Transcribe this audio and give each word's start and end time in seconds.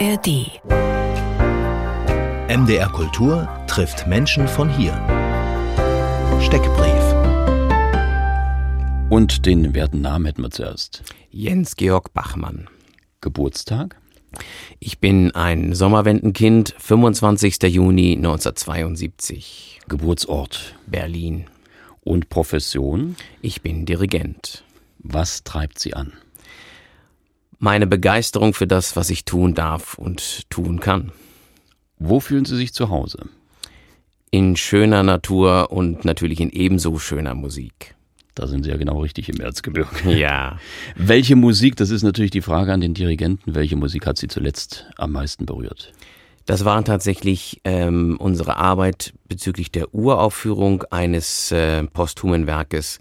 ARD. 0.00 0.60
MDR 2.48 2.88
Kultur 2.88 3.48
trifft 3.68 4.08
Menschen 4.08 4.48
von 4.48 4.68
hier. 4.68 4.92
Steckbrief. 6.40 7.04
Und 9.08 9.46
den 9.46 9.72
werten 9.74 10.00
Namen 10.00 10.26
hätten 10.26 10.42
wir 10.42 10.50
zuerst. 10.50 11.04
Jens 11.30 11.76
Georg 11.76 12.12
Bachmann. 12.12 12.68
Geburtstag? 13.20 14.00
Ich 14.80 14.98
bin 14.98 15.32
ein 15.32 15.74
Sommerwendenkind, 15.74 16.74
25. 16.78 17.62
Juni 17.62 18.16
1972. 18.16 19.80
Geburtsort? 19.86 20.74
Berlin. 20.88 21.44
Und 22.00 22.30
Profession? 22.30 23.14
Ich 23.42 23.62
bin 23.62 23.86
Dirigent. 23.86 24.64
Was 24.98 25.44
treibt 25.44 25.78
Sie 25.78 25.94
an? 25.94 26.14
Meine 27.64 27.86
Begeisterung 27.86 28.52
für 28.52 28.66
das, 28.66 28.94
was 28.94 29.08
ich 29.08 29.24
tun 29.24 29.54
darf 29.54 29.94
und 29.94 30.50
tun 30.50 30.80
kann. 30.80 31.12
Wo 31.98 32.20
fühlen 32.20 32.44
Sie 32.44 32.56
sich 32.56 32.74
zu 32.74 32.90
Hause? 32.90 33.30
In 34.30 34.54
schöner 34.54 35.02
Natur 35.02 35.72
und 35.72 36.04
natürlich 36.04 36.42
in 36.42 36.50
ebenso 36.50 36.98
schöner 36.98 37.34
Musik. 37.34 37.94
Da 38.34 38.48
sind 38.48 38.64
Sie 38.64 38.70
ja 38.70 38.76
genau 38.76 39.00
richtig 39.00 39.30
im 39.30 39.40
Erzgebirge. 39.40 39.88
Ja. 40.14 40.58
Welche 40.94 41.36
Musik, 41.36 41.76
das 41.76 41.88
ist 41.88 42.02
natürlich 42.02 42.32
die 42.32 42.42
Frage 42.42 42.70
an 42.70 42.82
den 42.82 42.92
Dirigenten, 42.92 43.54
welche 43.54 43.76
Musik 43.76 44.06
hat 44.06 44.18
Sie 44.18 44.28
zuletzt 44.28 44.86
am 44.98 45.12
meisten 45.12 45.46
berührt? 45.46 45.94
Das 46.44 46.66
war 46.66 46.84
tatsächlich 46.84 47.62
ähm, 47.64 48.18
unsere 48.18 48.58
Arbeit 48.58 49.14
bezüglich 49.26 49.72
der 49.72 49.94
Uraufführung 49.94 50.82
eines 50.90 51.50
äh, 51.50 51.84
posthumen 51.84 52.46
Werkes, 52.46 52.98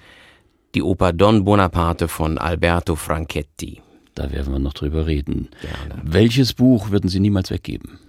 die 0.73 0.84
Oper 0.84 1.12
Don 1.12 1.43
Bonaparte 1.43 2.07
von 2.07 2.38
Alberto 2.38 2.95
Franchetti. 2.95 3.82
Da 4.16 4.31
werden 4.31 4.53
wir 4.53 4.59
noch 4.59 4.73
drüber 4.73 5.08
reden. 5.08 5.49
Gerne. 5.62 6.02
Welches 6.03 6.54
Buch 6.54 6.91
würden 6.91 7.09
Sie 7.09 7.20
niemals 7.20 7.49
weggeben? 7.49 7.99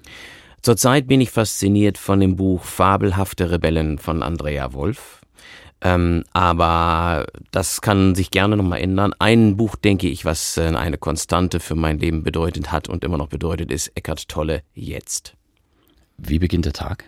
Zurzeit 0.62 1.06
bin 1.06 1.20
ich 1.20 1.31
fasziniert 1.31 1.98
von 1.98 2.20
dem 2.20 2.37
Buch 2.37 2.65
Fabelhafte 2.65 3.51
Rebellen 3.51 3.98
von 3.98 4.23
Andrea 4.23 4.73
Wolf. 4.73 5.20
Ähm, 5.81 6.25
aber 6.33 7.27
das 7.51 7.83
kann 7.83 8.14
sich 8.14 8.31
gerne 8.31 8.56
nochmal 8.56 8.81
ändern. 8.81 9.12
Ein 9.19 9.59
Buch, 9.59 9.77
denke 9.77 10.09
ich, 10.09 10.25
was 10.25 10.56
äh, 10.56 10.69
eine 10.69 10.97
Konstante 10.97 11.61
für 11.61 11.75
mein 11.75 11.98
Leben 11.98 12.23
bedeutet 12.23 12.73
hat 12.73 12.89
und 12.89 13.05
immer 13.05 13.19
noch 13.19 13.29
bedeutet, 13.29 13.70
ist 13.70 13.92
Eckart 13.95 14.29
Tolle 14.29 14.62
jetzt. 14.73 15.34
Wie 16.17 16.39
beginnt 16.39 16.64
der 16.64 16.73
Tag? 16.73 17.05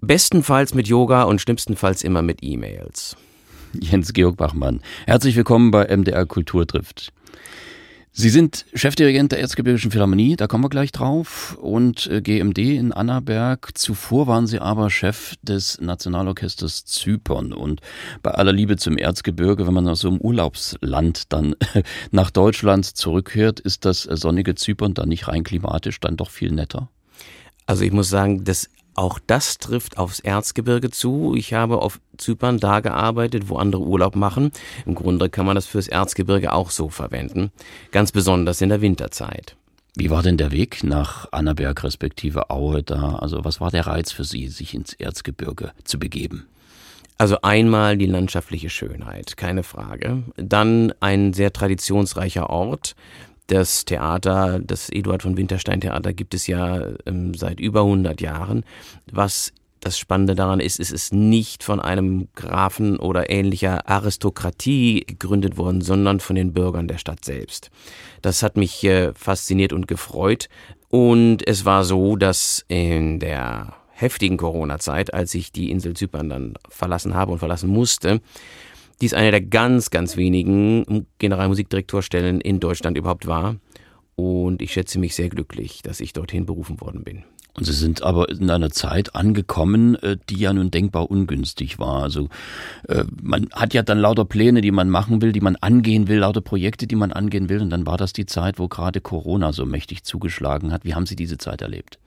Bestenfalls 0.00 0.74
mit 0.74 0.86
Yoga 0.86 1.24
und 1.24 1.40
schlimmstenfalls 1.40 2.04
immer 2.04 2.22
mit 2.22 2.38
E-Mails. 2.42 3.16
Jens 3.72 4.12
Georg 4.12 4.36
Bachmann. 4.36 4.80
Herzlich 5.06 5.34
willkommen 5.34 5.72
bei 5.72 5.84
MDR 5.84 6.26
Kultur 6.26 6.66
trifft. 6.66 7.12
Sie 8.12 8.28
sind 8.28 8.66
Chefdirigent 8.74 9.30
der 9.30 9.38
Erzgebirgischen 9.38 9.92
Philharmonie, 9.92 10.34
da 10.34 10.48
kommen 10.48 10.64
wir 10.64 10.68
gleich 10.68 10.90
drauf, 10.90 11.56
und 11.60 12.08
äh, 12.08 12.20
GMD 12.20 12.58
in 12.58 12.92
Annaberg. 12.92 13.70
Zuvor 13.78 14.26
waren 14.26 14.48
Sie 14.48 14.58
aber 14.58 14.90
Chef 14.90 15.36
des 15.42 15.80
Nationalorchesters 15.80 16.84
Zypern. 16.84 17.52
Und 17.52 17.80
bei 18.22 18.32
aller 18.32 18.52
Liebe 18.52 18.76
zum 18.76 18.98
Erzgebirge, 18.98 19.66
wenn 19.66 19.74
man 19.74 19.88
aus 19.88 20.00
so 20.00 20.08
einem 20.08 20.20
Urlaubsland 20.20 21.32
dann 21.32 21.54
nach 22.10 22.30
Deutschland 22.30 22.84
zurückkehrt, 22.84 23.60
ist 23.60 23.84
das 23.84 24.02
sonnige 24.02 24.56
Zypern 24.56 24.92
dann 24.92 25.08
nicht 25.08 25.28
rein 25.28 25.44
klimatisch 25.44 26.00
dann 26.00 26.16
doch 26.16 26.30
viel 26.30 26.50
netter? 26.50 26.88
Also 27.66 27.84
ich 27.84 27.92
muss 27.92 28.10
sagen, 28.10 28.42
das 28.42 28.68
auch 29.00 29.18
das 29.26 29.56
trifft 29.56 29.96
aufs 29.96 30.20
Erzgebirge 30.20 30.90
zu. 30.90 31.34
Ich 31.34 31.54
habe 31.54 31.80
auf 31.80 32.00
Zypern 32.18 32.58
da 32.58 32.80
gearbeitet, 32.80 33.48
wo 33.48 33.56
andere 33.56 33.80
Urlaub 33.80 34.14
machen. 34.14 34.52
Im 34.84 34.94
Grunde 34.94 35.30
kann 35.30 35.46
man 35.46 35.54
das 35.54 35.64
fürs 35.64 35.88
Erzgebirge 35.88 36.52
auch 36.52 36.68
so 36.68 36.90
verwenden. 36.90 37.50
Ganz 37.92 38.12
besonders 38.12 38.60
in 38.60 38.68
der 38.68 38.82
Winterzeit. 38.82 39.56
Wie 39.96 40.10
war 40.10 40.22
denn 40.22 40.36
der 40.36 40.52
Weg 40.52 40.84
nach 40.84 41.32
Annaberg 41.32 41.82
respektive 41.82 42.50
Aue 42.50 42.82
da? 42.82 43.16
Also 43.16 43.42
was 43.42 43.58
war 43.58 43.70
der 43.70 43.86
Reiz 43.86 44.12
für 44.12 44.24
Sie, 44.24 44.48
sich 44.48 44.74
ins 44.74 44.92
Erzgebirge 44.92 45.72
zu 45.84 45.98
begeben? 45.98 46.46
Also 47.16 47.38
einmal 47.40 47.96
die 47.96 48.06
landschaftliche 48.06 48.68
Schönheit, 48.68 49.38
keine 49.38 49.62
Frage. 49.62 50.24
Dann 50.36 50.92
ein 51.00 51.32
sehr 51.32 51.54
traditionsreicher 51.54 52.50
Ort 52.50 52.96
das 53.50 53.84
Theater, 53.84 54.60
das 54.60 54.90
Eduard 54.90 55.22
von 55.22 55.36
Winterstein 55.36 55.80
Theater 55.80 56.12
gibt 56.12 56.34
es 56.34 56.46
ja 56.46 56.86
ähm, 57.06 57.34
seit 57.34 57.58
über 57.58 57.80
100 57.80 58.20
Jahren. 58.20 58.64
Was 59.10 59.52
das 59.80 59.98
Spannende 59.98 60.34
daran 60.34 60.60
ist, 60.60 60.78
es 60.78 60.90
ist 60.92 61.12
nicht 61.12 61.64
von 61.64 61.80
einem 61.80 62.28
Grafen 62.34 62.98
oder 62.98 63.30
ähnlicher 63.30 63.88
Aristokratie 63.88 65.04
gegründet 65.06 65.56
worden, 65.56 65.80
sondern 65.80 66.20
von 66.20 66.36
den 66.36 66.52
Bürgern 66.52 66.86
der 66.86 66.98
Stadt 66.98 67.24
selbst. 67.24 67.70
Das 68.22 68.42
hat 68.42 68.56
mich 68.56 68.84
äh, 68.84 69.12
fasziniert 69.14 69.72
und 69.72 69.88
gefreut. 69.88 70.48
Und 70.88 71.46
es 71.46 71.64
war 71.64 71.84
so, 71.84 72.16
dass 72.16 72.64
in 72.68 73.18
der 73.20 73.74
heftigen 73.90 74.36
Corona-Zeit, 74.36 75.12
als 75.12 75.34
ich 75.34 75.50
die 75.52 75.70
Insel 75.70 75.94
Zypern 75.94 76.28
dann 76.28 76.54
verlassen 76.68 77.14
habe 77.14 77.32
und 77.32 77.38
verlassen 77.38 77.68
musste, 77.68 78.20
die 79.00 79.06
ist 79.06 79.14
eine 79.14 79.30
der 79.30 79.40
ganz, 79.40 79.90
ganz 79.90 80.16
wenigen 80.16 81.06
Generalmusikdirektorstellen 81.18 82.40
in 82.40 82.60
Deutschland 82.60 82.96
überhaupt 82.96 83.26
war. 83.26 83.56
Und 84.14 84.60
ich 84.60 84.72
schätze 84.72 84.98
mich 84.98 85.14
sehr 85.14 85.30
glücklich, 85.30 85.80
dass 85.82 86.00
ich 86.00 86.12
dorthin 86.12 86.44
berufen 86.44 86.80
worden 86.80 87.04
bin. 87.04 87.24
Und 87.56 87.64
Sie 87.64 87.72
sind 87.72 88.02
aber 88.02 88.28
in 88.28 88.48
einer 88.48 88.70
Zeit 88.70 89.14
angekommen, 89.14 89.96
äh, 89.96 90.16
die 90.28 90.38
ja 90.38 90.52
nun 90.52 90.70
denkbar 90.70 91.10
ungünstig 91.10 91.78
war. 91.78 92.02
Also 92.02 92.28
äh, 92.88 93.04
man 93.20 93.48
hat 93.52 93.74
ja 93.74 93.82
dann 93.82 93.98
lauter 93.98 94.24
Pläne, 94.24 94.60
die 94.60 94.70
man 94.70 94.88
machen 94.88 95.20
will, 95.20 95.32
die 95.32 95.40
man 95.40 95.56
angehen 95.56 96.06
will, 96.06 96.18
lauter 96.18 96.42
Projekte, 96.42 96.86
die 96.86 96.96
man 96.96 97.12
angehen 97.12 97.48
will. 97.48 97.60
Und 97.60 97.70
dann 97.70 97.86
war 97.86 97.96
das 97.96 98.12
die 98.12 98.26
Zeit, 98.26 98.58
wo 98.58 98.68
gerade 98.68 99.00
Corona 99.00 99.52
so 99.52 99.66
mächtig 99.66 100.04
zugeschlagen 100.04 100.72
hat. 100.72 100.84
Wie 100.84 100.94
haben 100.94 101.06
Sie 101.06 101.16
diese 101.16 101.38
Zeit 101.38 101.60
erlebt? 101.60 101.98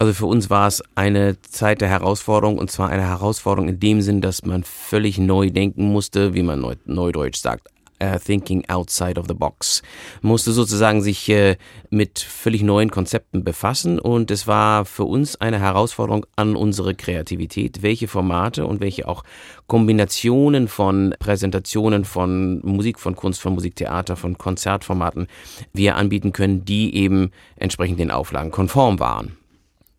Also 0.00 0.14
für 0.14 0.24
uns 0.24 0.48
war 0.48 0.66
es 0.66 0.82
eine 0.94 1.42
Zeit 1.42 1.82
der 1.82 1.88
Herausforderung 1.88 2.56
und 2.56 2.70
zwar 2.70 2.88
eine 2.88 3.06
Herausforderung 3.06 3.68
in 3.68 3.80
dem 3.80 4.00
Sinn, 4.00 4.22
dass 4.22 4.46
man 4.46 4.64
völlig 4.64 5.18
neu 5.18 5.50
denken 5.50 5.92
musste, 5.92 6.32
wie 6.32 6.42
man 6.42 6.64
neudeutsch 6.86 7.36
sagt. 7.36 7.68
Uh, 8.02 8.16
thinking 8.18 8.66
outside 8.70 9.20
of 9.20 9.26
the 9.28 9.34
box. 9.34 9.82
Musste 10.22 10.52
sozusagen 10.52 11.02
sich 11.02 11.28
äh, 11.28 11.58
mit 11.90 12.18
völlig 12.18 12.62
neuen 12.62 12.90
Konzepten 12.90 13.44
befassen 13.44 13.98
und 13.98 14.30
es 14.30 14.46
war 14.46 14.86
für 14.86 15.04
uns 15.04 15.38
eine 15.38 15.60
Herausforderung 15.60 16.24
an 16.34 16.56
unsere 16.56 16.94
Kreativität, 16.94 17.82
welche 17.82 18.08
Formate 18.08 18.64
und 18.64 18.80
welche 18.80 19.06
auch 19.06 19.22
Kombinationen 19.66 20.68
von 20.68 21.14
Präsentationen 21.18 22.06
von 22.06 22.62
Musik, 22.66 22.98
von 22.98 23.16
Kunst, 23.16 23.42
von 23.42 23.52
Musiktheater, 23.52 24.16
von 24.16 24.38
Konzertformaten 24.38 25.26
wir 25.74 25.96
anbieten 25.96 26.32
können, 26.32 26.64
die 26.64 26.96
eben 26.96 27.32
entsprechend 27.56 28.00
den 28.00 28.10
Auflagen 28.10 28.50
konform 28.50 28.98
waren. 28.98 29.36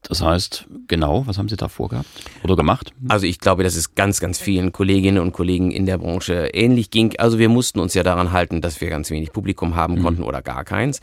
Das 0.07 0.21
heißt, 0.23 0.65
genau, 0.87 1.27
was 1.27 1.37
haben 1.37 1.47
Sie 1.47 1.55
da 1.55 1.67
vorgehabt 1.67 2.07
oder 2.43 2.55
gemacht? 2.55 2.91
Also 3.07 3.27
ich 3.27 3.39
glaube, 3.39 3.63
dass 3.63 3.75
es 3.75 3.93
ganz, 3.93 4.19
ganz 4.19 4.39
vielen 4.39 4.71
Kolleginnen 4.71 5.21
und 5.21 5.31
Kollegen 5.31 5.69
in 5.69 5.85
der 5.85 5.99
Branche 5.99 6.49
ähnlich 6.53 6.89
ging. 6.89 7.13
Also 7.19 7.37
wir 7.37 7.49
mussten 7.49 7.79
uns 7.79 7.93
ja 7.93 8.01
daran 8.01 8.31
halten, 8.31 8.61
dass 8.61 8.81
wir 8.81 8.89
ganz 8.89 9.11
wenig 9.11 9.31
Publikum 9.31 9.75
haben 9.75 9.95
mhm. 9.95 10.01
konnten 10.01 10.23
oder 10.23 10.41
gar 10.41 10.63
keins. 10.63 11.01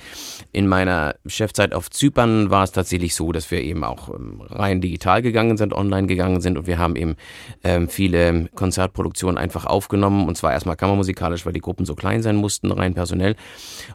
In 0.50 0.66
meiner 0.66 1.14
Chefzeit 1.26 1.75
auf 1.75 1.91
Zypern 1.91 2.50
war 2.50 2.64
es 2.64 2.72
tatsächlich 2.72 3.14
so, 3.14 3.31
dass 3.31 3.53
wir 3.53 3.62
eben 3.62 3.84
auch 3.84 4.08
ähm, 4.08 4.41
rein 4.41 4.81
digital 4.81 5.22
gegangen 5.22 5.58
sind, 5.58 5.72
online 5.72 6.08
gegangen 6.08 6.41
sind 6.41 6.58
und 6.58 6.66
wir 6.66 6.78
haben 6.78 6.97
eben 6.97 7.14
ähm, 7.62 7.88
viele 7.88 8.48
Konzertproduktionen 8.56 9.38
einfach 9.38 9.64
aufgenommen 9.64 10.26
und 10.26 10.37
zwar 10.37 10.53
erstmal 10.53 10.76
kammermusikalisch, 10.76 11.47
weil 11.47 11.53
die 11.53 11.60
Gruppen 11.60 11.87
so 11.87 11.94
klein 11.94 12.22
sein 12.22 12.34
mussten, 12.34 12.72
rein 12.72 12.94
personell. 12.94 13.37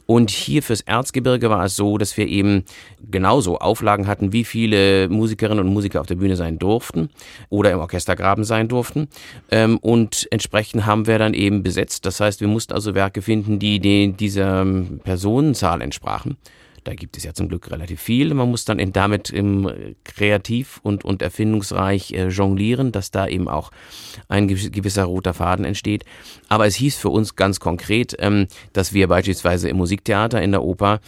Und 0.05 0.29
hier 0.29 0.63
fürs 0.63 0.81
Erzgebirge 0.81 1.49
war 1.49 1.65
es 1.65 1.75
so, 1.75 1.97
dass 1.97 2.15
wir 2.15 2.27
eben 2.27 2.63
genauso 3.11 3.59
Auflagen 3.59 4.07
hatten, 4.07 4.31
wie 4.31 4.45
viele 4.45 4.92
Musikerinnen 5.09 5.65
und 5.65 5.73
Musiker 5.73 6.01
auf 6.01 6.07
der 6.07 6.15
Bühne 6.15 6.35
sein 6.35 6.59
durften 6.59 7.09
oder 7.49 7.71
im 7.71 7.79
Orchestergraben 7.79 8.43
sein 8.43 8.67
durften. 8.67 9.07
Ähm, 9.51 9.77
und 9.77 10.27
entsprechend 10.31 10.85
haben 10.85 11.07
wir 11.07 11.19
dann 11.19 11.33
eben 11.33 11.63
besetzt. 11.63 12.05
Das 12.05 12.19
heißt, 12.19 12.41
wir 12.41 12.47
mussten 12.47 12.73
also 12.73 12.95
Werke 12.95 13.21
finden, 13.21 13.59
die, 13.59 13.79
die 13.79 14.13
dieser 14.13 14.61
ähm, 14.61 14.99
Personenzahl 15.03 15.81
entsprachen. 15.81 16.37
Da 16.83 16.93
gibt 16.93 17.15
es 17.17 17.23
ja 17.23 17.33
zum 17.33 17.47
Glück 17.47 17.71
relativ 17.71 18.01
viel. 18.01 18.33
Man 18.33 18.49
muss 18.49 18.65
dann 18.65 18.79
damit 18.91 19.33
kreativ 20.03 20.79
und, 20.83 21.05
und 21.05 21.21
erfindungsreich 21.21 22.11
äh, 22.11 22.27
jonglieren, 22.27 22.91
dass 22.91 23.11
da 23.11 23.27
eben 23.27 23.47
auch 23.47 23.71
ein 24.27 24.47
gewisser 24.47 25.05
roter 25.05 25.33
Faden 25.33 25.65
entsteht. 25.65 26.03
Aber 26.49 26.65
es 26.65 26.75
hieß 26.75 26.97
für 26.97 27.09
uns 27.09 27.35
ganz 27.35 27.59
konkret, 27.59 28.15
ähm, 28.19 28.47
dass 28.73 28.93
wir 28.93 29.07
beispielsweise 29.07 29.69
im 29.69 29.77
Musiktheater, 29.77 30.41
in 30.41 30.51
der 30.51 30.63
Oper, 30.63 30.99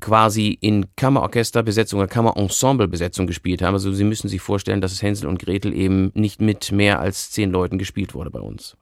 quasi 0.00 0.56
in 0.60 0.86
Kammerorchesterbesetzung 0.96 2.00
oder 2.00 2.08
Kammerensemblebesetzung 2.08 3.26
gespielt 3.26 3.62
haben. 3.62 3.74
Also 3.74 3.92
Sie 3.92 4.04
müssen 4.04 4.28
sich 4.28 4.40
vorstellen, 4.40 4.80
dass 4.80 4.92
es 4.92 5.02
Hänsel 5.02 5.28
und 5.28 5.38
Gretel 5.38 5.72
eben 5.72 6.10
nicht 6.14 6.40
mit 6.40 6.72
mehr 6.72 7.00
als 7.00 7.30
zehn 7.30 7.50
Leuten 7.50 7.78
gespielt 7.78 8.14
wurde 8.14 8.30
bei 8.30 8.40
uns. 8.40 8.76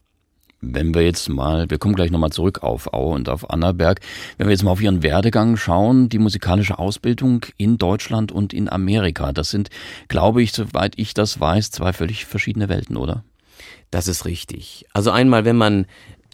Wenn 0.63 0.95
wir 0.95 1.03
jetzt 1.03 1.29
mal, 1.29 1.69
wir 1.71 1.79
kommen 1.79 1.95
gleich 1.95 2.11
nochmal 2.11 2.31
zurück 2.31 2.63
auf 2.63 2.93
Aue 2.93 3.15
und 3.15 3.29
auf 3.29 3.51
Annaberg, 3.51 4.01
wenn 4.39 4.47
wir 4.47 4.53
jetzt 4.53 4.63
mal 4.63 4.71
auf 4.71 4.81
Ihren 4.81 5.03
Werdegang 5.03 5.57
schauen, 5.57 6.09
die 6.09 6.19
musikalische 6.19 6.79
Ausbildung 6.79 7.45
in 7.59 7.77
Deutschland 7.77 8.33
und 8.33 8.55
in 8.55 8.69
Amerika, 8.69 9.33
das 9.33 9.51
sind, 9.51 9.69
glaube 10.09 10.43
ich, 10.43 10.53
soweit 10.53 10.95
ich 10.97 11.13
das 11.13 11.39
weiß, 11.39 11.71
zwei 11.71 11.93
völlig 11.93 12.25
verschiedene 12.25 12.71
Welten, 12.71 12.97
oder? 12.97 13.23
Das 13.91 14.09
ist 14.09 14.25
richtig. 14.25 14.87
Also 14.93 15.11
einmal, 15.11 15.45
wenn 15.45 15.57
man 15.57 15.87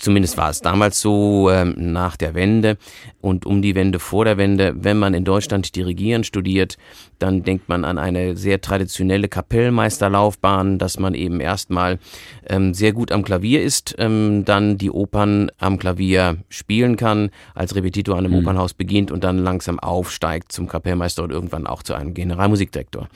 Zumindest 0.03 0.37
war 0.37 0.51
es 0.51 0.61
damals 0.61 1.01
so 1.01 1.49
ähm, 1.49 1.75
nach 1.77 2.17
der 2.17 2.35
Wende 2.35 2.77
und 3.21 3.47
um 3.47 3.63
die 3.63 3.77
Wende 3.77 4.01
vor 4.01 4.25
der 4.25 4.37
Wende. 4.37 4.75
Wenn 4.75 4.99
man 4.99 5.15
in 5.15 5.25
Deutschland 5.25 5.77
Dirigieren 5.77 6.25
studiert, 6.25 6.77
dann 7.21 7.45
denkt 7.45 7.69
man 7.69 7.85
an 7.85 7.99
eine 7.99 8.37
sehr 8.37 8.61
traditionelle 8.61 9.29
Kapellmeisterlaufbahn, 9.29 10.81
dass 10.81 10.99
man 10.99 11.15
eben 11.15 11.39
erstmal 11.39 12.01
ähm, 12.49 12.75
sehr 12.75 12.93
gut 12.93 13.13
am 13.13 13.23
Klavier 13.23 13.63
ist, 13.63 13.95
ähm, 13.99 14.45
dann 14.45 14.77
die 14.77 14.91
Opern 14.91 15.53
am 15.59 15.79
Klavier 15.79 16.39
spielen 16.49 16.97
kann, 16.97 17.31
als 17.55 17.77
Repetitor 17.77 18.19
an 18.19 18.25
einem 18.25 18.33
mhm. 18.35 18.41
Opernhaus 18.41 18.75
beginnt 18.75 19.13
und 19.13 19.23
dann 19.23 19.39
langsam 19.39 19.79
aufsteigt 19.79 20.51
zum 20.51 20.67
Kapellmeister 20.67 21.23
und 21.23 21.31
irgendwann 21.31 21.69
auch 21.69 21.85
zu 21.85 21.95
einem 21.95 22.13
Generalmusikdirektor. 22.13 23.09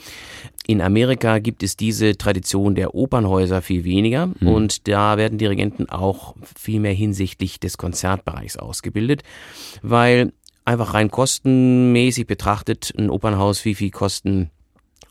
In 0.68 0.80
Amerika 0.80 1.38
gibt 1.38 1.62
es 1.62 1.76
diese 1.76 2.16
Tradition 2.16 2.74
der 2.74 2.94
Opernhäuser 2.94 3.62
viel 3.62 3.84
weniger 3.84 4.26
mhm. 4.26 4.48
und 4.48 4.88
da 4.88 5.16
werden 5.16 5.38
Dirigenten 5.38 5.88
auch 5.88 6.34
viel 6.56 6.75
mehr 6.78 6.92
hinsichtlich 6.92 7.60
des 7.60 7.78
Konzertbereichs 7.78 8.56
ausgebildet, 8.56 9.22
weil 9.82 10.32
einfach 10.64 10.94
rein 10.94 11.10
kostenmäßig 11.10 12.26
betrachtet 12.26 12.92
ein 12.98 13.10
Opernhaus 13.10 13.64
wie 13.64 13.74
viel 13.74 13.90
Kosten 13.90 14.50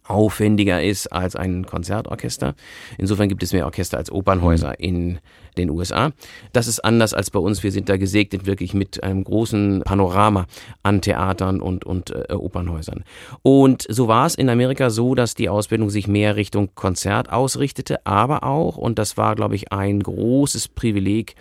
aufwendiger 0.07 0.83
ist 0.83 1.07
als 1.11 1.35
ein 1.35 1.65
Konzertorchester. 1.65 2.55
Insofern 2.97 3.29
gibt 3.29 3.43
es 3.43 3.53
mehr 3.53 3.65
Orchester 3.65 3.97
als 3.97 4.11
Opernhäuser 4.11 4.69
mhm. 4.69 4.75
in 4.85 5.19
den 5.55 5.69
USA. 5.69 6.11
Das 6.53 6.67
ist 6.67 6.79
anders 6.79 7.13
als 7.13 7.31
bei 7.31 7.39
uns. 7.39 7.63
Wir 7.63 7.71
sind 7.71 7.89
da 7.89 7.97
gesegnet 7.97 8.45
wirklich 8.45 8.73
mit 8.73 9.03
einem 9.03 9.23
großen 9.23 9.83
Panorama 9.85 10.45
an 10.83 11.01
Theatern 11.01 11.61
und, 11.61 11.85
und 11.85 12.11
äh, 12.11 12.33
Opernhäusern. 12.33 13.03
Und 13.41 13.85
so 13.89 14.07
war 14.07 14.25
es 14.25 14.35
in 14.35 14.49
Amerika 14.49 14.89
so, 14.89 15.15
dass 15.15 15.35
die 15.35 15.49
Ausbildung 15.49 15.89
sich 15.89 16.07
mehr 16.07 16.35
Richtung 16.35 16.69
Konzert 16.75 17.31
ausrichtete, 17.31 18.05
aber 18.05 18.43
auch, 18.43 18.77
und 18.77 18.99
das 18.99 19.17
war, 19.17 19.35
glaube 19.35 19.55
ich, 19.55 19.71
ein 19.71 20.01
großes 20.01 20.69
Privileg 20.69 21.35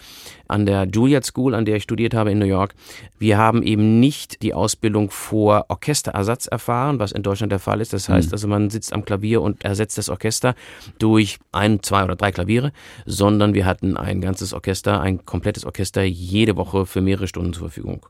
an 0.49 0.67
der 0.67 0.87
Juilliard 0.87 1.25
School, 1.25 1.55
an 1.55 1.65
der 1.65 1.77
ich 1.77 1.83
studiert 1.83 2.15
habe 2.15 2.31
in 2.31 2.39
New 2.39 2.47
York, 2.47 2.75
wir 3.19 3.39
haben 3.39 3.63
eben 3.63 4.01
nicht 4.01 4.43
die 4.43 4.55
Ausbildung 4.55 5.11
vor 5.11 5.67
Orchesterersatz 5.69 6.47
erfahren, 6.47 6.99
was 6.99 7.13
in 7.13 7.23
Deutschland 7.23 7.53
der 7.53 7.59
Fall 7.59 7.81
ist. 7.81 7.93
Das 7.93 8.09
heißt 8.09 8.29
mhm. 8.29 8.35
also, 8.35 8.49
man 8.49 8.71
sitzt 8.71 8.93
am 8.93 9.05
Klavier 9.05 9.41
und 9.41 9.65
ersetzt 9.65 9.99
das 9.99 10.09
Orchester 10.09 10.55
durch 10.99 11.39
ein, 11.53 11.83
zwei 11.83 12.05
oder 12.05 12.17
drei 12.17 12.33
Klaviere, 12.33 12.73
sondern 13.07 13.55
wir 13.55 13.65
hatten 13.65 13.97
ein 14.05 14.21
ganzes 14.21 14.53
Orchester, 14.53 15.01
ein 15.01 15.25
komplettes 15.25 15.65
Orchester 15.65 16.03
jede 16.03 16.57
Woche 16.57 16.87
für 16.87 17.01
mehrere 17.01 17.29
Stunden 17.29 17.53
zur 17.53 17.69
Verfügung. 17.69 18.07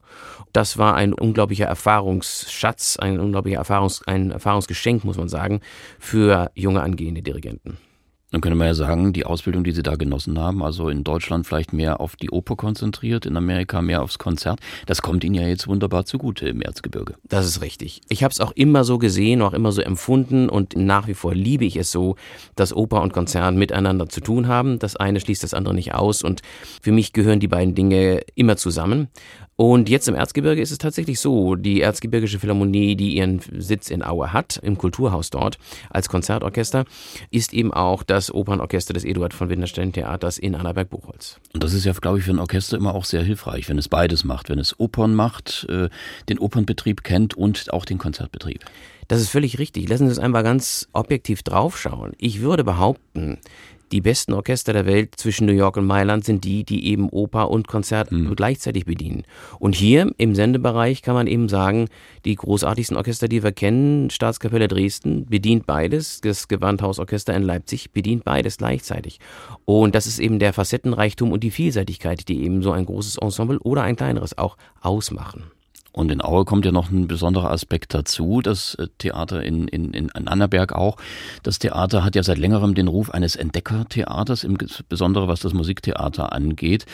Das 0.53 0.79
war 0.79 0.95
ein 0.95 1.13
unglaublicher 1.13 1.67
Erfahrungsschatz, 1.67 2.97
ein 2.97 3.21
unglaublicher 3.21 3.59
Erfahrungs, 3.59 4.03
ein 4.07 4.31
Erfahrungsgeschenk, 4.31 5.05
muss 5.05 5.17
man 5.17 5.29
sagen, 5.29 5.61
für 5.99 6.51
junge 6.55 6.83
angehende 6.83 7.23
Dirigenten. 7.23 7.79
Dann 8.31 8.41
könnte 8.41 8.57
man 8.57 8.67
ja 8.67 8.75
sagen, 8.75 9.13
die 9.13 9.25
Ausbildung, 9.25 9.63
die 9.63 9.73
Sie 9.73 9.83
da 9.83 9.95
genossen 9.95 10.39
haben, 10.39 10.63
also 10.63 10.89
in 10.89 11.05
Deutschland 11.05 11.47
vielleicht 11.47 11.73
mehr 11.73 12.01
auf 12.01 12.17
die 12.17 12.31
Oper 12.31 12.57
konzentriert, 12.57 13.27
in 13.27 13.37
Amerika 13.37 13.81
mehr 13.81 14.03
aufs 14.03 14.19
Konzert, 14.19 14.59
das 14.87 15.03
kommt 15.03 15.23
Ihnen 15.23 15.37
ja 15.37 15.47
jetzt 15.47 15.69
wunderbar 15.69 16.05
zugute 16.05 16.49
im 16.49 16.61
Erzgebirge. 16.61 17.15
Das 17.23 17.47
ist 17.47 17.61
richtig. 17.61 18.01
Ich 18.09 18.25
habe 18.25 18.33
es 18.33 18.41
auch 18.41 18.53
immer 18.53 18.83
so 18.83 18.99
gesehen, 18.99 19.41
auch 19.41 19.53
immer 19.53 19.71
so 19.71 19.83
empfunden 19.83 20.49
und 20.49 20.77
nach 20.77 21.07
wie 21.07 21.15
vor 21.15 21.35
liebe 21.35 21.65
ich 21.65 21.77
es 21.77 21.93
so, 21.93 22.17
dass 22.57 22.75
Oper 22.75 23.03
und 23.03 23.13
Konzert 23.13 23.55
miteinander 23.55 24.09
zu 24.09 24.21
tun 24.21 24.49
haben. 24.49 24.79
Das 24.79 24.97
eine 24.97 25.21
schließt 25.21 25.45
das 25.45 25.55
andere 25.55 25.75
nicht 25.75 25.95
aus 25.95 26.23
und 26.23 26.43
für 26.83 26.93
mich 26.93 27.13
gehören 27.13 27.41
die 27.41 27.49
beiden 27.49 27.75
Dinge 27.75 28.23
immer 28.35 28.57
zusammen. 28.57 29.09
Und 29.57 29.89
jetzt 29.89 30.09
im 30.09 30.17
Erzgebirge 30.17 30.61
ist 30.61 30.73
es 30.73 30.79
tatsächlich 30.79 31.21
so, 31.21 31.55
die 31.55 31.81
Erzgebirgische 31.81 32.41
Philharmonie, 32.41 32.97
die 32.97 33.15
ihren 33.15 33.41
Sitz 33.59 33.89
in 33.89 34.03
Aue 34.03 34.33
hat, 34.33 34.59
im 34.63 34.77
Kulturhaus 34.77 35.31
dort, 35.31 35.59
als 35.91 36.09
Konzertorchester, 36.09 36.85
ist 37.31 37.55
eben 37.55 37.73
auch 37.73 38.03
das 38.03 38.24
Opernorchester 38.33 38.95
des 38.95 39.05
Eduard 39.05 39.35
von 39.35 39.49
Winterstein 39.49 39.93
Theaters 39.93 40.39
in 40.39 40.55
Annaberg-Buchholz. 40.55 41.39
Und 41.53 41.65
das 41.65 41.73
ist 41.73 41.85
ja, 41.85 41.93
glaube 41.93 42.19
ich, 42.19 42.25
für 42.25 42.31
ein 42.31 42.39
Orchester 42.39 42.77
immer 42.77 42.95
auch 42.95 43.05
sehr 43.05 43.23
hilfreich, 43.23 43.69
wenn 43.69 43.79
es 43.79 43.89
beides 43.89 44.25
macht, 44.25 44.49
wenn 44.49 44.59
es 44.59 44.79
Opern 44.79 45.15
macht, 45.15 45.67
äh, 45.69 45.89
den 46.29 46.39
Opernbetrieb 46.39 47.05
kennt 47.05 47.35
und 47.35 47.73
auch 47.73 47.85
den 47.85 47.99
Konzertbetrieb. 47.99 48.65
Das 49.09 49.21
ist 49.21 49.29
völlig 49.29 49.59
richtig. 49.59 49.89
Lassen 49.89 50.07
Sie 50.07 50.11
uns 50.11 50.19
einfach 50.19 50.43
ganz 50.43 50.89
objektiv 50.93 51.43
draufschauen. 51.43 52.13
Ich 52.19 52.41
würde 52.41 52.65
behaupten, 52.65 53.39
die 53.93 54.01
besten 54.01 54.33
Orchester 54.33 54.73
der 54.73 54.87
Welt 54.87 55.15
zwischen 55.17 55.47
New 55.47 55.53
York 55.53 55.77
und 55.77 55.87
Mailand 55.87 56.25
sind 56.25 56.45
die, 56.45 56.65
die 56.65 56.87
eben 56.87 57.09
Oper 57.09 57.51
und 57.51 57.69
Konzert 57.69 58.13
mhm. 58.13 58.35
gleichzeitig 58.35 58.85
bedienen. 58.85 59.25
Und 59.59 59.75
hier 59.75 60.11
im 60.19 60.35
Sendebereich 60.35 61.03
kann 61.03 61.15
man 61.15 61.27
eben 61.27 61.49
sagen, 61.49 61.89
die 62.25 62.35
großartigsten 62.35 62.97
Orchester, 62.97 63.29
die 63.29 63.43
wir 63.43 63.53
kennen, 63.53 64.11
Staatskapelle 64.11 64.69
Dresden 64.69 65.27
bedient 65.27 65.67
beides, 65.67 66.21
das 66.21 66.49
Gewandhausorchester 66.49 67.35
in 67.35 67.43
Leipzig 67.43 67.93
bedient 67.93 68.25
beides 68.25 68.59
gleichzeitig. 68.59 69.21
Und 69.65 69.95
das 69.95 70.07
ist 70.07 70.19
eben 70.19 70.39
der 70.39 70.53
Facettenreichtum 70.53 71.33
und 71.33 71.45
die 71.45 71.51
Vielseitigkeit, 71.51 72.29
die 72.29 72.43
eben 72.43 72.63
so 72.63 72.73
ein 72.73 72.87
großes 72.87 73.19
Ensemble 73.19 73.59
oder 73.61 73.83
ein 73.83 73.97
kleineres 73.97 74.37
auch 74.37 74.57
ausmachen. 74.81 75.54
Und 75.95 76.11
in 76.11 76.21
Aue 76.21 76.45
kommt 76.45 76.65
ja 76.65 76.73
noch 76.73 76.91
ein 76.91 77.07
besonderer 77.07 77.53
Aspekt 77.53 77.95
dazu, 77.95 78.41
das 78.41 78.75
äh, 78.75 78.89
Theater 78.99 79.45
in, 79.45 79.69
in, 79.69 79.95
in 79.95 80.11
Annaberg 80.11 80.73
auch. 80.73 80.97
Das 81.45 81.61
Theater 81.61 82.03
hat 82.03 82.17
ja 82.17 82.25
seit 82.25 82.37
längerem 82.37 82.75
den 82.75 82.89
Ruf 82.89 83.11
eines 83.11 83.37
Entdeckertheaters, 83.37 84.43
insbesondere 84.43 85.29
was 85.29 85.39
das 85.39 85.55
Musiktheater 85.55 86.33
angeht. 86.33 86.87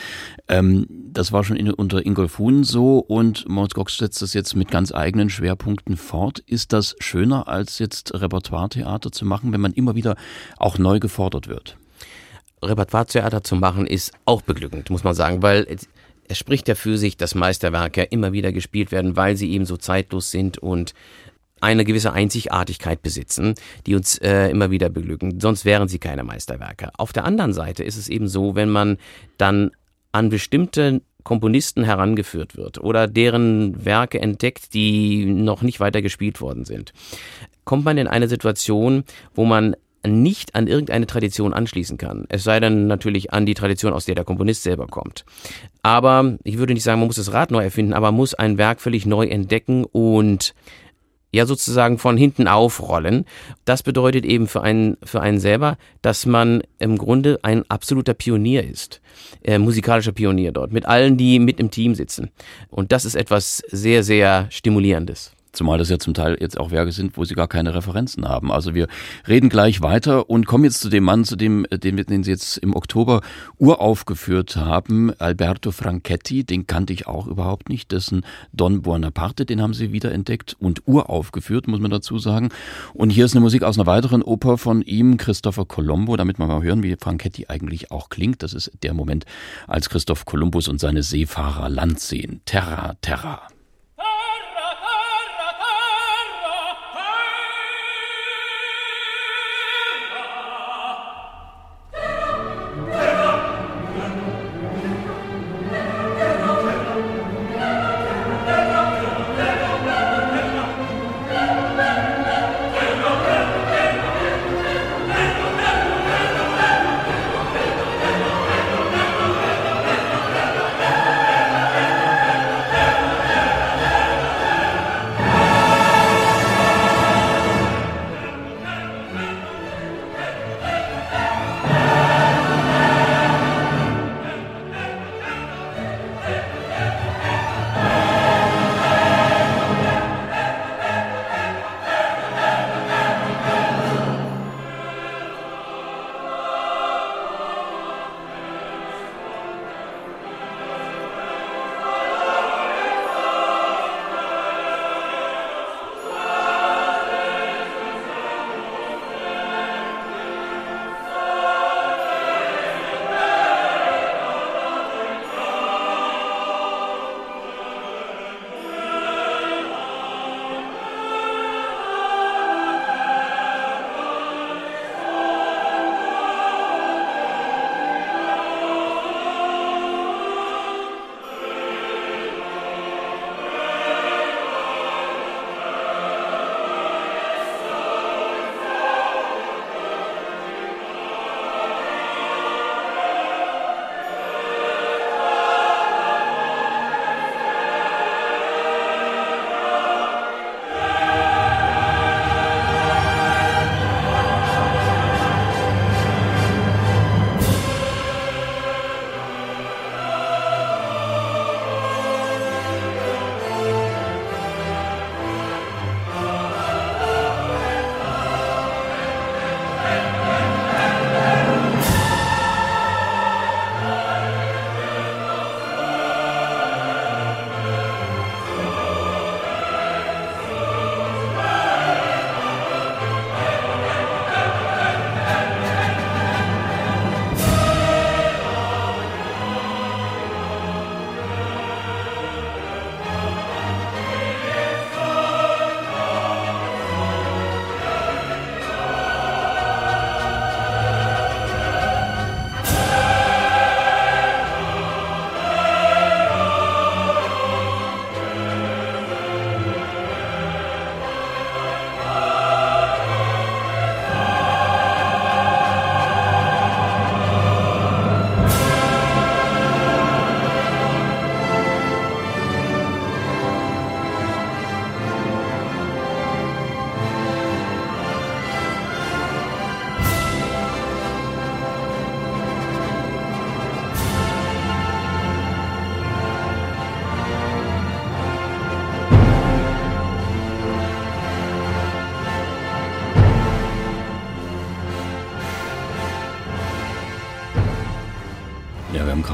Ähm, 0.47 0.85
das 0.87 1.31
war 1.31 1.43
schon 1.43 1.55
in, 1.55 1.71
unter 1.71 2.05
Ingolf 2.05 2.37
Huhn 2.37 2.63
so 2.63 2.99
und 2.99 3.49
Moritz 3.49 3.73
Gox 3.73 3.97
setzt 3.97 4.21
das 4.21 4.35
jetzt 4.35 4.55
mit 4.55 4.69
ganz 4.69 4.93
eigenen 4.93 5.31
Schwerpunkten 5.31 5.97
fort. 5.97 6.37
Ist 6.37 6.71
das 6.71 6.95
schöner, 6.99 7.47
als 7.47 7.79
jetzt 7.79 8.13
Repertoiretheater 8.13 9.11
zu 9.11 9.25
machen, 9.25 9.51
wenn 9.51 9.61
man 9.61 9.73
immer 9.73 9.95
wieder 9.95 10.15
auch 10.57 10.77
neu 10.77 10.99
gefordert 10.99 11.47
wird? 11.47 11.75
Repertoiretheater 12.61 13.43
zu 13.43 13.55
machen 13.55 13.87
ist 13.87 14.13
auch 14.25 14.43
beglückend, 14.43 14.91
muss 14.91 15.03
man 15.03 15.15
sagen, 15.15 15.41
weil 15.41 15.65
es 16.31 16.37
spricht 16.37 16.69
ja 16.69 16.75
für 16.75 16.97
sich, 16.97 17.17
dass 17.17 17.35
Meisterwerke 17.35 18.03
immer 18.03 18.31
wieder 18.31 18.53
gespielt 18.53 18.93
werden, 18.93 19.17
weil 19.17 19.35
sie 19.35 19.51
eben 19.51 19.65
so 19.65 19.75
zeitlos 19.75 20.31
sind 20.31 20.57
und 20.57 20.93
eine 21.59 21.83
gewisse 21.83 22.13
Einzigartigkeit 22.13 23.01
besitzen, 23.01 23.53
die 23.85 23.95
uns 23.95 24.17
äh, 24.19 24.47
immer 24.47 24.71
wieder 24.71 24.89
beglücken. 24.89 25.41
Sonst 25.41 25.65
wären 25.65 25.89
sie 25.89 25.99
keine 25.99 26.23
Meisterwerke. 26.23 26.89
Auf 26.97 27.11
der 27.11 27.25
anderen 27.25 27.51
Seite 27.51 27.83
ist 27.83 27.97
es 27.97 28.07
eben 28.07 28.29
so, 28.29 28.55
wenn 28.55 28.69
man 28.69 28.97
dann 29.37 29.71
an 30.13 30.29
bestimmte 30.29 31.01
Komponisten 31.23 31.83
herangeführt 31.83 32.55
wird 32.55 32.79
oder 32.79 33.07
deren 33.07 33.85
Werke 33.85 34.21
entdeckt, 34.21 34.73
die 34.73 35.25
noch 35.25 35.61
nicht 35.61 35.81
weiter 35.81 36.01
gespielt 36.01 36.39
worden 36.39 36.63
sind, 36.63 36.93
kommt 37.65 37.83
man 37.83 37.97
in 37.97 38.07
eine 38.07 38.29
Situation, 38.29 39.03
wo 39.35 39.43
man 39.43 39.75
nicht 40.07 40.55
an 40.55 40.67
irgendeine 40.67 41.05
Tradition 41.05 41.53
anschließen 41.53 41.97
kann. 41.97 42.25
Es 42.29 42.43
sei 42.43 42.59
denn 42.59 42.87
natürlich 42.87 43.33
an 43.33 43.45
die 43.45 43.53
Tradition, 43.53 43.93
aus 43.93 44.05
der 44.05 44.15
der 44.15 44.25
Komponist 44.25 44.63
selber 44.63 44.87
kommt. 44.87 45.25
Aber 45.83 46.37
ich 46.43 46.57
würde 46.57 46.73
nicht 46.73 46.83
sagen, 46.83 46.99
man 46.99 47.07
muss 47.07 47.15
das 47.15 47.33
Rad 47.33 47.51
neu 47.51 47.63
erfinden, 47.63 47.93
aber 47.93 48.07
man 48.07 48.17
muss 48.17 48.33
ein 48.33 48.57
Werk 48.57 48.81
völlig 48.81 49.05
neu 49.05 49.25
entdecken 49.25 49.83
und 49.85 50.53
ja 51.31 51.45
sozusagen 51.45 51.97
von 51.97 52.17
hinten 52.17 52.47
aufrollen. 52.47 53.25
Das 53.65 53.83
bedeutet 53.83 54.25
eben 54.25 54.47
für 54.47 54.61
einen, 54.61 54.97
für 55.03 55.21
einen 55.21 55.39
selber, 55.39 55.77
dass 56.01 56.25
man 56.25 56.61
im 56.79 56.97
Grunde 56.97 57.39
ein 57.41 57.63
absoluter 57.69 58.13
Pionier 58.13 58.63
ist. 58.63 59.01
Äh, 59.41 59.57
musikalischer 59.57 60.11
Pionier 60.11 60.51
dort, 60.51 60.71
mit 60.71 60.85
allen, 60.85 61.17
die 61.17 61.39
mit 61.39 61.59
im 61.59 61.71
Team 61.71 61.95
sitzen. 61.95 62.31
Und 62.69 62.91
das 62.91 63.05
ist 63.05 63.15
etwas 63.15 63.63
sehr, 63.69 64.03
sehr 64.03 64.47
Stimulierendes. 64.49 65.31
Zumal 65.53 65.77
das 65.77 65.89
ja 65.89 65.99
zum 65.99 66.13
Teil 66.13 66.37
jetzt 66.39 66.57
auch 66.59 66.71
Werke 66.71 66.91
sind, 66.91 67.17
wo 67.17 67.25
sie 67.25 67.35
gar 67.35 67.47
keine 67.47 67.73
Referenzen 67.73 68.27
haben. 68.27 68.51
Also 68.51 68.73
wir 68.73 68.87
reden 69.27 69.49
gleich 69.49 69.81
weiter 69.81 70.29
und 70.29 70.45
kommen 70.45 70.63
jetzt 70.63 70.79
zu 70.79 70.89
dem 70.89 71.03
Mann, 71.03 71.25
zu 71.25 71.35
dem, 71.35 71.65
äh, 71.69 71.77
den, 71.77 71.97
den 71.97 72.23
Sie 72.23 72.31
jetzt 72.31 72.57
im 72.57 72.75
Oktober 72.75 73.21
uraufgeführt 73.57 74.55
haben, 74.55 75.11
Alberto 75.19 75.71
Franchetti, 75.71 76.43
den 76.43 76.67
kannte 76.67 76.93
ich 76.93 77.07
auch 77.07 77.27
überhaupt 77.27 77.69
nicht, 77.69 77.91
dessen 77.91 78.25
Don 78.53 78.81
Buonaparte, 78.81 79.45
den 79.45 79.61
haben 79.61 79.73
Sie 79.73 79.91
wiederentdeckt 79.91 80.55
und 80.59 80.87
uraufgeführt, 80.87 81.67
muss 81.67 81.79
man 81.79 81.91
dazu 81.91 82.17
sagen. 82.17 82.49
Und 82.93 83.09
hier 83.09 83.25
ist 83.25 83.33
eine 83.33 83.41
Musik 83.41 83.63
aus 83.63 83.77
einer 83.77 83.87
weiteren 83.87 84.21
Oper 84.21 84.57
von 84.57 84.81
ihm, 84.81 85.17
Christopher 85.17 85.65
Colombo, 85.65 86.15
damit 86.15 86.39
wir 86.39 86.47
mal 86.47 86.63
hören, 86.63 86.83
wie 86.83 86.95
Franchetti 86.99 87.47
eigentlich 87.47 87.91
auch 87.91 88.09
klingt. 88.09 88.43
Das 88.43 88.53
ist 88.53 88.71
der 88.83 88.93
Moment, 88.93 89.25
als 89.67 89.89
Christoph 89.89 90.25
Kolumbus 90.25 90.67
und 90.67 90.79
seine 90.79 91.03
Seefahrer 91.03 91.69
Land 91.69 91.99
sehen. 91.99 92.41
Terra, 92.45 92.95
Terra. 93.01 93.41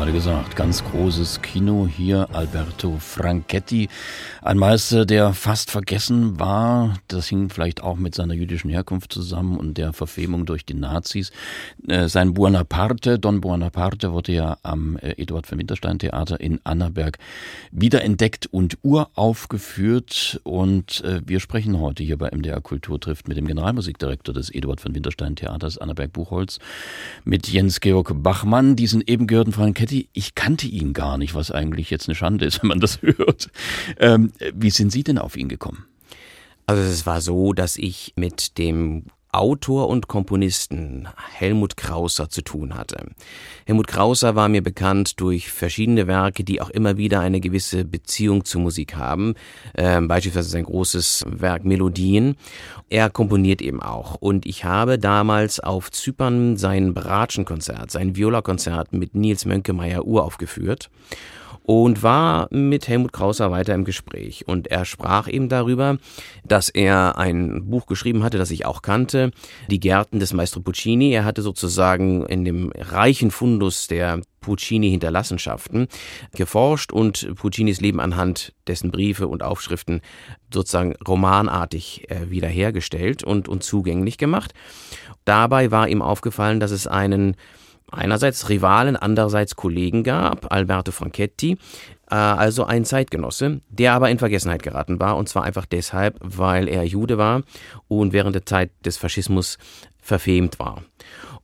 Gerade 0.08 0.20
gesagt, 0.20 0.56
ganz 0.56 0.86
großes 0.86 1.42
Kino 1.42 1.86
hier, 1.86 2.30
Alberto 2.32 2.98
Franchetti, 2.98 3.90
ein 4.48 4.58
Meister, 4.58 5.06
der 5.06 5.34
fast 5.34 5.72
vergessen 5.72 6.40
war. 6.40 7.00
Das 7.10 7.28
hing 7.28 7.50
vielleicht 7.50 7.84
auch 7.84 7.98
mit 7.98 8.16
seiner 8.16 8.34
jüdischen 8.34 8.70
Herkunft 8.70 9.12
zusammen 9.12 9.58
und 9.58 9.78
der 9.78 9.92
Verfemung 9.92 10.46
durch 10.46 10.66
die 10.66 10.74
Nazis. 10.74 11.32
Äh, 11.88 12.08
sein 12.08 12.34
Buonaparte, 12.34 13.20
Don 13.20 13.42
Buonaparte, 13.42 14.14
wurde 14.14 14.32
ja 14.32 14.58
am 14.64 14.98
äh, 14.98 15.22
Eduard 15.22 15.48
von 15.48 15.60
Winterstein 15.60 16.00
Theater 16.00 16.40
in 16.40 16.62
Annaberg 16.64 17.18
wiederentdeckt 17.72 18.48
und 18.48 18.78
uraufgeführt. 18.84 20.40
Und 20.44 21.04
äh, 21.04 21.22
wir 21.26 21.42
sprechen 21.42 21.82
heute 21.82 22.04
hier 22.04 22.18
bei 22.18 22.30
MDR 22.32 22.62
Kultur 22.62 23.02
trifft 23.02 23.28
mit 23.28 23.36
dem 23.36 23.48
Generalmusikdirektor 23.48 24.34
des 24.34 24.50
Eduard 24.50 24.80
von 24.80 24.96
Winterstein 24.96 25.36
Theaters 25.36 25.78
Annaberg-Buchholz, 25.78 26.60
mit 27.26 27.50
Jens-Georg 27.50 28.24
Bachmann, 28.24 28.78
diesen 28.78 29.04
eben 29.06 29.28
gehörten 29.28 29.52
Franchetti. 29.52 30.08
Ich 30.14 30.36
kannte 30.36 30.68
ihn 30.68 30.94
gar 30.94 31.18
nicht, 31.18 31.36
was 31.36 31.52
eigentlich 31.52 31.90
jetzt 31.90 32.08
eine 32.08 32.16
Schande 32.16 32.46
ist, 32.46 32.62
wenn 32.62 32.70
man 32.70 32.80
das 32.80 33.02
hört. 33.02 33.50
Ähm, 34.00 34.32
wie 34.54 34.70
sind 34.70 34.92
Sie 34.92 35.04
denn 35.04 35.18
auf 35.18 35.38
ihn 35.38 35.50
gekommen? 35.50 35.86
Also 36.66 36.82
es 36.84 37.06
war 37.06 37.22
so, 37.22 37.54
dass 37.54 37.78
ich 37.78 38.14
mit 38.18 38.58
dem 38.58 39.06
Autor 39.32 39.90
und 39.90 40.08
Komponisten 40.08 41.08
Helmut 41.34 41.78
Krauser 41.78 42.30
zu 42.30 42.42
tun 42.42 42.76
hatte. 42.76 43.06
Helmut 43.66 43.88
Krauser 43.88 44.36
war 44.36 44.50
mir 44.50 44.64
bekannt 44.64 45.20
durch 45.20 45.52
verschiedene 45.52 46.08
Werke, 46.08 46.44
die 46.44 46.60
auch 46.60 46.70
immer 46.70 46.98
wieder 46.98 47.20
eine 47.20 47.40
gewisse 47.40 47.86
Beziehung 47.86 48.46
zur 48.46 48.62
Musik 48.62 48.96
haben. 48.96 49.36
Ähm, 49.76 50.08
beispielsweise 50.08 50.50
sein 50.50 50.64
großes 50.64 51.26
Werk 51.28 51.66
Melodien. 51.66 52.36
Er 52.90 53.10
komponiert 53.10 53.62
eben 53.62 53.82
auch. 53.82 54.16
Und 54.16 54.46
ich 54.46 54.64
habe 54.64 54.98
damals 54.98 55.60
auf 55.60 55.92
Zypern 55.92 56.58
sein 56.58 56.94
Bratschenkonzert, 56.94 57.92
sein 57.92 58.16
Viola-Konzert 58.16 58.94
mit 58.94 59.14
Nils 59.14 59.46
Mönkemeyer 59.46 60.06
uraufgeführt 60.06 60.90
und 61.68 62.02
war 62.02 62.48
mit 62.50 62.88
Helmut 62.88 63.12
Krauser 63.12 63.52
weiter 63.52 63.76
im 63.76 63.84
Gespräch. 63.84 64.48
Und 64.48 64.68
er 64.68 64.86
sprach 64.86 65.28
eben 65.28 65.50
darüber, 65.50 65.98
dass 66.46 66.70
er 66.70 67.18
ein 67.18 67.70
Buch 67.70 67.88
geschrieben 67.88 68.24
hatte, 68.24 68.38
das 68.38 68.52
ich 68.52 68.66
auch 68.66 68.82
kannte, 68.82 69.32
Die 69.70 69.82
Gärten 69.82 70.20
des 70.20 70.32
Maestro 70.32 70.62
Puccini. 70.62 71.12
Er 71.12 71.26
hatte 71.26 71.42
sozusagen 71.42 72.26
in 72.26 72.46
dem 72.46 72.72
reichen 72.74 73.32
Fundus 73.32 73.88
der 73.88 74.22
Puccini 74.40 74.90
Hinterlassenschaften 74.92 75.90
geforscht 76.34 76.94
und 76.94 77.36
Puccinis 77.36 77.82
Leben 77.82 78.00
anhand 78.00 78.54
dessen 78.66 78.90
Briefe 78.90 79.28
und 79.28 79.44
Aufschriften 79.44 80.00
sozusagen 80.54 80.96
romanartig 81.06 82.10
äh, 82.10 82.30
wiederhergestellt 82.30 83.26
und, 83.26 83.50
und 83.50 83.62
zugänglich 83.62 84.18
gemacht. 84.18 84.54
Dabei 85.26 85.70
war 85.70 85.90
ihm 85.90 86.02
aufgefallen, 86.02 86.62
dass 86.62 86.72
es 86.72 86.88
einen 86.88 87.36
einerseits 87.92 88.50
Rivalen, 88.50 88.96
andererseits 88.96 89.56
Kollegen 89.56 90.04
gab, 90.04 90.52
Alberto 90.52 90.92
Franchetti, 90.92 91.58
äh, 92.10 92.16
also 92.16 92.66
ein 92.66 92.86
Zeitgenosse, 92.86 93.62
der 93.70 93.94
aber 93.94 94.10
in 94.10 94.20
Vergessenheit 94.20 94.64
geraten 94.64 95.00
war, 95.00 95.18
und 95.18 95.30
zwar 95.30 95.44
einfach 95.44 95.66
deshalb, 95.66 96.18
weil 96.22 96.68
er 96.68 96.84
Jude 96.84 97.18
war 97.18 97.44
und 97.88 98.14
während 98.14 98.36
der 98.36 98.46
Zeit 98.46 98.72
des 98.86 98.98
Faschismus 98.98 99.58
verfemt 100.00 100.60
war. 100.60 100.84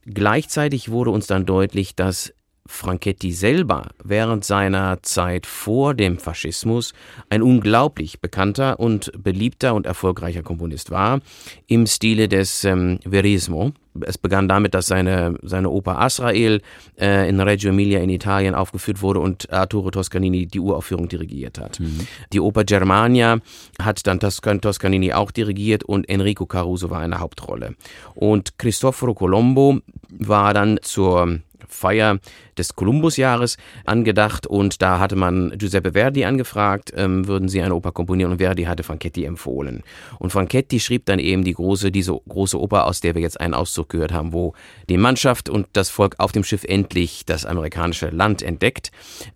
Gleichzeitig 0.06 0.92
wurde 0.92 1.12
uns 1.12 1.28
dann 1.28 1.46
deutlich, 1.46 1.96
dass 1.96 2.34
Franchetti 2.66 3.34
selber 3.34 3.90
während 4.04 4.46
seiner 4.46 5.04
Zeit 5.04 5.46
vor 5.46 5.94
dem 5.94 6.18
Faschismus 6.18 6.94
ein 7.30 7.42
unglaublich 7.42 8.22
bekannter 8.22 8.80
und 8.80 9.12
beliebter 9.22 9.74
und 9.74 9.86
erfolgreicher 9.86 10.44
Komponist 10.44 10.90
war, 10.90 11.20
im 11.68 11.86
Stile 11.88 12.30
des 12.30 12.64
ähm, 12.64 13.00
Verismo. 13.04 13.74
Es 14.02 14.18
begann 14.18 14.48
damit, 14.48 14.74
dass 14.74 14.88
seine, 14.88 15.36
seine 15.44 15.70
Oper 15.70 16.00
Asrael 16.00 16.62
äh, 17.00 17.30
in 17.30 17.40
Reggio 17.40 17.70
Emilia 17.70 18.00
in 18.00 18.10
Italien 18.10 18.56
aufgeführt 18.56 19.02
wurde 19.02 19.20
und 19.20 19.52
Arturo 19.52 19.92
Toscanini 19.92 20.48
die 20.48 20.60
Uraufführung 20.60 21.10
dirigiert 21.10 21.60
hat. 21.60 21.80
Mhm. 21.80 22.08
Die 22.32 22.40
Oper 22.40 22.64
Germania 22.64 23.40
hat 23.80 24.08
dann 24.08 24.20
Toscanini 24.20 25.14
auch 25.14 25.32
dirigiert 25.32 25.84
und 25.84 26.10
Enrico 26.10 26.46
Caruso 26.46 26.90
war 26.90 27.02
eine 27.02 27.20
Hauptrolle. 27.20 27.76
Und 28.16 28.58
Cristoforo 28.58 29.14
Colombo 29.14 29.80
war 30.10 30.54
dann 30.54 30.80
zur 30.82 31.40
Feier 31.68 32.20
des 32.58 32.76
Kolumbusjahres 32.76 33.58
angedacht 33.86 34.48
und 34.48 34.82
da 34.82 35.00
hatte 35.00 35.16
man 35.16 35.54
Giuseppe 35.58 35.94
Verdi 35.94 36.26
angefragt, 36.26 36.94
ähm, 36.96 37.28
würden 37.28 37.50
sie 37.50 37.62
eine 37.62 37.76
Oper 37.76 37.92
komponieren 37.92 38.32
und 38.32 38.38
Verdi 38.38 38.64
hatte 38.64 38.84
Franchetti 38.84 39.26
empfohlen. 39.26 39.84
Und 40.20 40.32
Franchetti 40.32 40.80
schrieb 40.80 41.06
dann 41.06 41.20
eben 41.20 41.44
die 41.44 41.54
große, 41.54 41.92
diese 41.92 42.20
große 42.28 42.60
Oper, 42.60 42.86
aus 42.86 43.02
der 43.02 43.16
wir 43.16 43.22
jetzt 43.22 43.40
einen 43.40 43.54
Auszug 43.54 43.90
gehört 43.90 44.14
haben, 44.14 44.34
wo 44.34 44.54
die 44.90 44.98
Mannschaft 44.98 45.50
und 45.50 45.68
das 45.74 45.90
Volk 45.90 46.16
auf 46.20 46.32
dem 46.32 46.44
Schiff 46.44 46.64
endlich 46.64 47.26
das 47.26 47.46
amerikanische 47.46 48.10
Land 48.10 48.42
entdeckt 48.42 48.92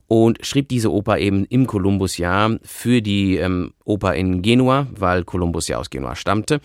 und 0.08 0.46
schrieb 0.46 0.70
diese 0.70 0.92
Oper 0.92 1.20
eben 1.20 1.46
im 1.46 1.68
Kolumbusjahr 1.68 2.58
für 2.64 3.02
die 3.02 3.38
ähm, 3.38 3.74
Oper 3.84 4.16
in 4.16 4.42
Genua, 4.42 4.88
weil 4.92 5.24
Kolumbus 5.24 5.68
ja 5.68 5.78
aus 5.78 5.90
Genua 5.90 6.16
stammte 6.16 6.60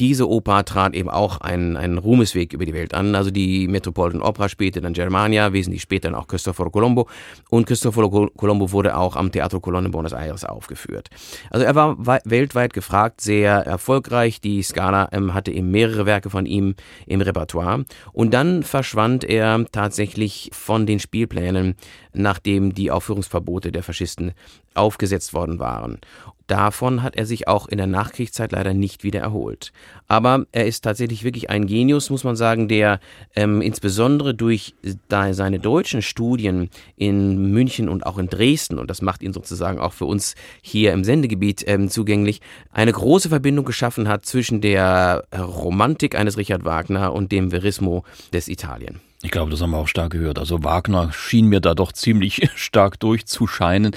diese 0.00 0.28
Oper 0.28 0.64
trat 0.64 0.94
eben 0.94 1.10
auch 1.10 1.40
einen, 1.40 1.76
einen 1.76 1.98
Ruhmesweg 1.98 2.52
über 2.52 2.64
die 2.64 2.74
Welt 2.74 2.94
an. 2.94 3.14
Also 3.14 3.30
die 3.30 3.68
Metropolitan 3.68 4.22
Opera 4.22 4.48
spielte 4.48 4.80
dann 4.80 4.92
Germania, 4.92 5.52
wesentlich 5.52 5.82
später 5.82 6.06
dann 6.06 6.14
auch 6.14 6.26
Cristoforo 6.26 6.70
Colombo. 6.70 7.08
Und 7.50 7.66
Cristoforo 7.66 8.28
Colombo 8.36 8.72
wurde 8.72 8.96
auch 8.96 9.16
am 9.16 9.32
Teatro 9.32 9.60
Colonna 9.60 9.88
Buenos 9.88 10.12
Aires 10.12 10.44
aufgeführt. 10.44 11.08
Also 11.50 11.64
er 11.66 11.74
war 11.74 11.96
weltweit 12.24 12.72
gefragt, 12.72 13.20
sehr 13.20 13.52
erfolgreich. 13.54 14.40
Die 14.40 14.62
Scala 14.62 15.08
ähm, 15.12 15.34
hatte 15.34 15.50
eben 15.50 15.70
mehrere 15.70 16.06
Werke 16.06 16.30
von 16.30 16.46
ihm 16.46 16.74
im 17.06 17.20
Repertoire. 17.20 17.84
Und 18.12 18.32
dann 18.32 18.62
verschwand 18.62 19.24
er 19.24 19.66
tatsächlich 19.72 20.50
von 20.52 20.86
den 20.86 21.00
Spielplänen, 21.00 21.74
nachdem 22.12 22.74
die 22.74 22.90
Aufführungsverbote 22.90 23.72
der 23.72 23.82
Faschisten 23.82 24.32
aufgesetzt 24.74 25.34
worden 25.34 25.58
waren. 25.58 25.98
Davon 26.46 27.02
hat 27.02 27.16
er 27.16 27.26
sich 27.26 27.48
auch 27.48 27.66
in 27.66 27.78
der 27.78 27.86
Nachkriegszeit 27.86 28.52
leider 28.52 28.72
nicht 28.72 29.02
wieder 29.02 29.20
erholt. 29.20 29.72
Aber 30.06 30.46
er 30.52 30.66
ist 30.66 30.82
tatsächlich 30.82 31.24
wirklich 31.24 31.50
ein 31.50 31.66
Genius, 31.66 32.10
muss 32.10 32.22
man 32.22 32.36
sagen, 32.36 32.68
der 32.68 33.00
ähm, 33.34 33.60
insbesondere 33.60 34.34
durch 34.34 34.74
seine 35.08 35.58
deutschen 35.58 36.02
Studien 36.02 36.70
in 36.96 37.50
München 37.50 37.88
und 37.88 38.06
auch 38.06 38.18
in 38.18 38.28
Dresden, 38.28 38.78
und 38.78 38.88
das 38.88 39.02
macht 39.02 39.22
ihn 39.22 39.32
sozusagen 39.32 39.78
auch 39.80 39.92
für 39.92 40.04
uns 40.04 40.34
hier 40.62 40.92
im 40.92 41.02
Sendegebiet 41.02 41.64
ähm, 41.66 41.88
zugänglich, 41.88 42.40
eine 42.70 42.92
große 42.92 43.28
Verbindung 43.28 43.64
geschaffen 43.64 44.08
hat 44.08 44.24
zwischen 44.24 44.60
der 44.60 45.24
Romantik 45.36 46.14
eines 46.14 46.36
Richard 46.36 46.64
Wagner 46.64 47.12
und 47.12 47.32
dem 47.32 47.50
Verismo 47.50 48.04
des 48.32 48.48
Italien. 48.48 49.00
Ich 49.26 49.32
glaube, 49.32 49.50
das 49.50 49.60
haben 49.60 49.72
wir 49.72 49.78
auch 49.78 49.88
stark 49.88 50.12
gehört. 50.12 50.38
Also 50.38 50.62
Wagner 50.62 51.12
schien 51.12 51.46
mir 51.46 51.58
da 51.58 51.74
doch 51.74 51.90
ziemlich 51.90 52.48
stark 52.54 53.00
durchzuscheinen. 53.00 53.90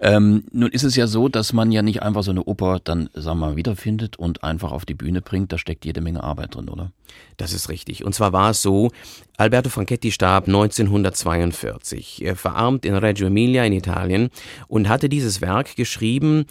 Ähm, 0.00 0.42
nun 0.50 0.72
ist 0.72 0.82
es 0.82 0.96
ja 0.96 1.06
so, 1.06 1.28
dass 1.28 1.52
man 1.52 1.70
ja 1.70 1.82
nicht 1.82 2.02
einfach 2.02 2.24
so 2.24 2.32
eine 2.32 2.42
Oper 2.42 2.80
dann, 2.82 3.08
sagen 3.14 3.38
wir 3.38 3.46
mal, 3.46 3.56
wiederfindet 3.56 4.16
und 4.16 4.42
einfach 4.42 4.72
auf 4.72 4.84
die 4.84 4.94
Bühne 4.94 5.22
bringt. 5.22 5.52
Da 5.52 5.58
steckt 5.58 5.84
jede 5.84 6.00
Menge 6.00 6.24
Arbeit 6.24 6.56
drin, 6.56 6.68
oder? 6.68 6.90
Das 7.36 7.52
ist 7.52 7.68
richtig. 7.68 8.04
Und 8.04 8.12
zwar 8.12 8.32
war 8.32 8.50
es 8.50 8.60
so, 8.60 8.90
Alberto 9.36 9.70
Franchetti 9.70 10.10
starb 10.10 10.48
1942. 10.48 12.24
Er 12.24 12.34
verarmt 12.34 12.84
in 12.84 12.96
Reggio 12.96 13.28
Emilia 13.28 13.64
in 13.64 13.74
Italien 13.74 14.30
und 14.66 14.88
hatte 14.88 15.08
dieses 15.08 15.40
Werk 15.40 15.76
geschrieben, 15.76 16.46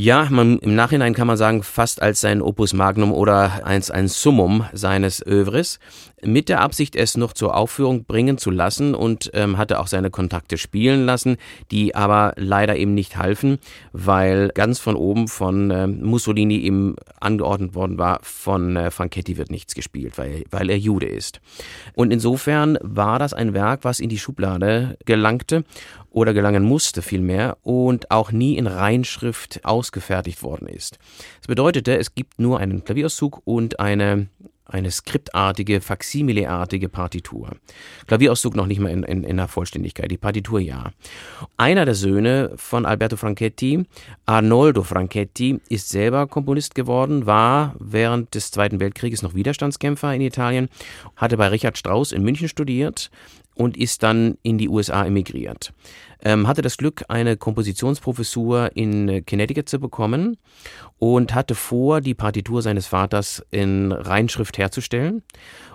ja, 0.00 0.26
man, 0.30 0.58
im 0.60 0.74
Nachhinein 0.74 1.12
kann 1.12 1.26
man 1.26 1.36
sagen, 1.36 1.62
fast 1.62 2.00
als 2.00 2.22
sein 2.22 2.40
Opus 2.40 2.72
Magnum 2.72 3.12
oder 3.12 3.66
als 3.66 3.90
ein 3.90 4.08
Summum 4.08 4.64
seines 4.72 5.20
Övres 5.26 5.78
mit 6.22 6.48
der 6.48 6.60
Absicht, 6.60 6.96
es 6.96 7.18
noch 7.18 7.34
zur 7.34 7.54
Aufführung 7.54 8.04
bringen 8.04 8.38
zu 8.38 8.50
lassen 8.50 8.94
und 8.94 9.30
ähm, 9.34 9.58
hatte 9.58 9.78
auch 9.78 9.86
seine 9.86 10.10
Kontakte 10.10 10.56
spielen 10.58 11.04
lassen, 11.04 11.36
die 11.70 11.94
aber 11.94 12.32
leider 12.36 12.76
eben 12.76 12.94
nicht 12.94 13.16
halfen, 13.16 13.58
weil 13.92 14.48
ganz 14.48 14.78
von 14.78 14.96
oben 14.96 15.28
von 15.28 15.70
äh, 15.70 15.86
Mussolini 15.86 16.58
eben 16.60 16.96
angeordnet 17.20 17.74
worden 17.74 17.98
war, 17.98 18.20
von 18.22 18.76
äh, 18.76 18.90
Franchetti 18.90 19.36
wird 19.36 19.50
nichts 19.50 19.74
gespielt, 19.74 20.16
weil, 20.16 20.44
weil 20.50 20.70
er 20.70 20.78
Jude 20.78 21.06
ist. 21.06 21.40
Und 21.94 22.10
insofern 22.10 22.78
war 22.80 23.18
das 23.18 23.34
ein 23.34 23.52
Werk, 23.52 23.80
was 23.84 24.00
in 24.00 24.08
die 24.08 24.18
Schublade 24.18 24.96
gelangte 25.04 25.64
oder 26.10 26.34
gelangen 26.34 26.64
musste 26.64 27.02
vielmehr 27.02 27.56
und 27.62 28.10
auch 28.10 28.32
nie 28.32 28.56
in 28.56 28.66
Reinschrift 28.66 29.64
ausgefertigt 29.64 30.42
worden 30.42 30.68
ist. 30.68 30.98
Das 31.38 31.46
bedeutete, 31.46 31.96
es 31.96 32.14
gibt 32.14 32.40
nur 32.40 32.58
einen 32.58 32.84
Klavierauszug 32.84 33.42
und 33.44 33.80
eine 33.80 34.28
eine 34.72 34.90
skriptartige, 34.90 35.80
Faximile-artige 35.80 36.88
Partitur. 36.88 37.50
Klavierauszug 38.06 38.54
noch 38.54 38.66
nicht 38.66 38.80
mal 38.80 38.90
in, 38.90 39.02
in, 39.02 39.24
in 39.24 39.36
der 39.36 39.48
Vollständigkeit, 39.48 40.10
die 40.10 40.16
Partitur 40.16 40.60
ja. 40.60 40.92
Einer 41.56 41.84
der 41.84 41.94
Söhne 41.94 42.52
von 42.56 42.86
Alberto 42.86 43.16
Franchetti, 43.16 43.84
Arnoldo 44.26 44.82
Franchetti, 44.82 45.60
ist 45.68 45.88
selber 45.88 46.26
Komponist 46.26 46.74
geworden, 46.74 47.26
war 47.26 47.74
während 47.78 48.34
des 48.34 48.50
Zweiten 48.50 48.80
Weltkrieges 48.80 49.22
noch 49.22 49.34
Widerstandskämpfer 49.34 50.14
in 50.14 50.20
Italien, 50.20 50.68
hatte 51.16 51.36
bei 51.36 51.48
Richard 51.48 51.76
Strauss 51.76 52.12
in 52.12 52.22
München 52.22 52.48
studiert 52.48 53.10
und 53.60 53.76
ist 53.76 54.02
dann 54.02 54.38
in 54.42 54.56
die 54.56 54.70
USA 54.70 55.04
emigriert. 55.04 55.74
Ähm, 56.22 56.48
hatte 56.48 56.62
das 56.62 56.78
Glück, 56.78 57.04
eine 57.08 57.36
Kompositionsprofessur 57.36 58.70
in 58.74 59.06
äh, 59.10 59.20
Connecticut 59.20 59.68
zu 59.68 59.78
bekommen 59.78 60.38
und 60.98 61.34
hatte 61.34 61.54
vor, 61.54 62.00
die 62.00 62.14
Partitur 62.14 62.62
seines 62.62 62.86
Vaters 62.86 63.44
in 63.50 63.92
Reinschrift 63.92 64.56
herzustellen. 64.56 65.22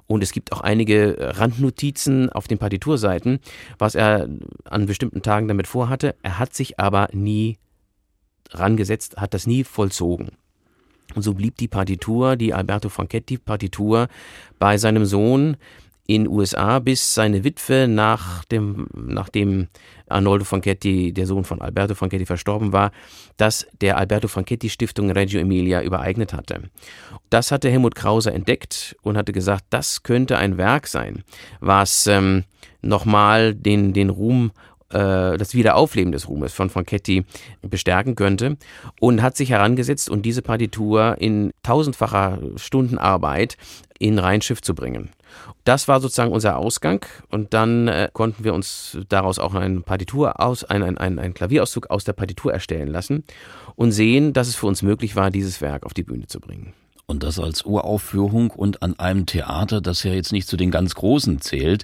Und 0.08 0.24
es 0.24 0.32
gibt 0.32 0.52
auch 0.52 0.62
einige 0.62 1.15
Randnotizen 1.38 2.32
auf 2.32 2.48
den 2.48 2.58
Partiturseiten, 2.58 3.38
was 3.78 3.93
er 3.93 4.30
an 4.63 4.88
bestimmten 4.88 5.21
Tagen 5.21 5.48
damit 5.48 5.67
vorhatte. 5.67 6.15
Er 6.24 6.39
hat 6.39 6.56
sich 6.56 6.80
aber 6.80 7.10
nie 7.13 7.60
rangesetzt, 8.50 9.17
hat 9.17 9.36
das 9.36 9.45
nie 9.45 9.63
vollzogen. 9.63 10.32
Und 11.13 11.21
so 11.21 11.36
blieb 11.36 11.58
die 11.58 11.67
Partitur, 11.67 12.36
die 12.36 12.56
Alberto 12.56 12.89
Franchetti 12.89 13.38
Partitur, 13.38 14.08
bei 14.58 14.80
seinem 14.80 15.06
Sohn 15.06 15.58
in 16.08 16.28
USA, 16.28 16.80
bis 16.80 17.15
seine 17.15 17.44
Witwe 17.44 17.88
nach 17.88 18.46
dem, 18.46 18.88
nachdem 18.94 19.68
Arnoldo 20.08 20.46
Franchetti, 20.46 21.13
der 21.13 21.26
Sohn 21.26 21.44
von 21.44 21.62
Alberto 21.62 21.96
Franchetti, 21.96 22.26
verstorben 22.26 22.74
war, 22.74 22.91
das 23.38 23.68
der 23.82 23.98
Alberto 23.98 24.28
Franchetti 24.28 24.70
Stiftung 24.70 25.10
Reggio 25.12 25.39
Emilia 25.39 25.82
übereignet 25.82 26.34
hatte. 26.34 26.62
Das 27.30 27.52
hatte 27.52 27.70
Helmut 27.70 27.96
Krause 27.96 28.32
entdeckt 28.32 28.96
und 29.02 29.18
hatte 29.18 29.34
gesagt, 29.34 29.65
das 29.72 30.04
könnte 30.04 30.38
ein 30.38 30.58
Werk 30.58 30.88
sein, 30.88 31.24
was 31.60 32.06
ähm, 32.06 32.44
nochmal 32.82 33.56
den, 33.56 33.94
den 33.94 34.10
Ruhm 34.10 34.52
äh, 34.89 35.38
das 35.38 35.56
Wiederaufleben 35.56 36.12
des 36.12 36.30
Ruhmes 36.30 36.54
von 36.54 36.70
Franchetti 36.70 37.26
bestärken 37.62 38.15
könnte 38.15 38.58
und 39.00 39.24
hat 39.24 39.36
sich 39.36 39.50
herangesetzt 39.50 40.10
und 40.10 40.22
diese 40.24 40.44
Partitur 40.44 41.15
in 41.20 41.52
tausendfacher 41.63 42.39
Stundenarbeit 42.58 43.58
in 43.98 44.20
Rheinschiff 44.20 44.62
zu 44.62 44.76
bringen. 44.76 45.10
Das 45.63 45.88
war 45.88 46.00
sozusagen 46.00 46.32
unser 46.32 46.58
Ausgang 46.58 47.06
und 47.30 47.54
dann 47.54 47.88
äh, 47.88 48.10
konnten 48.13 48.43
wir 48.43 48.54
uns 48.54 48.98
daraus 49.10 49.39
auch 49.39 49.54
eine 49.56 49.82
Partitur 49.82 50.39
aus, 50.39 50.63
ein, 50.63 50.84
ein, 50.84 50.98
ein, 50.98 51.19
ein 51.19 51.34
Klavierauszug 51.34 51.89
aus 51.89 52.04
der 52.04 52.13
Partitur 52.13 52.54
erstellen 52.54 52.89
lassen 52.89 53.24
und 53.76 53.91
sehen, 53.91 54.34
dass 54.34 54.48
es 54.48 54.56
für 54.56 54.67
uns 54.67 54.82
möglich 54.82 55.15
war, 55.15 55.32
dieses 55.32 55.62
Werk 55.62 55.86
auf 55.86 55.93
die 55.93 56.04
Bühne 56.04 56.28
zu 56.28 56.39
bringen. 56.39 56.74
Und 57.08 57.21
das 57.21 57.38
als 57.38 57.63
Uraufführung 57.63 58.50
und 58.50 58.82
an 58.82 58.98
einem 58.98 59.28
Theater, 59.28 59.80
das 59.80 60.02
ja 60.04 60.12
jetzt 60.12 60.32
nicht 60.32 60.48
zu 60.48 60.58
den 60.58 60.71
ganz 60.71 60.95
Großen 60.95 61.39
zählt. 61.39 61.84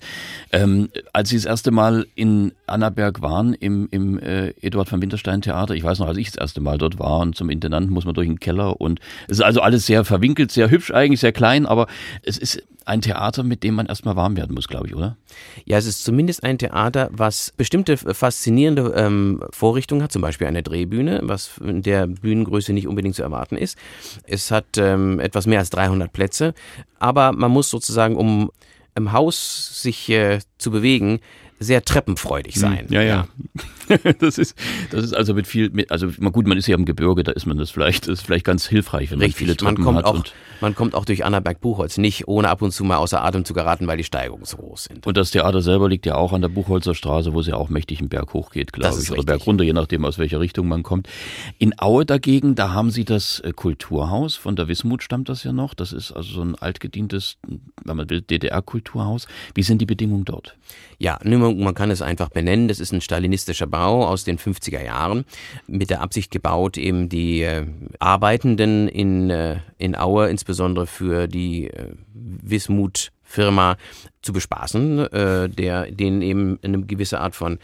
Ähm, 0.52 0.90
als 1.14 1.30
Sie 1.30 1.36
das 1.36 1.46
erste 1.46 1.70
Mal 1.70 2.08
in 2.16 2.54
Annaberg 2.66 3.22
waren, 3.22 3.54
im, 3.54 3.88
im 3.92 4.18
äh, 4.18 4.50
Eduard 4.62 4.90
von 4.90 5.00
Winterstein 5.00 5.44
Theater, 5.44 5.76
ich 5.76 5.84
weiß 5.84 6.00
noch, 6.00 6.08
als 6.08 6.18
ich 6.18 6.32
das 6.32 6.42
erste 6.42 6.60
Mal 6.60 6.80
dort 6.80 6.98
war 6.98 7.20
und 7.20 7.36
zum 7.36 7.52
Intendanten 7.52 7.94
muss 7.94 8.06
man 8.06 8.16
durch 8.16 8.28
den 8.28 8.40
Keller 8.40 8.82
und 8.82 9.00
es 9.28 9.38
ist 9.38 9.44
also 9.44 9.62
alles 9.62 9.86
sehr 9.86 10.06
verwinkelt, 10.06 10.52
sehr 10.52 10.72
hübsch 10.72 10.90
eigentlich, 10.90 11.20
sehr 11.20 11.34
klein, 11.34 11.68
aber 11.68 11.86
es 12.24 12.40
ist 12.40 12.64
ein 12.86 13.02
Theater, 13.02 13.44
mit 13.44 13.64
dem 13.64 13.76
man 13.76 13.86
erstmal 13.86 14.16
warm 14.16 14.36
werden 14.36 14.54
muss, 14.54 14.68
glaube 14.68 14.88
ich, 14.88 14.96
oder? 14.96 15.18
Ja, 15.66 15.78
es 15.78 15.86
ist 15.86 16.04
zumindest 16.04 16.44
ein 16.44 16.58
Theater, 16.58 17.10
was 17.12 17.54
bestimmte 17.56 17.98
faszinierende 17.98 18.94
ähm, 18.96 19.44
Vorrichtungen 19.52 20.02
hat, 20.02 20.12
zum 20.12 20.22
Beispiel 20.22 20.48
eine 20.48 20.64
Drehbühne, 20.64 21.22
was 21.24 21.58
in 21.60 21.82
der 21.84 22.08
Bühnengröße 22.08 22.74
nicht 22.74 22.88
unbedingt 22.88 23.16
zu 23.16 23.24
erwarten 23.24 23.56
ist. 23.58 23.78
Es 24.24 24.52
hat 24.52 24.78
ähm, 24.78 25.20
etwas 25.20 25.46
mehr 25.46 25.60
als 25.60 25.70
300 25.70 26.12
Plätze, 26.12 26.54
aber 27.00 27.32
man 27.32 27.52
muss 27.52 27.70
sozusagen, 27.70 28.16
um 28.16 28.52
im 28.96 29.12
Haus 29.12 29.82
sich 29.82 30.10
äh, 30.10 30.40
zu 30.58 30.72
bewegen, 30.72 31.20
sehr 31.60 31.86
treppenfreudig 31.86 32.56
hm, 32.56 32.62
sein. 32.62 32.88
Ja, 32.90 33.02
ja. 33.02 33.08
ja. 33.08 33.28
das 34.20 34.38
ist, 34.38 34.56
das 34.92 35.04
ist 35.04 35.14
also 35.14 35.34
mit 35.34 35.48
viel, 35.48 35.72
also 35.90 36.08
gut, 36.08 36.48
man 36.48 36.58
ist 36.58 36.68
ja 36.68 36.76
im 36.76 36.86
Gebirge, 36.86 37.24
da 37.24 37.32
ist 37.32 37.46
man 37.46 37.58
das 37.58 37.72
vielleicht, 37.72 38.08
das 38.08 38.20
ist 38.20 38.26
vielleicht 38.26 38.46
ganz 38.46 38.68
hilfreich, 38.68 39.12
wenn 39.12 39.20
Richtig, 39.20 39.36
man 39.36 39.38
viele 39.38 39.58
Treppen 39.58 39.84
man 39.84 39.96
kommt 39.96 39.98
hat. 39.98 40.30
Auch, 40.30 40.62
man 40.62 40.76
kommt 40.76 40.96
auch 40.96 41.06
durch 41.06 41.26
Annaberg-Buchholz 41.26 41.98
nicht, 41.98 42.28
ohne 42.28 42.50
ab 42.50 42.62
und 42.62 42.72
zu 42.72 42.84
mal 42.84 42.98
außer 42.98 43.24
Atem 43.24 43.46
zu 43.46 43.54
geraten, 43.54 43.88
weil 43.88 43.98
die 43.98 44.04
Steigungen 44.04 44.46
so 44.46 44.58
groß 44.58 44.86
sind. 44.86 45.08
Und 45.08 45.18
das 45.18 45.32
Theater 45.32 45.62
selber 45.62 45.90
liegt 45.90 46.06
ja 46.06 46.16
auch 46.16 46.34
an 46.34 46.42
der 46.42 46.50
Buchholzer 46.50 46.94
Straße, 46.94 47.34
wo 47.34 47.40
es 47.40 47.48
ja 47.48 47.56
auch 47.56 47.70
mächtig 47.70 48.00
einen 48.00 48.10
Berg 48.10 48.34
hochgeht, 48.34 48.72
glaube 48.72 48.98
ich. 49.02 49.12
Oder 49.12 49.24
Berg 49.24 49.46
runter, 49.48 49.64
je 49.64 49.74
nachdem, 49.74 50.06
aus 50.06 50.18
welcher 50.18 50.40
Richtung 50.40 50.68
man 50.68 50.84
kommt. 50.84 51.10
In 51.58 51.74
Aue 51.80 52.06
dagegen, 52.06 52.56
da 52.56 52.72
haben 52.72 52.92
sie 52.92 53.06
das 53.06 53.40
äh, 53.40 53.54
Kulturhaus, 53.54 54.36
von 54.36 54.56
der 54.56 54.68
Wismut 54.68 55.04
stammt 55.04 55.30
das 55.30 55.44
ja 55.44 55.52
noch. 55.52 55.74
Das 55.74 55.94
ist 55.94 56.12
also 56.12 56.32
so 56.32 56.42
ein 56.42 56.56
altgedientes, 56.56 57.38
wenn 57.84 57.98
man 57.98 58.10
will, 58.10 58.22
DDR-Kulturhaus. 58.22 59.28
Wie 59.56 59.64
sind 59.64 59.80
die 59.80 59.86
Bedingungen 59.86 60.26
dort? 60.26 60.58
Ja, 61.00 61.20
man 61.24 61.74
kann 61.74 61.90
es 61.90 62.04
einfach 62.04 62.30
benennen. 62.30 62.68
Das 62.68 62.80
ist 62.80 62.94
ein 62.94 63.02
stalinistischer 63.02 63.66
Bau 63.66 63.81
aus 63.88 64.24
den 64.24 64.38
50er 64.38 64.84
Jahren, 64.84 65.26
mit 65.68 65.90
der 65.90 66.02
Absicht 66.02 66.32
gebaut, 66.32 66.78
eben 66.78 67.10
die 67.10 67.42
äh, 67.42 67.66
Arbeitenden 68.00 68.88
in, 68.88 69.30
äh, 69.30 69.58
in 69.78 69.96
Aue, 69.96 70.30
insbesondere 70.30 70.88
für 70.88 71.28
die 71.28 71.68
äh, 71.68 71.94
Wismut 72.14 73.12
Firma 73.24 73.78
zu 74.22 74.34
bespaßen, 74.34 75.00
äh, 75.12 75.50
der 75.50 75.92
denen 75.92 76.22
eben 76.22 76.60
eine 76.64 76.82
gewisse 76.82 77.20
Art 77.20 77.36
von 77.36 77.60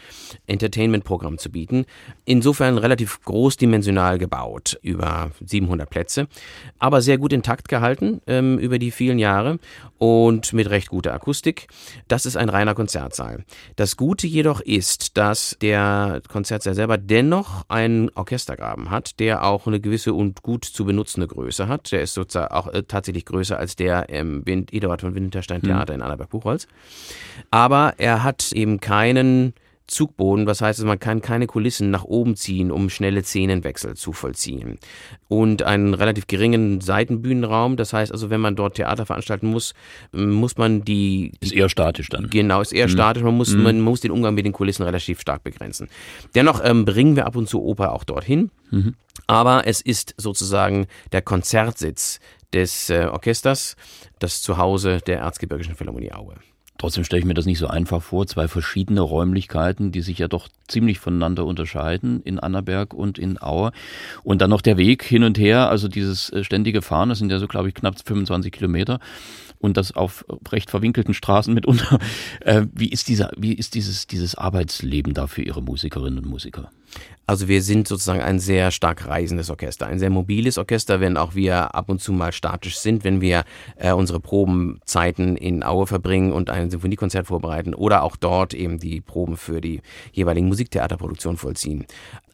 Entertainment-Programm 0.46 1.38
zu 1.38 1.50
bieten. 1.50 1.86
Insofern 2.24 2.78
relativ 2.78 3.20
großdimensional 3.22 4.18
gebaut, 4.18 4.78
über 4.82 5.30
700 5.44 5.88
Plätze, 5.88 6.28
aber 6.78 7.00
sehr 7.00 7.18
gut 7.18 7.32
intakt 7.32 7.68
gehalten 7.68 8.20
ähm, 8.26 8.58
über 8.58 8.78
die 8.78 8.90
vielen 8.90 9.18
Jahre 9.18 9.58
und 9.98 10.52
mit 10.52 10.70
recht 10.70 10.88
guter 10.88 11.12
Akustik. 11.12 11.68
Das 12.08 12.26
ist 12.26 12.36
ein 12.36 12.48
reiner 12.48 12.74
Konzertsaal. 12.74 13.44
Das 13.76 13.96
Gute 13.96 14.26
jedoch 14.26 14.60
ist, 14.60 15.16
dass 15.16 15.56
der 15.60 16.22
Konzertsaal 16.28 16.74
selber 16.74 16.98
dennoch 16.98 17.64
einen 17.68 18.10
Orchestergraben 18.14 18.90
hat, 18.90 19.20
der 19.20 19.44
auch 19.44 19.66
eine 19.66 19.80
gewisse 19.80 20.14
und 20.14 20.42
gut 20.42 20.64
zu 20.64 20.84
benutzende 20.84 21.26
Größe 21.26 21.68
hat. 21.68 21.92
Der 21.92 22.02
ist 22.02 22.14
sozusagen 22.14 22.52
auch 22.52 22.68
äh, 22.68 22.82
tatsächlich 22.82 23.24
größer 23.26 23.58
als 23.58 23.76
der 23.76 24.08
im 24.08 24.42
Eduard 24.46 25.00
von 25.00 25.14
Winterstein 25.14 25.62
Theater 25.62 25.92
mhm. 25.92 26.00
in 26.00 26.02
Annaberg-Buchholz. 26.02 26.47
Aber 27.50 27.94
er 27.98 28.22
hat 28.22 28.52
eben 28.52 28.80
keinen 28.80 29.54
Zugboden, 29.88 30.46
was 30.46 30.60
heißt, 30.60 30.84
man 30.84 31.00
kann 31.00 31.22
keine 31.22 31.46
Kulissen 31.46 31.90
nach 31.90 32.04
oben 32.04 32.36
ziehen, 32.36 32.70
um 32.70 32.90
schnelle 32.90 33.24
Szenenwechsel 33.24 33.96
zu 33.96 34.12
vollziehen. 34.12 34.78
Und 35.28 35.62
einen 35.62 35.94
relativ 35.94 36.26
geringen 36.26 36.82
Seitenbühnenraum, 36.82 37.76
das 37.76 37.94
heißt 37.94 38.12
also, 38.12 38.28
wenn 38.28 38.40
man 38.40 38.54
dort 38.54 38.74
Theater 38.74 39.06
veranstalten 39.06 39.46
muss, 39.48 39.72
muss 40.12 40.58
man 40.58 40.84
die... 40.84 41.32
Ist 41.40 41.54
eher 41.54 41.70
statisch 41.70 42.10
dann. 42.10 42.28
Genau, 42.28 42.60
ist 42.60 42.72
eher 42.72 42.86
mhm. 42.86 42.92
statisch, 42.92 43.22
man 43.22 43.36
muss, 43.36 43.54
mhm. 43.54 43.62
man 43.62 43.80
muss 43.80 44.02
den 44.02 44.10
Umgang 44.10 44.34
mit 44.34 44.44
den 44.44 44.52
Kulissen 44.52 44.82
relativ 44.82 45.22
stark 45.22 45.42
begrenzen. 45.42 45.88
Dennoch 46.34 46.60
ähm, 46.62 46.84
bringen 46.84 47.16
wir 47.16 47.26
ab 47.26 47.36
und 47.36 47.48
zu 47.48 47.62
Oper 47.62 47.92
auch 47.92 48.04
dorthin, 48.04 48.50
mhm. 48.70 48.94
aber 49.26 49.66
es 49.66 49.80
ist 49.80 50.14
sozusagen 50.18 50.86
der 51.12 51.22
Konzertsitz 51.22 52.20
des 52.52 52.90
äh, 52.90 53.06
Orchesters, 53.06 53.76
das 54.18 54.42
Zuhause 54.42 55.00
der 55.06 55.18
Erzgebirgischen 55.18 55.74
Philharmonie 55.74 56.12
Aue. 56.12 56.34
Trotzdem 56.78 57.02
stelle 57.02 57.18
ich 57.18 57.26
mir 57.26 57.34
das 57.34 57.44
nicht 57.44 57.58
so 57.58 57.66
einfach 57.66 58.00
vor. 58.00 58.28
Zwei 58.28 58.46
verschiedene 58.46 59.00
Räumlichkeiten, 59.00 59.90
die 59.90 60.00
sich 60.00 60.18
ja 60.18 60.28
doch 60.28 60.48
ziemlich 60.68 61.00
voneinander 61.00 61.44
unterscheiden 61.44 62.22
in 62.22 62.38
Annaberg 62.38 62.94
und 62.94 63.18
in 63.18 63.42
Aue. 63.42 63.72
Und 64.22 64.40
dann 64.40 64.50
noch 64.50 64.60
der 64.60 64.76
Weg 64.76 65.02
hin 65.02 65.24
und 65.24 65.38
her, 65.38 65.68
also 65.68 65.88
dieses 65.88 66.30
äh, 66.30 66.44
ständige 66.44 66.80
Fahren, 66.80 67.08
das 67.08 67.18
sind 67.18 67.32
ja 67.32 67.40
so, 67.40 67.48
glaube 67.48 67.68
ich, 67.68 67.74
knapp 67.74 67.96
25 68.04 68.52
Kilometer 68.52 69.00
und 69.58 69.76
das 69.76 69.90
auf 69.96 70.24
recht 70.52 70.70
verwinkelten 70.70 71.14
Straßen 71.14 71.52
mitunter. 71.52 71.98
Äh, 72.40 72.66
wie 72.72 72.88
ist 72.88 73.08
dieser, 73.08 73.32
wie 73.36 73.52
ist 73.52 73.74
dieses, 73.74 74.06
dieses 74.06 74.36
Arbeitsleben 74.36 75.12
da 75.12 75.26
für 75.26 75.42
Ihre 75.42 75.60
Musikerinnen 75.60 76.18
und 76.20 76.26
Musiker? 76.26 76.70
Also 77.28 77.46
wir 77.46 77.60
sind 77.60 77.86
sozusagen 77.86 78.22
ein 78.22 78.38
sehr 78.38 78.70
stark 78.70 79.06
reisendes 79.06 79.50
Orchester, 79.50 79.86
ein 79.86 79.98
sehr 79.98 80.08
mobiles 80.08 80.56
Orchester, 80.56 81.00
wenn 81.00 81.18
auch 81.18 81.34
wir 81.34 81.74
ab 81.74 81.90
und 81.90 82.00
zu 82.00 82.10
mal 82.14 82.32
statisch 82.32 82.78
sind, 82.78 83.04
wenn 83.04 83.20
wir 83.20 83.44
äh, 83.76 83.92
unsere 83.92 84.18
Probenzeiten 84.18 85.36
in 85.36 85.62
Aue 85.62 85.86
verbringen 85.86 86.32
und 86.32 86.48
ein 86.48 86.70
Symphoniekonzert 86.70 87.26
vorbereiten 87.26 87.74
oder 87.74 88.02
auch 88.02 88.16
dort 88.16 88.54
eben 88.54 88.78
die 88.78 89.02
Proben 89.02 89.36
für 89.36 89.60
die 89.60 89.82
jeweiligen 90.12 90.48
Musiktheaterproduktionen 90.48 91.36
vollziehen. 91.36 91.84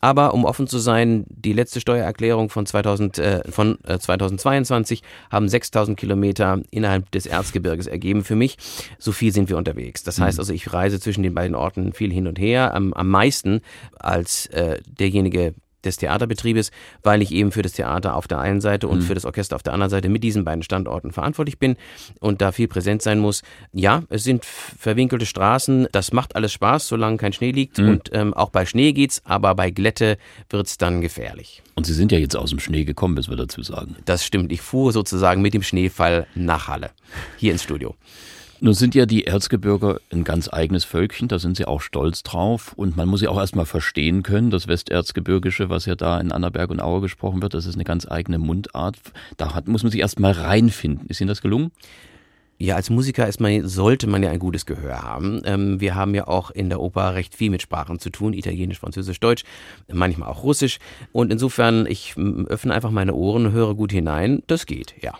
Aber 0.04 0.34
um 0.34 0.44
offen 0.44 0.66
zu 0.66 0.78
sein, 0.78 1.24
die 1.28 1.54
letzte 1.54 1.80
Steuererklärung 1.80 2.50
von, 2.50 2.66
2000, 2.66 3.18
äh, 3.18 3.50
von 3.50 3.78
äh, 3.84 3.98
2022 3.98 5.02
haben 5.30 5.48
6000 5.48 5.98
Kilometer 5.98 6.60
innerhalb 6.70 7.10
des 7.10 7.24
Erzgebirges 7.24 7.86
ergeben 7.86 8.22
für 8.22 8.36
mich. 8.36 8.58
So 8.98 9.12
viel 9.12 9.32
sind 9.32 9.48
wir 9.48 9.56
unterwegs. 9.56 10.02
Das 10.02 10.20
heißt 10.20 10.36
mhm. 10.36 10.42
also, 10.42 10.52
ich 10.52 10.72
reise 10.74 11.00
zwischen 11.00 11.22
den 11.22 11.34
beiden 11.34 11.56
Orten 11.56 11.94
viel 11.94 12.12
hin 12.12 12.26
und 12.26 12.38
her, 12.38 12.74
am, 12.74 12.92
am 12.92 13.08
meisten 13.08 13.62
als 13.98 14.43
äh, 14.46 14.80
derjenige, 14.86 15.54
des 15.84 15.96
Theaterbetriebes, 15.96 16.70
weil 17.02 17.22
ich 17.22 17.32
eben 17.32 17.52
für 17.52 17.62
das 17.62 17.72
Theater 17.72 18.16
auf 18.16 18.26
der 18.26 18.38
einen 18.38 18.60
Seite 18.60 18.88
und 18.88 18.98
mhm. 18.98 19.02
für 19.02 19.14
das 19.14 19.24
Orchester 19.24 19.56
auf 19.56 19.62
der 19.62 19.72
anderen 19.72 19.90
Seite 19.90 20.08
mit 20.08 20.24
diesen 20.24 20.44
beiden 20.44 20.62
Standorten 20.62 21.12
verantwortlich 21.12 21.58
bin 21.58 21.76
und 22.20 22.40
da 22.40 22.52
viel 22.52 22.68
präsent 22.68 23.02
sein 23.02 23.18
muss. 23.18 23.42
Ja, 23.72 24.02
es 24.08 24.24
sind 24.24 24.44
verwinkelte 24.44 25.26
Straßen, 25.26 25.88
das 25.92 26.12
macht 26.12 26.36
alles 26.36 26.52
Spaß, 26.52 26.88
solange 26.88 27.16
kein 27.16 27.32
Schnee 27.32 27.52
liegt 27.52 27.78
mhm. 27.78 27.88
und 27.88 28.10
ähm, 28.12 28.34
auch 28.34 28.50
bei 28.50 28.66
Schnee 28.66 28.92
geht's, 28.92 29.22
aber 29.24 29.54
bei 29.54 29.70
Glätte 29.70 30.18
wird's 30.50 30.78
dann 30.78 31.00
gefährlich. 31.00 31.62
Und 31.74 31.86
Sie 31.86 31.94
sind 31.94 32.12
ja 32.12 32.18
jetzt 32.18 32.36
aus 32.36 32.50
dem 32.50 32.60
Schnee 32.60 32.84
gekommen, 32.84 33.14
müssen 33.14 33.30
wir 33.30 33.36
dazu 33.36 33.62
sagen. 33.62 33.96
Das 34.04 34.24
stimmt, 34.24 34.52
ich 34.52 34.60
fuhr 34.60 34.92
sozusagen 34.92 35.42
mit 35.42 35.54
dem 35.54 35.62
Schneefall 35.62 36.26
nach 36.34 36.68
Halle, 36.68 36.90
hier 37.36 37.52
ins 37.52 37.62
Studio. 37.62 37.94
Nun 38.60 38.74
sind 38.74 38.94
ja 38.94 39.04
die 39.04 39.24
Erzgebirger 39.24 40.00
ein 40.12 40.24
ganz 40.24 40.52
eigenes 40.52 40.84
Völkchen, 40.84 41.28
da 41.28 41.38
sind 41.38 41.56
sie 41.56 41.66
auch 41.66 41.80
stolz 41.80 42.22
drauf 42.22 42.72
und 42.76 42.96
man 42.96 43.08
muss 43.08 43.20
ja 43.20 43.30
auch 43.30 43.38
erstmal 43.38 43.66
verstehen 43.66 44.22
können, 44.22 44.50
das 44.50 44.68
Westerzgebirgische, 44.68 45.68
was 45.68 45.86
ja 45.86 45.96
da 45.96 46.20
in 46.20 46.32
Annaberg 46.32 46.70
und 46.70 46.80
Aue 46.80 47.00
gesprochen 47.00 47.42
wird, 47.42 47.54
das 47.54 47.66
ist 47.66 47.74
eine 47.74 47.84
ganz 47.84 48.10
eigene 48.10 48.38
Mundart. 48.38 48.96
Da 49.36 49.54
hat, 49.54 49.68
muss 49.68 49.82
man 49.82 49.92
sich 49.92 50.00
erstmal 50.00 50.32
reinfinden. 50.32 51.08
Ist 51.08 51.20
Ihnen 51.20 51.28
das 51.28 51.42
gelungen? 51.42 51.72
Ja, 52.56 52.76
als 52.76 52.88
Musiker 52.88 53.26
ist 53.26 53.40
man, 53.40 53.66
sollte 53.66 54.06
man 54.06 54.22
ja 54.22 54.30
ein 54.30 54.38
gutes 54.38 54.64
Gehör 54.64 55.02
haben. 55.02 55.42
Ähm, 55.44 55.80
wir 55.80 55.96
haben 55.96 56.14
ja 56.14 56.28
auch 56.28 56.50
in 56.52 56.68
der 56.68 56.80
Oper 56.80 57.14
recht 57.14 57.34
viel 57.34 57.50
mit 57.50 57.62
Sprachen 57.62 57.98
zu 57.98 58.10
tun, 58.10 58.32
Italienisch, 58.32 58.78
Französisch, 58.78 59.18
Deutsch, 59.18 59.42
manchmal 59.92 60.28
auch 60.28 60.44
Russisch. 60.44 60.78
Und 61.12 61.32
insofern, 61.32 61.86
ich 61.86 62.14
öffne 62.16 62.72
einfach 62.72 62.92
meine 62.92 63.14
Ohren, 63.14 63.50
höre 63.50 63.74
gut 63.74 63.90
hinein. 63.90 64.42
Das 64.46 64.66
geht, 64.66 64.94
ja. 65.02 65.14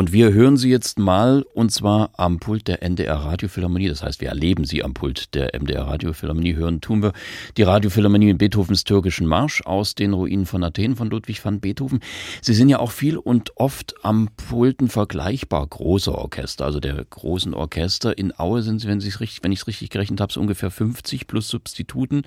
Und 0.00 0.12
wir 0.12 0.32
hören 0.32 0.56
Sie 0.56 0.70
jetzt 0.70 0.98
mal, 0.98 1.44
und 1.52 1.72
zwar 1.72 2.08
am 2.16 2.38
Pult 2.38 2.68
der 2.68 2.82
NDR 2.82 3.16
Radiophilharmonie. 3.16 3.88
Das 3.88 4.02
heißt, 4.02 4.22
wir 4.22 4.30
erleben 4.30 4.64
Sie 4.64 4.82
am 4.82 4.94
Pult 4.94 5.34
der 5.34 5.50
MDR 5.52 5.82
Radiophilharmonie. 5.82 6.54
Hören 6.54 6.80
tun 6.80 7.02
wir 7.02 7.12
die 7.58 7.64
Radiophilharmonie 7.64 8.28
mit 8.28 8.38
Beethovens 8.38 8.84
türkischen 8.84 9.26
Marsch 9.26 9.60
aus 9.66 9.94
den 9.94 10.14
Ruinen 10.14 10.46
von 10.46 10.64
Athen 10.64 10.96
von 10.96 11.10
Ludwig 11.10 11.44
van 11.44 11.60
Beethoven. 11.60 12.00
Sie 12.40 12.54
sind 12.54 12.70
ja 12.70 12.78
auch 12.78 12.92
viel 12.92 13.18
und 13.18 13.52
oft 13.56 13.94
am 14.02 14.30
Pulten 14.48 14.88
vergleichbar 14.88 15.66
großer 15.66 16.14
Orchester, 16.14 16.64
also 16.64 16.80
der 16.80 17.04
großen 17.04 17.52
Orchester. 17.52 18.16
In 18.16 18.32
Aue 18.38 18.62
sind 18.62 18.78
Sie, 18.78 18.88
wenn, 18.88 19.00
Sie 19.00 19.10
richtig, 19.10 19.44
wenn 19.44 19.52
ich 19.52 19.60
es 19.60 19.66
richtig 19.66 19.90
gerechnet 19.90 20.22
habe, 20.22 20.32
so 20.32 20.40
ungefähr 20.40 20.70
50 20.70 21.26
plus 21.26 21.50
Substituten. 21.50 22.22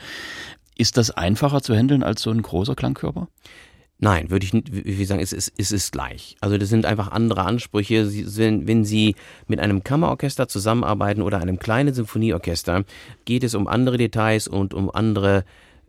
Ist 0.77 0.97
das 0.97 1.09
einfacher 1.09 1.63
zu 1.63 1.75
handeln 1.75 2.03
als 2.03 2.21
so 2.21 2.29
ein 2.29 2.43
großer 2.43 2.75
Klangkörper? 2.75 3.29
Nein, 4.03 4.29
würde 4.29 4.45
ich 4.45 4.51
nicht, 4.51 4.67
wie 4.69 5.05
sagen, 5.05 5.21
es 5.21 5.31
ist, 5.31 5.53
es 5.57 5.71
ist 5.71 5.93
gleich. 5.93 6.35
Also 6.41 6.57
das 6.57 6.67
sind 6.67 6.85
einfach 6.85 7.11
andere 7.13 7.43
Ansprüche. 7.43 8.05
Sie, 8.05 8.25
wenn, 8.35 8.67
wenn 8.67 8.83
Sie 8.83 9.15
mit 9.47 9.61
einem 9.61 9.81
Kammerorchester 9.81 10.49
zusammenarbeiten 10.49 11.21
oder 11.21 11.39
einem 11.39 11.57
kleinen 11.57 11.93
Symphonieorchester, 11.93 12.83
geht 13.23 13.45
es 13.45 13.55
um 13.55 13.65
andere 13.65 13.95
Details 13.95 14.49
und 14.49 14.73
um 14.73 14.93
andere 14.93 15.45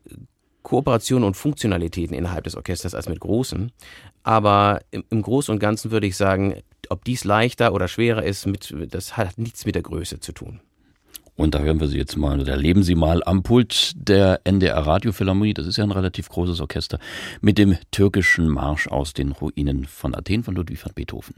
äh, 0.09 0.14
Kooperationen 0.62 1.27
und 1.27 1.37
Funktionalitäten 1.37 2.14
innerhalb 2.16 2.44
des 2.44 2.55
Orchesters 2.55 2.94
als 2.94 3.09
mit 3.09 3.18
großen. 3.18 3.72
Aber 4.22 4.83
im, 4.92 5.03
im 5.11 5.20
Großen 5.20 5.53
und 5.53 5.59
Ganzen 5.59 5.90
würde 5.90 6.07
ich 6.07 6.16
sagen, 6.16 6.62
ob 6.90 7.05
dies 7.05 7.24
leichter 7.24 7.74
oder 7.74 7.88
schwerer 7.88 8.22
ist, 8.22 8.46
mit, 8.46 8.72
das 8.90 9.16
hat 9.16 9.38
nichts 9.38 9.66
mit 9.66 9.74
der 9.74 9.83
Größe 9.83 10.20
zu 10.20 10.31
tun. 10.31 10.61
Und 11.37 11.55
da 11.55 11.59
hören 11.61 11.81
wir 11.81 11.88
Sie 11.88 11.99
jetzt 11.99 12.16
mal, 12.16 12.40
oder 12.40 12.53
erleben 12.53 12.83
Sie 12.85 12.94
mal 12.94 13.23
am 13.25 13.42
Pult 13.42 13.92
der 13.97 14.40
NDR 14.44 14.79
Radiophilharmonie, 14.79 15.55
das 15.55 15.66
ist 15.66 15.77
ja 15.77 15.85
ein 15.85 15.90
relativ 15.90 16.29
großes 16.29 16.61
Orchester, 16.61 16.99
mit 17.40 17.59
dem 17.59 17.77
türkischen 17.90 18.49
Marsch 18.49 18.87
aus 18.87 19.14
den 19.14 19.33
Ruinen 19.33 19.85
von 19.87 20.14
Athen 20.14 20.44
von 20.44 20.55
Ludwig 20.55 20.85
van 20.85 20.92
Beethoven. 20.94 21.35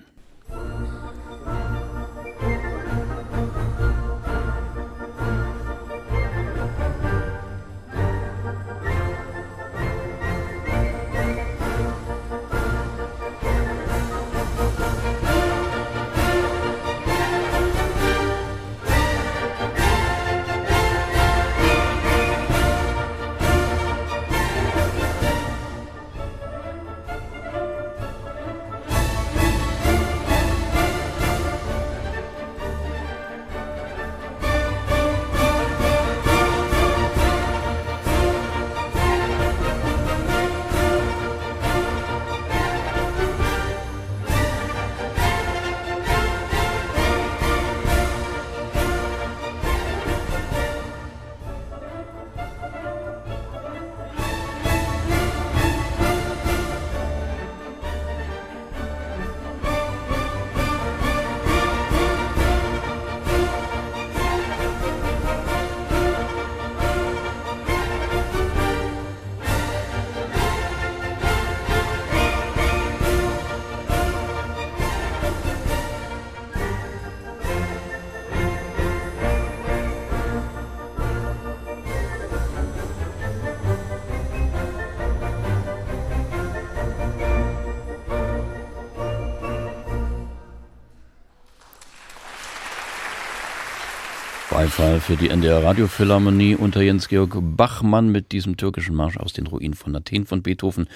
Beifall 94.66 94.98
für 94.98 95.14
die 95.14 95.28
NDR 95.28 95.62
Radiophilharmonie 95.62 96.56
unter 96.56 96.82
Jens-Georg 96.82 97.36
Bachmann 97.40 98.10
mit 98.10 98.32
diesem 98.32 98.56
türkischen 98.56 98.96
Marsch 98.96 99.16
aus 99.16 99.32
den 99.32 99.46
Ruinen 99.46 99.74
von 99.74 99.94
Athen 99.94 100.26
von 100.26 100.42
Beethoven. 100.42 100.88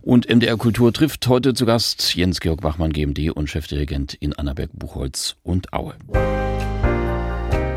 Und 0.00 0.28
MDR 0.28 0.56
Kultur 0.56 0.92
trifft 0.92 1.28
heute 1.28 1.54
zu 1.54 1.64
Gast 1.64 2.16
Jens-Georg 2.16 2.60
Bachmann, 2.60 2.92
GMD 2.92 3.30
und 3.30 3.48
Chefdirigent 3.48 4.14
in 4.14 4.32
Annaberg-Buchholz 4.32 5.36
und 5.44 5.72
Aue. 5.72 5.94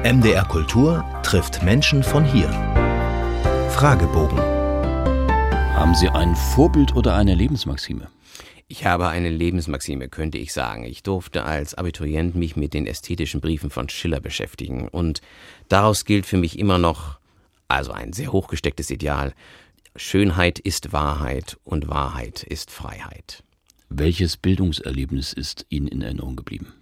MDR 0.04 0.46
Kultur 0.46 1.06
trifft 1.22 1.62
Menschen 1.62 2.02
von 2.02 2.26
hier. 2.26 2.50
Fragebogen. 3.70 4.40
Haben 4.40 5.94
Sie 5.94 6.10
ein 6.10 6.36
Vorbild 6.36 6.96
oder 6.96 7.14
eine 7.14 7.36
Lebensmaxime? 7.36 8.08
Ich 8.68 8.84
habe 8.84 9.08
eine 9.10 9.30
Lebensmaxime, 9.30 10.10
könnte 10.10 10.40
ich 10.40 10.52
sagen. 10.52 10.86
Ich 10.86 11.04
durfte 11.04 11.44
als 11.44 11.76
Abiturient 11.76 12.36
mich 12.36 12.56
mit 12.56 12.74
den 12.74 12.88
ästhetischen 12.88 13.40
Briefen 13.40 13.70
von 13.70 13.90
Schiller 13.90 14.20
beschäftigen 14.20 14.88
und 14.88 15.22
daraus 15.70 16.04
gilt 16.04 16.26
für 16.26 16.38
mich 16.38 16.58
immer 16.58 16.80
noch, 16.80 17.20
also 17.68 17.92
ein 17.92 18.12
sehr 18.12 18.32
hochgestecktes 18.32 18.90
Ideal, 18.90 19.34
Schönheit 19.96 20.58
ist 20.58 20.94
Wahrheit 20.94 21.58
und 21.64 21.90
Wahrheit 21.90 22.42
ist 22.42 22.72
Freiheit. 22.72 23.44
Welches 23.90 24.36
Bildungserlebnis 24.36 25.32
ist 25.32 25.68
Ihnen 25.70 25.88
in 25.88 26.02
Erinnerung 26.02 26.36
geblieben? 26.36 26.74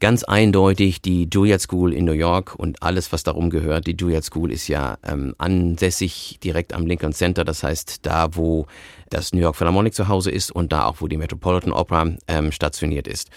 Ganz 0.00 0.24
eindeutig 0.24 1.02
die 1.02 1.28
Juilliard 1.30 1.60
School 1.60 1.92
in 1.92 2.06
New 2.06 2.12
York 2.12 2.54
und 2.54 2.82
alles, 2.82 3.12
was 3.12 3.22
darum 3.22 3.50
gehört. 3.50 3.86
Die 3.86 3.94
Juilliard 3.94 4.24
School 4.24 4.50
ist 4.50 4.66
ja 4.66 4.96
ähm, 5.02 5.34
ansässig 5.36 6.38
direkt 6.42 6.72
am 6.72 6.86
Lincoln 6.86 7.12
Center, 7.12 7.44
das 7.44 7.62
heißt 7.62 8.06
da, 8.06 8.34
wo 8.34 8.66
das 9.10 9.34
New 9.34 9.40
York 9.40 9.56
Philharmonic 9.56 9.92
zu 9.92 10.08
Hause 10.08 10.30
ist 10.30 10.52
und 10.52 10.72
da 10.72 10.86
auch, 10.86 11.02
wo 11.02 11.06
die 11.06 11.18
Metropolitan 11.18 11.72
Opera 11.72 12.14
ähm, 12.28 12.50
stationiert 12.50 13.06
ist. 13.06 13.28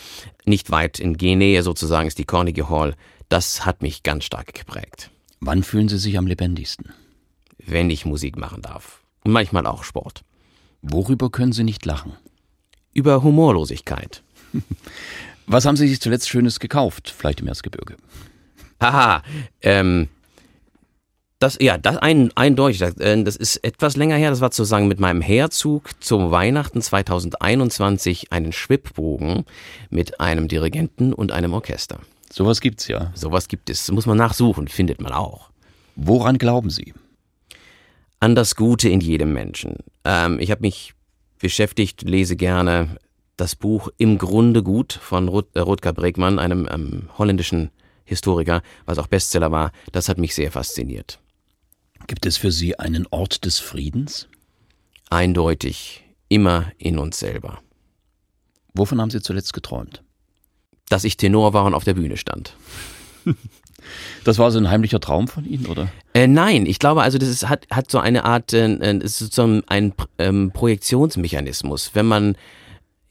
Nicht 0.45 0.71
weit 0.71 1.02
in 1.02 1.17
Genähe 1.17 1.63
sozusagen 1.63 2.08
ist 2.08 2.17
die 2.17 2.23
Carnegie 2.23 2.63
Hall. 2.63 2.95
Das 3.28 3.65
hat 3.65 3.82
mich 3.82 4.04
ganz 4.04 4.23
stark 4.23 4.54
geprägt. 4.54 5.12
Wann 5.41 5.63
fühlen 5.63 5.89
Sie 5.89 5.97
sich 5.97 6.17
am 6.17 6.28
lebendigsten? 6.28 6.93
Wenn 7.58 7.89
ich 7.89 8.06
Musik 8.06 8.38
machen 8.38 8.62
darf. 8.62 9.04
Und 9.26 9.34
manchmal 9.34 9.67
auch 9.67 9.84
Sport. 9.84 10.21
Worüber 10.82 11.30
können 11.30 11.52
Sie 11.52 11.65
nicht 11.65 11.86
lachen? 11.86 12.13
Über 12.93 13.21
Humorlosigkeit. 13.21 14.23
Was 15.47 15.65
haben 15.65 15.75
Sie 15.75 15.88
sich 15.88 16.01
zuletzt 16.01 16.29
Schönes 16.29 16.60
gekauft? 16.60 17.13
Vielleicht 17.15 17.41
im 17.41 17.47
Erzgebirge. 17.47 17.97
Haha, 18.82 19.23
ähm, 19.62 20.10
das, 21.43 21.58
ja, 21.60 21.77
das 21.77 21.97
ein, 21.97 22.32
eindeutig. 22.36 22.82
Äh, 22.82 23.23
das 23.23 23.36
ist 23.36 23.58
etwas 23.58 23.97
länger 23.97 24.15
her. 24.15 24.29
Das 24.29 24.39
war 24.39 24.49
sozusagen 24.49 24.88
mit 24.88 24.99
meinem 24.99 25.21
Herzug 25.21 25.89
zum 26.01 26.32
Weihnachten 26.32 26.82
2021 26.82 28.32
einen 28.32 28.53
Schwibbogen 28.53 29.43
mit 29.89 30.21
einem 30.21 30.47
Dirigenten 30.47 31.12
und 31.13 31.34
einem 31.34 31.53
Orchester. 31.53 31.99
Sowas 32.32 32.62
gibt's 32.62 32.88
ja. 32.88 33.12
Sowas 33.13 33.49
gibt 33.49 33.69
es. 33.69 33.91
Muss 33.91 34.06
man 34.06 34.17
nachsuchen, 34.17 34.69
findet 34.69 35.01
man 35.01 35.12
auch. 35.12 35.49
Woran 35.95 36.38
glauben 36.38 36.69
Sie? 36.69 36.93
An 38.19 38.36
das 38.36 38.56
Gute 38.56 38.88
in 38.88 39.01
jedem 39.01 39.34
Menschen. 39.34 39.75
Ähm, 40.06 40.39
ich 40.39 40.49
habe 40.49 40.62
mich 40.62 40.93
beschäftigt, 41.39 42.03
lese 42.03 42.38
gerne 42.38 42.97
das 43.38 43.56
Buch 43.56 43.89
Im 43.98 44.17
Grunde 44.17 44.63
gut 44.63 44.93
von 44.93 45.28
Rut, 45.28 45.48
äh, 45.56 45.60
Rutger 45.60 45.93
Bregmann, 45.93 46.39
einem 46.39 46.67
ähm, 46.72 47.10
holländischen 47.17 47.72
Historiker, 48.06 48.62
was 48.86 48.98
auch 48.98 49.08
Bestseller 49.08 49.52
war. 49.52 49.72
Das 49.91 50.10
hat 50.10 50.17
mich 50.17 50.36
sehr 50.36 50.52
fasziniert. 50.52 51.19
Gibt 52.08 52.26
es 52.26 52.38
für 52.38 52.52
Sie 52.52 52.78
einen 52.78 53.08
Ort 53.10 53.46
des 53.46 53.60
Friedens? 53.60 54.28
Eindeutig, 55.10 56.04
immer 56.28 56.72
in 56.78 57.00
uns 57.00 57.19
selber. 57.19 57.60
Wovon 58.74 59.00
haben 59.00 59.10
Sie 59.10 59.22
zuletzt 59.22 59.54
geträumt? 59.54 60.04
Dass 60.89 61.04
ich 61.04 61.17
Tenor 61.17 61.54
war 61.54 61.65
und 61.65 61.74
auf 61.74 61.84
der 61.84 61.93
Bühne 61.93 62.17
stand. 62.17 62.56
Das 64.24 64.39
war 64.39 64.50
so 64.50 64.60
ein 64.60 64.69
heimlicher 64.69 65.02
Traum 65.02 65.28
von 65.28 65.46
Ihnen, 65.46 65.65
oder? 65.65 65.89
Äh, 66.13 66.28
nein, 66.28 66.65
ich 66.65 66.80
glaube, 66.80 67.02
also 67.02 67.17
das 67.17 67.28
ist, 67.28 67.50
hat, 67.50 67.67
hat 67.69 67.91
so 67.91 68.00
eine 68.00 68.24
Art, 68.24 68.54
äh, 68.54 68.69
es 69.00 69.19
ist 69.19 69.34
so 69.34 69.62
ein 69.67 69.93
ähm, 70.17 70.52
Projektionsmechanismus. 70.54 71.91
Wenn 71.93 72.06
man 72.06 72.38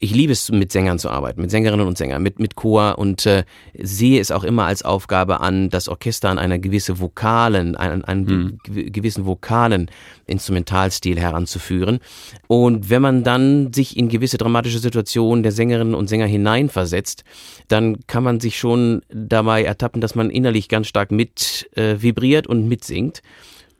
ich 0.03 0.13
liebe 0.13 0.33
es, 0.33 0.51
mit 0.51 0.73
Sängern 0.73 0.99
zu 0.99 1.09
arbeiten, 1.09 1.39
mit 1.39 1.49
Sängerinnen 1.49 1.87
und 1.87 1.97
Sängern, 1.97 2.21
mit, 2.21 2.37
mit 2.37 2.55
Chor 2.55 2.97
und 2.97 3.25
äh, 3.25 3.45
sehe 3.73 4.19
es 4.19 4.31
auch 4.31 4.43
immer 4.43 4.65
als 4.65 4.83
Aufgabe 4.83 5.39
an, 5.39 5.69
das 5.69 5.87
Orchester 5.87 6.29
an 6.29 6.39
einer 6.39 6.59
gewisse 6.59 6.99
vokalen, 6.99 7.77
einen, 7.77 8.03
einen 8.03 8.25
mhm. 8.25 8.91
gewissen 8.91 9.25
vokalen 9.25 9.89
Instrumentalstil 10.25 11.17
heranzuführen. 11.17 11.99
Und 12.47 12.89
wenn 12.89 13.01
man 13.01 13.23
dann 13.23 13.71
sich 13.71 13.95
in 13.95 14.09
gewisse 14.09 14.37
dramatische 14.37 14.79
Situationen 14.79 15.41
der 15.41 15.53
Sängerinnen 15.53 15.95
und 15.95 16.09
Sänger 16.09 16.27
hineinversetzt, 16.27 17.23
dann 17.69 18.05
kann 18.05 18.23
man 18.23 18.41
sich 18.41 18.59
schon 18.59 19.03
dabei 19.07 19.63
ertappen, 19.63 20.01
dass 20.01 20.15
man 20.15 20.29
innerlich 20.29 20.67
ganz 20.67 20.87
stark 20.87 21.11
mit 21.11 21.69
äh, 21.77 22.01
vibriert 22.01 22.45
und 22.45 22.67
mitsingt. 22.67 23.21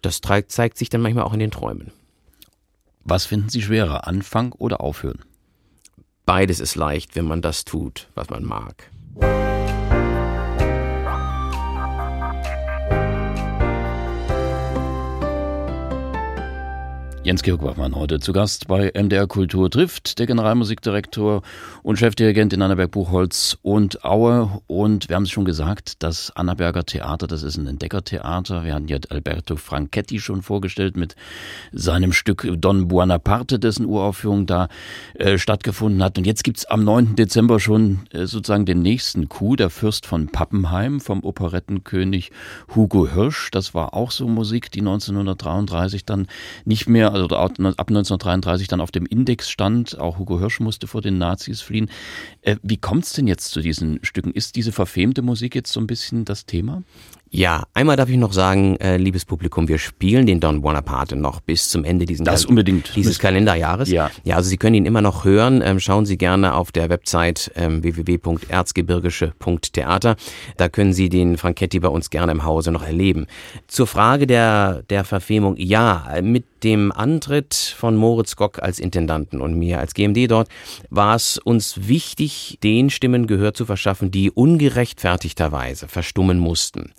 Das 0.01 0.21
zeigt 0.21 0.77
sich 0.77 0.88
dann 0.88 1.01
manchmal 1.01 1.25
auch 1.25 1.33
in 1.33 1.39
den 1.39 1.51
Träumen. 1.51 1.91
Was 3.03 3.25
finden 3.25 3.49
Sie 3.49 3.62
schwerer, 3.62 4.07
Anfang 4.07 4.53
oder 4.53 4.79
Aufhören? 4.79 5.19
Beides 6.25 6.62
ist 6.62 6.75
leicht, 6.75 7.17
wenn 7.17 7.25
man 7.25 7.41
das 7.41 7.65
tut, 7.65 8.07
was 8.15 8.29
man 8.29 8.45
mag. 8.45 8.89
Jens-Georg 17.25 17.63
Wachmann 17.63 17.95
heute 17.95 18.19
zu 18.19 18.33
Gast 18.33 18.67
bei 18.67 18.91
MDR 18.93 19.27
Kultur 19.27 19.71
trifft, 19.71 20.19
der 20.19 20.27
Generalmusikdirektor 20.27 21.41
und 21.81 21.97
Chefdirigent 21.97 22.51
in 22.51 22.62
Annaberg 22.62 22.91
Buchholz 22.91 23.57
und 23.62 24.03
Aue. 24.03 24.59
Und 24.67 25.07
wir 25.07 25.15
haben 25.15 25.23
es 25.23 25.29
schon 25.29 25.45
gesagt, 25.45 26.03
das 26.03 26.36
Annaberger 26.36 26.86
Theater, 26.86 27.25
das 27.25 27.43
ist 27.43 27.55
ein 27.55 27.65
Entdeckertheater. 27.65 28.65
Wir 28.65 28.75
hatten 28.75 28.89
ja 28.89 28.97
Alberto 29.09 29.55
Franchetti 29.55 30.19
schon 30.19 30.41
vorgestellt 30.41 30.97
mit 30.97 31.15
seinem 31.71 32.12
Stück 32.12 32.45
Don 32.57 32.89
Buonaparte, 32.89 33.57
dessen 33.57 33.86
Uraufführung 33.86 34.45
da 34.45 34.67
äh, 35.13 35.38
stattgefunden 35.38 36.03
hat. 36.03 36.17
Und 36.17 36.27
jetzt 36.27 36.43
gibt's 36.43 36.65
am 36.65 36.83
9. 36.83 37.15
Dezember 37.15 37.62
schon 37.62 38.01
äh, 38.12 38.25
sozusagen 38.25 38.65
den 38.65 38.81
nächsten 38.81 39.29
Coup, 39.29 39.55
der 39.55 39.69
Fürst 39.69 40.05
von 40.05 40.27
Pappenheim 40.27 40.99
vom 40.99 41.23
Operettenkönig 41.23 42.31
Hugo 42.75 43.07
Hirsch. 43.07 43.49
Das 43.51 43.73
war 43.73 43.93
auch 43.93 44.12
so 44.12 44.27
Musik, 44.27 44.71
die 44.71 44.81
1933 44.81 46.03
dann 46.03 46.27
nicht 46.65 46.89
mehr 46.89 47.12
also 47.13 47.28
ab 47.36 47.52
1933 47.60 48.67
dann 48.67 48.82
auf 48.82 48.91
dem 48.91 49.06
Index 49.06 49.49
stand. 49.49 49.99
Auch 49.99 50.17
Hugo 50.17 50.39
Hirsch 50.39 50.60
musste 50.60 50.88
vor 50.88 51.02
den 51.02 51.17
Nazis 51.17 51.62
fliehen. 51.62 51.89
Äh, 52.41 52.58
wie 52.62 52.78
kommt 52.78 53.06
es 53.06 53.13
denn 53.13 53.28
jetzt 53.28 53.52
zu 53.52 53.62
diesen 53.62 53.99
Stücken? 54.04 54.32
Ist 54.32 54.56
diese 54.56 54.71
verfemte 54.71 55.21
Musik 55.21 55.56
jetzt 55.56 55.71
so 55.71 55.80
ein 55.80 55.88
bisschen 55.88 56.26
das 56.26 56.45
Thema? 56.45 56.84
Ja, 57.36 57.63
einmal 57.74 57.96
darf 57.96 58.10
ich 58.10 58.17
noch 58.17 58.32
sagen, 58.32 58.76
äh, 58.76 58.98
liebes 58.98 59.26
Publikum, 59.26 59.67
wir 59.67 59.80
spielen 59.80 60.28
den 60.28 60.39
Don 60.39 60.62
Bonaparte 60.62 61.15
noch 61.15 61.41
bis 61.41 61.67
zum 61.67 61.84
Ende 61.84 62.06
diesen 62.06 62.26
das 62.26 62.46
unbedingt. 62.46 62.96
dieses 62.96 63.17
Kalenderjahres. 63.17 63.89
Ja. 63.89 64.12
ja, 64.24 64.36
also 64.36 64.50
Sie 64.50 64.58
können 64.58 64.76
ihn 64.76 64.86
immer 64.86 65.02
noch 65.02 65.26
hören. 65.26 65.63
Ähm, 65.65 65.80
schauen 65.80 66.06
Sie 66.06 66.19
gerne 66.19 66.54
auf 66.54 66.72
der 66.72 66.89
Website 66.89 67.52
ähm, 67.56 67.82
www.erzgebirgische.theater. 67.82 70.15
Da 70.58 70.69
können 70.69 70.93
Sie 70.93 71.10
den 71.10 71.38
Franchetti 71.38 71.80
bei 71.80 71.88
uns 71.88 72.12
gerne 72.12 72.34
im 72.34 72.43
Hause 72.43 72.72
noch 72.72 72.84
erleben. 72.84 73.26
Zur 73.65 73.88
Frage 73.88 74.28
der, 74.28 74.84
der 74.91 75.04
Verfemung, 75.04 75.56
ja, 75.58 76.06
mit 76.22 76.46
dem 76.63 76.91
Antritt 76.91 77.56
von 77.56 77.96
Moritz 77.96 78.36
Gock 78.36 78.62
als 78.62 78.80
Intendanten 78.80 79.41
und 79.41 79.58
mir 79.58 79.80
als 79.80 79.93
GMD 79.93 80.32
dort 80.32 80.48
war 80.89 81.15
es 81.15 81.38
uns 81.38 81.88
wichtig, 81.88 82.58
den 82.63 82.89
Stimmen 82.89 83.28
Gehör 83.28 83.54
zu 83.54 83.65
verschaffen, 83.65 84.12
die 84.12 84.32
ungerechtfertigterweise 84.32 85.88
verstummen 85.88 86.39
mussten. 86.39 86.93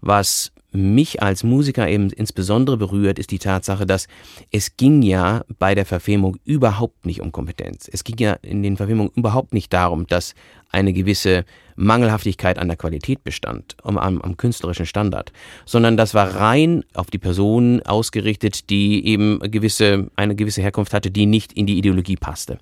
Was 0.00 0.52
mich 0.70 1.22
als 1.22 1.44
Musiker 1.44 1.88
eben 1.88 2.10
insbesondere 2.10 2.76
berührt, 2.76 3.18
ist 3.18 3.30
die 3.30 3.38
Tatsache, 3.38 3.86
dass 3.86 4.06
es 4.50 4.76
ging 4.76 5.02
ja 5.02 5.44
bei 5.58 5.74
der 5.74 5.86
Verfilmung 5.86 6.36
überhaupt 6.44 7.06
nicht 7.06 7.22
um 7.22 7.32
Kompetenz. 7.32 7.88
Es 7.90 8.04
ging 8.04 8.16
ja 8.18 8.34
in 8.42 8.62
den 8.62 8.76
Verfilmungen 8.76 9.12
überhaupt 9.14 9.54
nicht 9.54 9.72
darum, 9.72 10.06
dass 10.06 10.34
eine 10.70 10.92
gewisse 10.92 11.44
Mangelhaftigkeit 11.78 12.58
an 12.58 12.66
der 12.66 12.76
Qualität 12.76 13.22
bestand, 13.22 13.76
am, 13.84 13.98
am, 13.98 14.36
künstlerischen 14.36 14.84
Standard, 14.84 15.32
sondern 15.64 15.96
das 15.96 16.12
war 16.12 16.34
rein 16.34 16.84
auf 16.92 17.08
die 17.08 17.18
Person 17.18 17.80
ausgerichtet, 17.82 18.68
die 18.68 19.06
eben 19.06 19.38
gewisse, 19.38 20.10
eine 20.16 20.34
gewisse 20.34 20.60
Herkunft 20.60 20.92
hatte, 20.92 21.12
die 21.12 21.26
nicht 21.26 21.52
in 21.52 21.66
die 21.66 21.78
Ideologie 21.78 22.16
passte. 22.16 22.58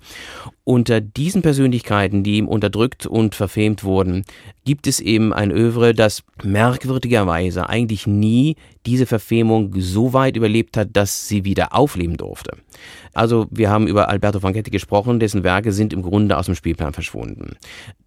Unter 0.63 1.01
diesen 1.01 1.41
Persönlichkeiten, 1.41 2.23
die 2.23 2.37
ihm 2.37 2.47
unterdrückt 2.47 3.07
und 3.07 3.33
verfemt 3.33 3.83
wurden, 3.83 4.23
gibt 4.65 4.85
es 4.85 4.99
eben 4.99 5.33
ein 5.33 5.51
Övre, 5.51 5.93
das 5.93 6.23
merkwürdigerweise 6.43 7.69
eigentlich 7.69 8.05
nie 8.05 8.55
diese 8.87 9.05
Verfemung 9.05 9.73
so 9.77 10.13
weit 10.13 10.37
überlebt 10.37 10.77
hat, 10.77 10.89
dass 10.93 11.27
sie 11.27 11.43
wieder 11.43 11.75
aufleben 11.75 12.15
durfte. 12.15 12.51
Also 13.13 13.47
wir 13.51 13.69
haben 13.69 13.87
über 13.87 14.09
Alberto 14.09 14.39
Franchetti 14.39 14.71
gesprochen, 14.71 15.19
dessen 15.19 15.43
Werke 15.43 15.71
sind 15.71 15.91
im 15.91 16.03
Grunde 16.03 16.37
aus 16.37 16.45
dem 16.45 16.55
Spielplan 16.55 16.93
verschwunden. 16.93 17.57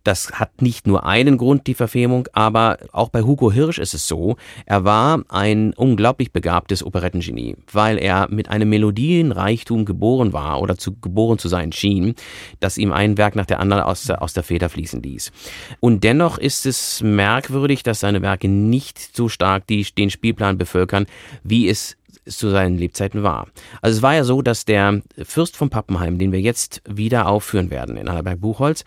Das 0.05 0.33
hat 0.33 0.63
nicht 0.63 0.87
nur 0.87 1.05
einen 1.05 1.37
Grund, 1.37 1.67
die 1.67 1.75
Verfemung, 1.75 2.27
aber 2.33 2.79
auch 2.93 3.11
bei 3.11 3.23
Hugo 3.23 3.53
Hirsch 3.53 3.79
ist 3.79 3.93
es 3.93 4.09
so, 4.09 4.37
er 4.65 4.85
war 4.85 5.23
ein 5.29 5.75
unglaublich 5.75 6.33
begabtes 6.33 6.83
Operettengenie, 6.83 7.57
weil 7.71 7.99
er 7.99 8.29
mit 8.31 8.49
einem 8.49 8.71
Melodienreichtum 8.71 9.85
geboren 9.85 10.33
war 10.33 10.63
oder 10.63 10.79
zu, 10.79 10.99
geboren 10.99 11.39
zu 11.39 11.49
sein 11.49 11.73
schien, 11.73 12.15
dass 12.61 12.79
ihm 12.79 12.93
ein 12.93 13.19
Werk 13.19 13.37
nach 13.37 13.47
der 13.47 13.61
anderen 13.61 13.83
aus, 13.83 14.09
aus 14.09 14.33
der 14.33 14.43
Feder 14.43 14.71
fließen 14.71 15.03
ließ. 15.03 15.33
Und 15.81 16.03
dennoch 16.05 16.39
ist 16.39 16.65
es 16.65 17.03
merkwürdig, 17.03 17.83
dass 17.83 18.01
seine 18.01 18.23
Werke 18.23 18.49
nicht 18.49 19.17
so 19.17 19.29
stark 19.29 19.67
die, 19.67 19.85
den 19.99 20.09
Spielplan 20.09 20.57
bevölkern, 20.71 21.07
wie 21.43 21.69
es 21.69 21.97
zu 22.27 22.51
seinen 22.51 22.79
Lebzeiten 22.79 23.23
war. 23.23 23.49
Also 23.83 23.99
es 23.99 24.03
war 24.03 24.15
ja 24.15 24.25
so, 24.25 24.43
dass 24.43 24.65
der 24.65 25.03
Fürst 25.23 25.57
von 25.57 25.71
Pappenheim, 25.71 26.19
den 26.19 26.33
wir 26.33 26.41
jetzt 26.41 26.83
wieder 26.89 27.27
aufführen 27.27 27.71
werden 27.71 27.97
in 27.97 28.09
Annaberg-Buchholz, 28.09 28.85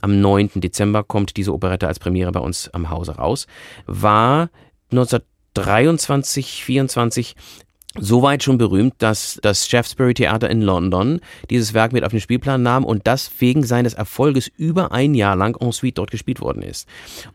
am 0.00 0.20
9. 0.20 0.52
Dezember 0.56 1.02
kommt 1.04 1.36
diese 1.36 1.52
Operette 1.52 1.88
als 1.88 1.98
Premiere 1.98 2.32
bei 2.32 2.40
uns 2.40 2.68
am 2.72 2.90
Hause 2.90 3.16
raus, 3.16 3.46
war 3.86 4.50
1923, 4.90 6.64
24 6.64 7.34
Soweit 7.98 8.42
schon 8.42 8.58
berühmt, 8.58 8.94
dass 8.98 9.38
das 9.42 9.68
Shaftesbury 9.68 10.14
Theater 10.14 10.50
in 10.50 10.62
London 10.62 11.20
dieses 11.50 11.74
Werk 11.74 11.92
mit 11.92 12.04
auf 12.04 12.10
den 12.10 12.20
Spielplan 12.20 12.62
nahm 12.62 12.84
und 12.84 13.06
das 13.06 13.30
wegen 13.38 13.62
seines 13.64 13.94
Erfolges 13.94 14.50
über 14.56 14.92
ein 14.92 15.14
Jahr 15.14 15.36
lang 15.36 15.56
en 15.60 15.72
suite 15.72 15.98
dort 15.98 16.10
gespielt 16.10 16.40
worden 16.40 16.62
ist. 16.62 16.86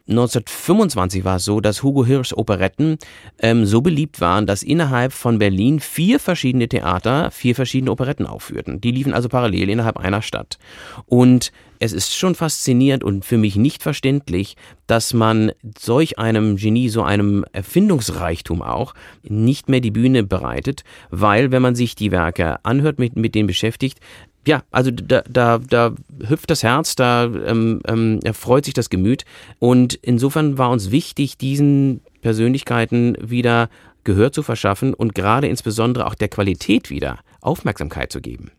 1925 0.08 1.24
war 1.24 1.38
es 1.38 1.46
so, 1.46 1.62
dass 1.62 1.84
Hugo 1.84 2.06
Hirschs 2.06 2.38
Operetten 2.38 2.98
ähm, 3.40 3.66
so 3.66 3.82
beliebt 3.82 4.22
waren, 4.22 4.46
dass 4.46 4.64
innerhalb 4.64 5.14
von 5.14 5.40
Berlin 5.40 5.80
vier 5.80 6.20
verschiedene 6.20 6.68
Theater 6.68 7.32
vier 7.32 7.56
verschiedene 7.56 7.92
Operetten 7.92 8.26
aufführten. 8.26 8.82
Die 8.82 8.92
liefen 8.92 9.14
also 9.14 9.30
parallel 9.30 9.70
innerhalb 9.70 9.98
einer 9.98 10.22
Stadt. 10.22 10.58
Und 11.06 11.52
es 11.82 11.94
ist 11.94 12.16
schon 12.16 12.36
faszinierend 12.36 13.04
und 13.04 13.26
für 13.26 13.40
mich 13.40 13.56
nicht 13.56 13.82
verständlich, 13.82 14.56
dass 14.86 15.16
man 15.16 15.52
solch 15.80 16.20
einem 16.20 16.56
Genie, 16.56 16.90
so 16.90 17.02
einem 17.02 17.44
Erfindungsreichtum 17.54 18.62
auch, 18.62 18.94
nicht 19.24 19.68
mehr 19.68 19.80
die 19.80 19.90
Bühne 19.90 20.22
bereitet, 20.22 20.84
weil 21.10 21.52
wenn 21.52 21.64
man 21.64 21.74
sich 21.74 21.96
die 21.96 22.12
Werke 22.12 22.64
anhört, 22.64 23.00
mit, 23.00 23.16
mit 23.16 23.34
denen 23.34 23.48
beschäftigt, 23.48 24.00
ja, 24.46 24.62
also 24.70 24.92
da, 24.92 25.24
da, 25.28 25.58
da 25.58 25.96
hüpft 26.28 26.52
das 26.52 26.62
Herz, 26.62 26.96
da 26.96 27.26
ähm, 27.26 27.82
ähm, 27.88 28.20
erfreut 28.24 28.66
sich 28.66 28.76
das 28.76 28.92
Gemüt. 28.92 29.26
Und 29.58 29.96
insofern 29.96 30.60
war 30.60 30.70
uns 30.70 30.92
wichtig, 30.92 31.38
diesen 31.38 32.02
Persönlichkeiten 32.22 33.18
wieder 33.20 33.70
Gehör 34.04 34.32
zu 34.32 34.44
verschaffen 34.44 34.94
und 34.94 35.16
gerade 35.16 35.48
insbesondere 35.48 36.06
auch 36.06 36.16
der 36.16 36.30
Qualität 36.30 36.92
wieder 36.92 37.20
Aufmerksamkeit 37.42 38.12
zu 38.12 38.22
geben. 38.22 38.52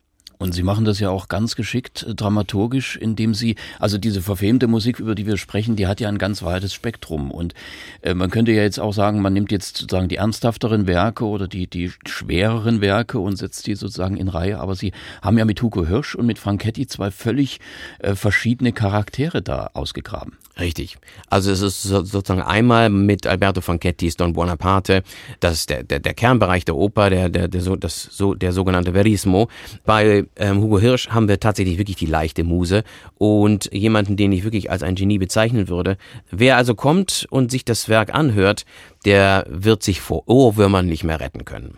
Und 0.42 0.52
Sie 0.54 0.64
machen 0.64 0.84
das 0.84 0.98
ja 0.98 1.08
auch 1.08 1.28
ganz 1.28 1.54
geschickt 1.54 2.02
äh, 2.02 2.14
dramaturgisch, 2.16 2.96
indem 2.96 3.32
Sie, 3.32 3.54
also 3.78 3.96
diese 3.96 4.22
verfemte 4.22 4.66
Musik, 4.66 4.98
über 4.98 5.14
die 5.14 5.24
wir 5.24 5.36
sprechen, 5.36 5.76
die 5.76 5.86
hat 5.86 6.00
ja 6.00 6.08
ein 6.08 6.18
ganz 6.18 6.42
weites 6.42 6.74
Spektrum. 6.74 7.30
Und 7.30 7.54
äh, 8.02 8.12
man 8.12 8.28
könnte 8.28 8.50
ja 8.50 8.62
jetzt 8.62 8.80
auch 8.80 8.92
sagen, 8.92 9.22
man 9.22 9.32
nimmt 9.32 9.52
jetzt 9.52 9.76
sozusagen 9.76 10.08
die 10.08 10.16
ernsthafteren 10.16 10.88
Werke 10.88 11.24
oder 11.26 11.46
die, 11.46 11.68
die 11.68 11.92
schwereren 12.06 12.80
Werke 12.80 13.20
und 13.20 13.36
setzt 13.36 13.68
die 13.68 13.76
sozusagen 13.76 14.16
in 14.16 14.26
Reihe. 14.26 14.58
Aber 14.58 14.74
Sie 14.74 14.92
haben 15.22 15.38
ja 15.38 15.44
mit 15.44 15.62
Hugo 15.62 15.86
Hirsch 15.86 16.16
und 16.16 16.26
mit 16.26 16.40
Franchetti 16.40 16.88
zwei 16.88 17.12
völlig 17.12 17.60
äh, 18.00 18.16
verschiedene 18.16 18.72
Charaktere 18.72 19.42
da 19.42 19.70
ausgegraben. 19.74 20.36
Richtig. 20.58 20.98
Also 21.30 21.50
es 21.50 21.62
ist 21.62 21.82
sozusagen 21.82 22.42
einmal 22.42 22.90
mit 22.90 23.26
Alberto 23.26 23.62
Franchettis 23.62 24.16
Don 24.16 24.34
Buonaparte, 24.34 25.02
das 25.40 25.54
ist 25.54 25.70
der, 25.70 25.82
der, 25.82 25.98
der 25.98 26.12
Kernbereich 26.12 26.66
der 26.66 26.76
Oper, 26.76 27.08
der, 27.08 27.30
der, 27.30 27.48
der, 27.48 27.76
das, 27.78 28.02
so, 28.02 28.34
der 28.34 28.52
sogenannte 28.52 28.92
Verismo. 28.92 29.48
Bei 29.86 30.26
ähm, 30.36 30.60
Hugo 30.60 30.78
Hirsch 30.78 31.08
haben 31.08 31.28
wir 31.28 31.40
tatsächlich 31.40 31.78
wirklich 31.78 31.96
die 31.96 32.06
leichte 32.06 32.44
Muse 32.44 32.84
und 33.18 33.72
jemanden, 33.72 34.16
den 34.16 34.32
ich 34.32 34.44
wirklich 34.44 34.70
als 34.70 34.82
ein 34.82 34.94
Genie 34.94 35.18
bezeichnen 35.18 35.68
würde. 35.68 35.96
Wer 36.30 36.56
also 36.56 36.74
kommt 36.74 37.26
und 37.30 37.50
sich 37.50 37.64
das 37.64 37.88
Werk 37.88 38.14
anhört, 38.14 38.64
der 39.04 39.46
wird 39.48 39.82
sich 39.82 40.00
vor 40.00 40.28
Ohrwürmern 40.28 40.86
nicht 40.86 41.04
mehr 41.04 41.20
retten 41.20 41.44
können. 41.44 41.76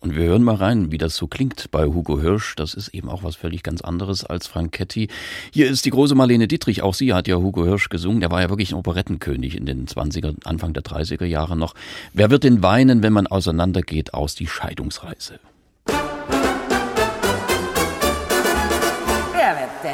Und 0.00 0.14
wir 0.14 0.24
hören 0.24 0.44
mal 0.44 0.54
rein, 0.54 0.92
wie 0.92 0.98
das 0.98 1.16
so 1.16 1.26
klingt 1.26 1.70
bei 1.72 1.86
Hugo 1.86 2.20
Hirsch. 2.20 2.54
Das 2.54 2.74
ist 2.74 2.88
eben 2.88 3.08
auch 3.08 3.24
was 3.24 3.34
völlig 3.34 3.62
ganz 3.62 3.80
anderes 3.80 4.24
als 4.24 4.46
Franchetti. 4.46 5.08
Hier 5.52 5.68
ist 5.68 5.84
die 5.84 5.90
große 5.90 6.14
Marlene 6.14 6.46
Dietrich. 6.46 6.82
Auch 6.82 6.94
sie 6.94 7.12
hat 7.12 7.26
ja 7.26 7.36
Hugo 7.36 7.64
Hirsch 7.64 7.88
gesungen. 7.88 8.20
Der 8.20 8.30
war 8.30 8.40
ja 8.40 8.48
wirklich 8.48 8.70
ein 8.70 8.76
Operettenkönig 8.76 9.56
in 9.56 9.66
den 9.66 9.86
20er, 9.86 10.36
Anfang 10.44 10.74
der 10.74 10.84
30er 10.84 11.24
Jahre 11.24 11.56
noch. 11.56 11.74
Wer 12.12 12.30
wird 12.30 12.44
denn 12.44 12.62
weinen, 12.62 13.02
wenn 13.02 13.12
man 13.12 13.26
auseinandergeht 13.26 14.14
aus 14.14 14.34
die 14.34 14.46
Scheidungsreise? 14.46 15.40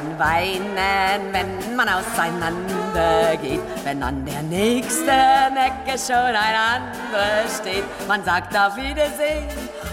Dann 0.03 0.19
weinen, 0.19 1.33
wenn 1.33 1.77
man 1.77 1.89
auseinander 1.89 3.37
geht, 3.37 3.61
wenn 3.85 4.03
an 4.03 4.25
der 4.25 4.43
nächsten 4.43 5.07
Ecke 5.09 5.97
schon 5.97 6.17
ein 6.17 6.35
anderer 6.35 7.49
steht. 7.61 7.85
Man 8.09 8.25
sagt 8.25 8.57
auf 8.57 8.77
Wiedersehen 8.77 9.47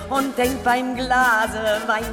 und 0.09 0.35
denkt 0.37 0.63
beim 0.63 0.95
Glase 0.95 1.81
Wein, 1.85 2.05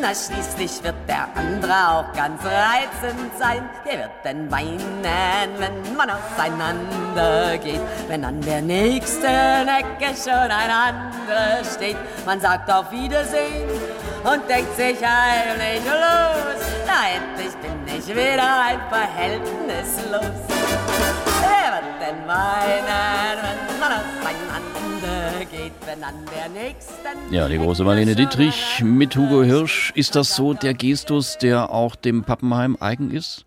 na 0.00 0.08
schließlich 0.08 0.82
wird 0.82 0.94
der 1.08 1.28
andere 1.34 1.72
auch 1.88 2.12
ganz 2.12 2.40
reizend 2.44 3.30
sein. 3.38 3.68
Wer 3.84 3.98
wird 3.98 4.10
denn 4.24 4.50
weinen, 4.50 5.50
wenn 5.58 5.96
man 5.96 6.10
auseinander 6.10 7.58
geht, 7.58 7.80
wenn 8.08 8.24
an 8.24 8.40
der 8.40 8.62
nächsten 8.62 9.24
Ecke 9.24 10.14
schon 10.16 10.32
ein 10.32 10.70
anderer 10.70 11.64
steht? 11.64 11.96
Man 12.26 12.40
sagt 12.40 12.70
auf 12.70 12.90
Wiedersehen 12.90 13.68
und 14.24 14.48
denkt 14.48 14.74
sich 14.76 14.98
heimlich 15.02 15.84
los. 15.84 16.60
Na, 16.86 17.08
endlich 17.16 17.54
bin 17.56 17.98
ich 17.98 18.06
wieder 18.08 18.62
ein 18.66 18.80
Verhältnislos. 18.88 20.30
Wer 20.48 20.63
wird 20.78 21.84
denn 22.00 22.28
weinen, 22.28 23.38
wenn 23.68 23.80
man 23.80 23.92
auseinander 23.92 25.44
geht, 25.50 25.72
wenn 25.86 26.02
an 26.04 26.14
der 26.34 26.48
nächsten... 26.48 27.34
Ja, 27.34 27.48
die 27.48 27.58
große 27.58 27.84
Marlene 27.84 28.14
Dietrich 28.14 28.82
mit 28.82 29.16
Hugo 29.16 29.42
Hirsch. 29.42 29.92
Ist 29.94 30.14
das 30.16 30.34
so 30.34 30.54
der 30.54 30.74
Gestus, 30.74 31.38
der 31.38 31.70
auch 31.70 31.96
dem 31.96 32.24
Pappenheim 32.24 32.76
eigen 32.80 33.10
ist? 33.10 33.46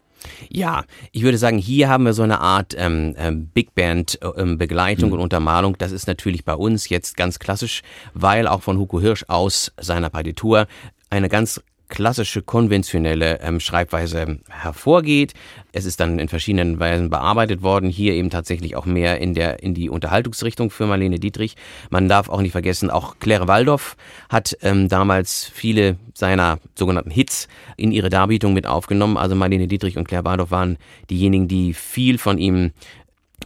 Ja, 0.50 0.84
ich 1.12 1.24
würde 1.24 1.38
sagen, 1.38 1.58
hier 1.58 1.90
haben 1.90 2.04
wir 2.06 2.14
so 2.14 2.24
eine 2.24 2.42
Art 2.42 2.76
ähm, 2.78 3.16
ähm, 3.18 3.48
Big 3.48 3.76
Band 3.76 4.20
ähm, 4.36 4.58
Begleitung 4.58 5.10
mhm. 5.10 5.16
und 5.16 5.22
Untermalung. 5.22 5.78
Das 5.78 5.92
ist 5.92 6.08
natürlich 6.08 6.44
bei 6.44 6.56
uns 6.56 6.90
jetzt 6.90 7.18
ganz 7.18 7.40
klassisch, 7.40 7.82
weil 8.14 8.48
auch 8.48 8.62
von 8.62 8.78
Hugo 8.78 9.00
Hirsch 9.00 9.26
aus 9.28 9.72
seiner 9.80 10.10
Partitur 10.10 10.68
eine 11.10 11.30
ganz 11.30 11.62
klassische, 11.90 12.42
konventionelle 12.42 13.40
ähm, 13.42 13.60
Schreibweise 13.60 14.40
hervorgeht. 14.50 15.34
Es 15.72 15.86
ist 15.86 16.00
dann 16.00 16.20
in 16.20 16.28
verschiedenen 16.28 16.80
Weisen 16.80 17.10
bearbeitet 17.10 17.62
worden, 17.62 17.90
hier 17.90 18.14
eben 18.14 18.30
tatsächlich 18.30 18.76
auch 18.76 18.86
mehr 18.86 19.20
in, 19.22 19.34
der, 19.34 19.64
in 19.64 19.74
die 19.74 19.90
Unterhaltungsrichtung 19.90 20.70
für 20.70 20.86
Marlene 20.86 21.20
Dietrich. 21.20 21.56
Man 21.90 22.10
darf 22.10 22.30
auch 22.30 22.42
nicht 22.42 22.52
vergessen, 22.52 22.90
auch 22.90 23.16
Claire 23.20 23.48
Waldorf 23.48 23.96
hat 24.30 24.58
ähm, 24.62 24.90
damals 24.90 25.46
viele 25.54 25.98
seiner 26.14 26.60
sogenannten 26.76 27.12
Hits 27.12 27.48
in 27.78 27.92
ihre 27.92 28.10
Darbietung 28.10 28.54
mit 28.54 28.68
aufgenommen. 28.68 29.18
Also 29.18 29.36
Marlene 29.36 29.68
Dietrich 29.68 29.98
und 29.98 30.08
Claire 30.08 30.26
Waldorf 30.26 30.52
waren 30.52 30.78
diejenigen, 31.10 31.48
die 31.48 31.74
viel 31.74 32.18
von 32.18 32.38
ihm 32.38 32.72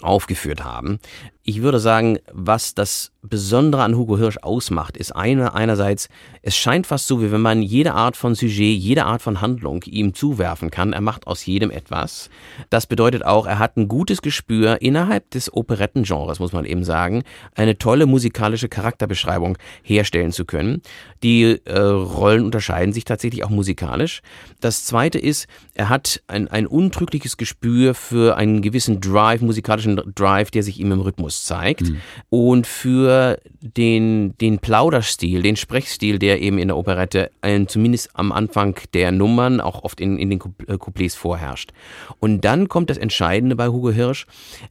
aufgeführt 0.01 0.63
haben. 0.63 0.99
Ich 1.43 1.63
würde 1.63 1.80
sagen, 1.80 2.19
was 2.32 2.75
das 2.75 3.12
Besondere 3.23 3.82
an 3.82 3.95
Hugo 3.95 4.15
Hirsch 4.17 4.38
ausmacht, 4.41 4.95
ist 4.95 5.15
eine, 5.15 5.56
einerseits, 5.56 6.08
es 6.43 6.56
scheint 6.56 6.86
fast 6.86 7.08
so, 7.08 7.21
wie 7.21 7.32
wenn 7.32 7.41
man 7.41 7.63
jede 7.63 7.93
Art 7.93 8.15
von 8.15 8.36
Sujet, 8.36 8.77
jede 8.77 9.06
Art 9.06 9.23
von 9.23 9.41
Handlung 9.41 9.82
ihm 9.84 10.13
zuwerfen 10.13 10.69
kann. 10.69 10.93
Er 10.93 11.01
macht 11.01 11.25
aus 11.25 11.45
jedem 11.45 11.71
etwas. 11.71 12.30
Das 12.69 12.86
bedeutet 12.86 13.25
auch, 13.25 13.47
er 13.47 13.58
hat 13.58 13.75
ein 13.77 13.88
gutes 13.88 14.21
Gespür 14.21 14.82
innerhalb 14.82 15.32
des 15.32 15.51
Operettengenres, 15.51 16.39
muss 16.39 16.51
man 16.51 16.65
eben 16.65 16.84
sagen, 16.84 17.23
eine 17.56 17.77
tolle 17.77 18.06
musikalische 18.06 18.69
Charakterbeschreibung 18.69 19.58
herstellen 19.82 20.32
zu 20.32 20.45
können. 20.45 20.82
Die 21.23 21.60
äh, 21.65 21.80
Rollen 21.80 22.45
unterscheiden 22.45 22.93
sich 22.93 23.06
tatsächlich 23.06 23.43
auch 23.43 23.49
musikalisch. 23.49 24.21
Das 24.60 24.86
zweite 24.86 25.17
ist, 25.17 25.47
er 25.73 25.89
hat 25.89 26.21
ein, 26.27 26.47
ein 26.47 26.67
untrügliches 26.67 27.38
Gespür 27.38 27.93
für 27.95 28.38
einen 28.38 28.62
gewissen 28.62 28.99
Drive, 28.99 29.41
musikalischen 29.41 30.01
Drive, 30.13 30.51
der 30.51 30.63
sich 30.63 30.80
ihm 30.80 30.91
im 30.91 31.01
Rhythmus 31.01 31.30
Rhythmus 31.32 31.45
zeigt 31.45 31.89
mhm. 31.89 32.01
und 32.29 32.67
für 32.67 33.39
den, 33.61 34.38
den 34.38 34.59
Plauderstil, 34.59 35.41
den 35.41 35.55
Sprechstil, 35.55 36.19
der 36.19 36.41
eben 36.41 36.57
in 36.57 36.67
der 36.67 36.77
Operette 36.77 37.32
äh, 37.41 37.65
zumindest 37.65 38.09
am 38.13 38.32
Anfang 38.32 38.75
der 38.93 39.11
Nummern, 39.11 39.61
auch 39.61 39.84
oft 39.84 40.01
in, 40.01 40.17
in 40.17 40.29
den 40.29 40.41
äh, 40.67 40.77
Couplets 40.77 41.15
vorherrscht. 41.15 41.71
Und 42.19 42.41
dann 42.41 42.67
kommt 42.67 42.89
das 42.89 42.97
Entscheidende 42.97 43.55
bei 43.55 43.67
Hugo 43.67 43.91
Hirsch. 43.91 44.25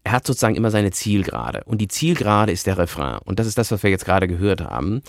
Er 0.05 0.13
hat 0.13 0.27
sozusagen 0.27 0.57
immer 0.57 0.71
seine 0.71 0.91
Zielgerade. 0.91 1.63
Und 1.65 1.81
die 1.81 1.89
Zielgerade 1.89 2.53
ist 2.53 2.67
der 2.67 2.79
Refrain. 2.79 3.19
Und 3.25 3.39
das 3.39 3.47
ist 3.47 3.59
das, 3.59 3.71
was 3.71 3.83
wir 3.83 3.91
jetzt 3.91 4.05
gerade 4.05 4.29
gehört 4.29 4.61
haben. 4.61 5.03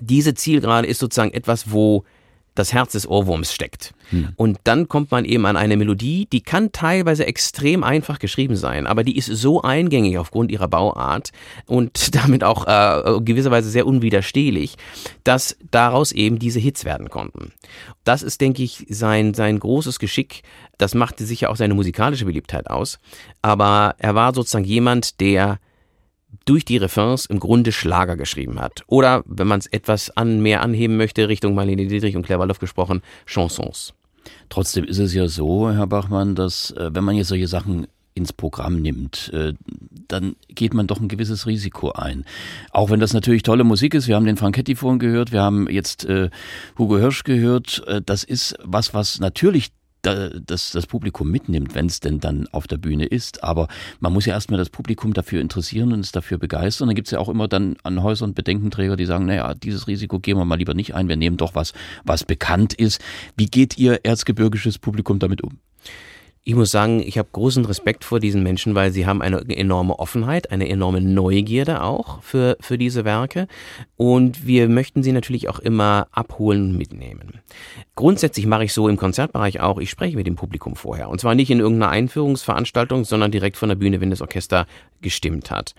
Diese 0.00 0.34
Zielgerade 0.34 0.86
ist 0.86 0.98
sozusagen 0.98 1.32
etwas, 1.32 1.72
wo 1.72 2.04
das 2.56 2.72
Herz 2.72 2.92
des 2.92 3.06
Ohrwurms 3.06 3.52
steckt. 3.52 3.94
Hm. 4.10 4.30
Und 4.36 4.58
dann 4.64 4.88
kommt 4.88 5.10
man 5.10 5.24
eben 5.24 5.46
an 5.46 5.56
eine 5.56 5.76
Melodie, 5.76 6.26
die 6.32 6.40
kann 6.40 6.72
teilweise 6.72 7.26
extrem 7.26 7.84
einfach 7.84 8.18
geschrieben 8.18 8.56
sein, 8.56 8.86
aber 8.86 9.04
die 9.04 9.16
ist 9.16 9.26
so 9.26 9.62
eingängig 9.62 10.18
aufgrund 10.18 10.50
ihrer 10.50 10.66
Bauart 10.66 11.30
und 11.66 12.14
damit 12.16 12.42
auch 12.42 12.66
äh, 12.66 13.20
gewisserweise 13.20 13.70
sehr 13.70 13.86
unwiderstehlich, 13.86 14.76
dass 15.22 15.56
daraus 15.70 16.12
eben 16.12 16.38
diese 16.38 16.58
Hits 16.58 16.84
werden 16.84 17.10
konnten. 17.10 17.52
Das 18.04 18.22
ist, 18.22 18.40
denke 18.40 18.62
ich, 18.62 18.86
sein, 18.88 19.34
sein 19.34 19.58
großes 19.58 19.98
Geschick. 19.98 20.42
Das 20.78 20.94
machte 20.94 21.24
sicher 21.24 21.50
auch 21.50 21.56
seine 21.56 21.74
musikalische 21.74 22.24
Beliebtheit 22.24 22.68
aus. 22.68 22.98
Aber 23.42 23.94
er 23.98 24.14
war 24.14 24.34
sozusagen 24.34 24.64
jemand, 24.64 25.20
der 25.20 25.58
durch 26.46 26.64
die 26.64 26.78
Refrains 26.78 27.26
im 27.26 27.38
Grunde 27.38 27.72
Schlager 27.72 28.16
geschrieben 28.16 28.60
hat. 28.60 28.82
Oder, 28.86 29.22
wenn 29.26 29.46
man 29.46 29.58
es 29.58 29.66
etwas 29.66 30.16
an, 30.16 30.40
mehr 30.40 30.62
anheben 30.62 30.96
möchte, 30.96 31.28
Richtung 31.28 31.54
Marlene 31.54 31.86
Dietrich 31.86 32.16
und 32.16 32.24
Claire 32.24 32.40
Waldorf 32.40 32.60
gesprochen, 32.60 33.02
Chansons. 33.26 33.92
Trotzdem 34.48 34.84
ist 34.84 34.98
es 34.98 35.12
ja 35.12 35.28
so, 35.28 35.70
Herr 35.70 35.86
Bachmann, 35.86 36.34
dass 36.34 36.70
äh, 36.72 36.90
wenn 36.92 37.04
man 37.04 37.16
jetzt 37.16 37.28
solche 37.28 37.48
Sachen 37.48 37.86
ins 38.14 38.32
Programm 38.32 38.80
nimmt, 38.80 39.30
äh, 39.34 39.52
dann 40.08 40.36
geht 40.48 40.72
man 40.72 40.86
doch 40.86 41.00
ein 41.00 41.08
gewisses 41.08 41.46
Risiko 41.46 41.92
ein. 41.92 42.24
Auch 42.70 42.90
wenn 42.90 43.00
das 43.00 43.12
natürlich 43.12 43.42
tolle 43.42 43.64
Musik 43.64 43.94
ist, 43.94 44.08
wir 44.08 44.16
haben 44.16 44.24
den 44.24 44.38
Franketti 44.38 44.74
vorhin 44.74 44.98
gehört, 44.98 45.32
wir 45.32 45.42
haben 45.42 45.68
jetzt 45.68 46.04
äh, 46.06 46.30
Hugo 46.78 46.96
Hirsch 46.96 47.24
gehört, 47.24 47.84
das 48.06 48.24
ist 48.24 48.56
was, 48.62 48.94
was 48.94 49.20
natürlich 49.20 49.72
das, 50.02 50.72
das 50.72 50.86
Publikum 50.86 51.30
mitnimmt, 51.30 51.74
wenn 51.74 51.86
es 51.86 52.00
denn 52.00 52.20
dann 52.20 52.46
auf 52.52 52.66
der 52.66 52.78
Bühne 52.78 53.06
ist. 53.06 53.42
Aber 53.42 53.68
man 54.00 54.12
muss 54.12 54.26
ja 54.26 54.34
erstmal 54.34 54.58
das 54.58 54.70
Publikum 54.70 55.12
dafür 55.12 55.40
interessieren 55.40 55.92
und 55.92 56.00
es 56.00 56.12
dafür 56.12 56.38
begeistern. 56.38 56.88
Dann 56.88 56.94
gibt 56.94 57.08
es 57.08 57.12
ja 57.12 57.18
auch 57.18 57.28
immer 57.28 57.48
dann 57.48 57.76
an 57.82 58.02
Häusern 58.02 58.34
Bedenkenträger, 58.34 58.96
die 58.96 59.06
sagen, 59.06 59.26
naja, 59.26 59.54
dieses 59.54 59.86
Risiko 59.88 60.18
gehen 60.18 60.38
wir 60.38 60.44
mal 60.44 60.56
lieber 60.56 60.74
nicht 60.74 60.94
ein, 60.94 61.08
wir 61.08 61.16
nehmen 61.16 61.36
doch 61.36 61.54
was, 61.54 61.72
was 62.04 62.24
bekannt 62.24 62.74
ist. 62.74 63.00
Wie 63.36 63.46
geht 63.46 63.78
Ihr 63.78 64.04
erzgebirgisches 64.04 64.78
Publikum 64.78 65.18
damit 65.18 65.42
um? 65.42 65.58
Ich 66.48 66.54
muss 66.54 66.70
sagen, 66.70 67.02
ich 67.04 67.18
habe 67.18 67.28
großen 67.32 67.64
Respekt 67.64 68.04
vor 68.04 68.20
diesen 68.20 68.44
Menschen, 68.44 68.76
weil 68.76 68.92
sie 68.92 69.04
haben 69.04 69.20
eine 69.20 69.40
enorme 69.48 69.98
Offenheit, 69.98 70.52
eine 70.52 70.68
enorme 70.68 71.00
Neugierde 71.00 71.82
auch 71.82 72.22
für, 72.22 72.56
für 72.60 72.78
diese 72.78 73.04
Werke. 73.04 73.48
Und 73.96 74.46
wir 74.46 74.68
möchten 74.68 75.02
sie 75.02 75.10
natürlich 75.10 75.48
auch 75.48 75.58
immer 75.58 76.06
abholen 76.12 76.70
und 76.70 76.78
mitnehmen. 76.78 77.40
Grundsätzlich 77.96 78.46
mache 78.46 78.62
ich 78.62 78.72
so 78.72 78.88
im 78.88 78.96
Konzertbereich 78.96 79.58
auch, 79.58 79.80
ich 79.80 79.90
spreche 79.90 80.16
mit 80.16 80.28
dem 80.28 80.36
Publikum 80.36 80.76
vorher. 80.76 81.08
Und 81.08 81.20
zwar 81.20 81.34
nicht 81.34 81.50
in 81.50 81.58
irgendeiner 81.58 81.90
Einführungsveranstaltung, 81.90 83.04
sondern 83.04 83.32
direkt 83.32 83.56
von 83.56 83.68
der 83.68 83.76
Bühne, 83.76 84.00
wenn 84.00 84.10
das 84.10 84.22
Orchester 84.22 84.68
gestimmt 85.00 85.50
hat. 85.50 85.74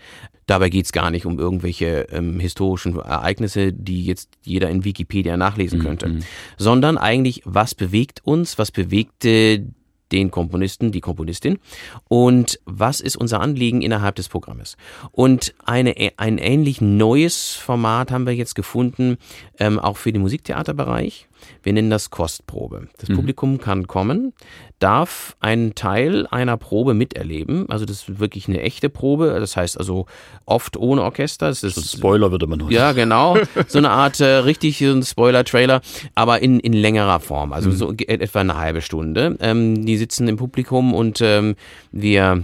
Dabei 0.47 0.69
geht's 0.69 0.91
gar 0.91 1.11
nicht 1.11 1.25
um 1.25 1.39
irgendwelche 1.39 2.07
ähm, 2.11 2.41
historischen 2.41 2.97
Ereignisse, 2.97 3.71
die 3.71 4.03
jetzt 4.03 4.31
jeder 4.43 4.69
in 4.69 4.83
Wikipedia 4.83 5.37
nachlesen 5.37 5.79
könnte, 5.79 6.09
mhm. 6.09 6.19
sondern 6.57 6.97
eigentlich, 6.97 7.41
was 7.45 7.73
bewegt 7.73 8.19
uns, 8.25 8.57
was 8.57 8.71
bewegte 8.71 9.65
den 10.11 10.31
Komponisten, 10.31 10.91
die 10.91 11.01
Komponistin 11.01 11.59
und 12.07 12.59
was 12.65 13.01
ist 13.01 13.15
unser 13.15 13.41
Anliegen 13.41 13.81
innerhalb 13.81 14.15
des 14.15 14.29
Programmes. 14.29 14.77
Und 15.11 15.53
eine, 15.65 15.95
ein 16.17 16.37
ähnlich 16.37 16.81
neues 16.81 17.53
Format 17.55 18.11
haben 18.11 18.25
wir 18.25 18.33
jetzt 18.33 18.55
gefunden, 18.55 19.17
ähm, 19.59 19.79
auch 19.79 19.97
für 19.97 20.11
den 20.11 20.21
Musiktheaterbereich. 20.21 21.27
Wir 21.63 21.73
nennen 21.73 21.89
das 21.89 22.09
Kostprobe. 22.09 22.87
Das 22.97 23.09
mhm. 23.09 23.15
Publikum 23.15 23.57
kann 23.59 23.87
kommen, 23.87 24.33
darf 24.79 25.35
einen 25.39 25.75
Teil 25.75 26.27
einer 26.27 26.57
Probe 26.57 26.93
miterleben. 26.93 27.69
Also 27.69 27.85
das 27.85 28.09
ist 28.09 28.19
wirklich 28.19 28.47
eine 28.47 28.61
echte 28.61 28.89
Probe. 28.89 29.37
Das 29.39 29.57
heißt 29.57 29.77
also 29.77 30.05
oft 30.45 30.77
ohne 30.77 31.03
Orchester. 31.03 31.47
Das 31.47 31.63
ist 31.63 31.75
so 31.75 31.97
Spoiler 31.97 32.31
würde 32.31 32.47
man 32.47 32.63
heute. 32.63 32.73
Ja, 32.73 32.91
genau. 32.91 33.37
So 33.67 33.79
eine 33.79 33.89
Art 33.89 34.19
äh, 34.19 34.25
richtig 34.25 34.79
ein 34.81 35.03
Spoiler-Trailer, 35.03 35.81
aber 36.15 36.41
in, 36.41 36.59
in 36.59 36.73
längerer 36.73 37.19
Form. 37.19 37.53
Also 37.53 37.69
mhm. 37.69 37.75
so 37.75 37.93
etwa 37.93 38.39
eine 38.39 38.57
halbe 38.57 38.81
Stunde. 38.81 39.35
Ähm, 39.41 39.85
die 39.85 39.97
sitzen 39.97 40.27
im 40.27 40.37
Publikum 40.37 40.93
und 40.93 41.19
ähm, 41.21 41.55
wir 41.91 42.43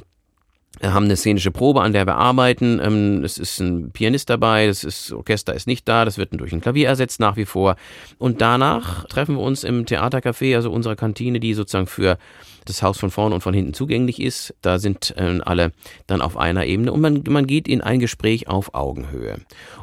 haben 0.84 1.06
eine 1.06 1.16
szenische 1.16 1.52
Probe, 1.52 1.82
an 1.82 1.94
der 1.94 2.06
wir 2.06 2.16
arbeiten. 2.16 2.80
Ähm, 2.84 3.24
es 3.24 3.38
ist 3.38 3.60
ein 3.60 3.92
Pianist 3.92 4.30
dabei, 4.30 4.68
das 4.68 4.84
ist, 4.84 5.12
Orchester 5.14 5.54
ist 5.54 5.68
nicht 5.68 5.88
da, 5.88 6.06
das 6.06 6.18
wird 6.18 6.30
durch 6.34 6.52
ein 6.52 6.62
Klavier 6.62 6.88
ersetzt 6.88 7.20
nach 7.20 7.38
wie 7.38 7.46
vor. 7.46 7.76
Und 8.18 8.42
danach 8.42 9.06
treffen 9.06 9.36
wir 9.36 9.42
uns 9.42 9.64
im 9.64 9.86
Theatercafé, 9.86 10.56
also 10.56 10.72
unserer 10.72 10.96
Kantine, 10.96 11.40
die 11.40 11.54
sozusagen 11.54 11.88
für 11.88 12.18
das 12.66 12.82
Haus 12.82 12.98
von 12.98 13.12
vorne 13.12 13.36
und 13.36 13.42
von 13.42 13.54
hinten 13.54 13.74
zugänglich 13.74 14.22
ist. 14.22 14.56
Da 14.62 14.80
sind 14.80 15.14
äh, 15.18 15.40
alle 15.44 15.72
dann 16.08 16.22
auf 16.22 16.38
einer 16.38 16.66
Ebene 16.66 16.92
und 16.92 17.02
man, 17.02 17.24
man 17.28 17.48
geht 17.48 17.68
in 17.68 17.82
ein 17.82 18.00
Gespräch 18.00 18.48
auf 18.48 18.74
Augenhöhe. 18.74 19.38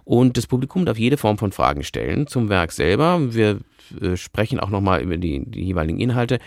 Und 0.04 0.36
das 0.36 0.46
Publikum 0.46 0.86
darf 0.86 0.98
jede 0.98 1.16
Form 1.16 1.38
von 1.38 1.52
Fragen 1.52 1.82
stellen 1.82 2.26
zum 2.26 2.48
Werk 2.48 2.72
selber. 2.72 3.34
Wir 3.34 3.60
äh, 4.00 4.16
sprechen 4.16 4.60
auch 4.60 4.70
nochmal 4.70 5.02
über 5.02 5.16
die, 5.16 5.42
die 5.44 5.64
jeweiligen 5.64 6.00
Inhalte, 6.00 6.38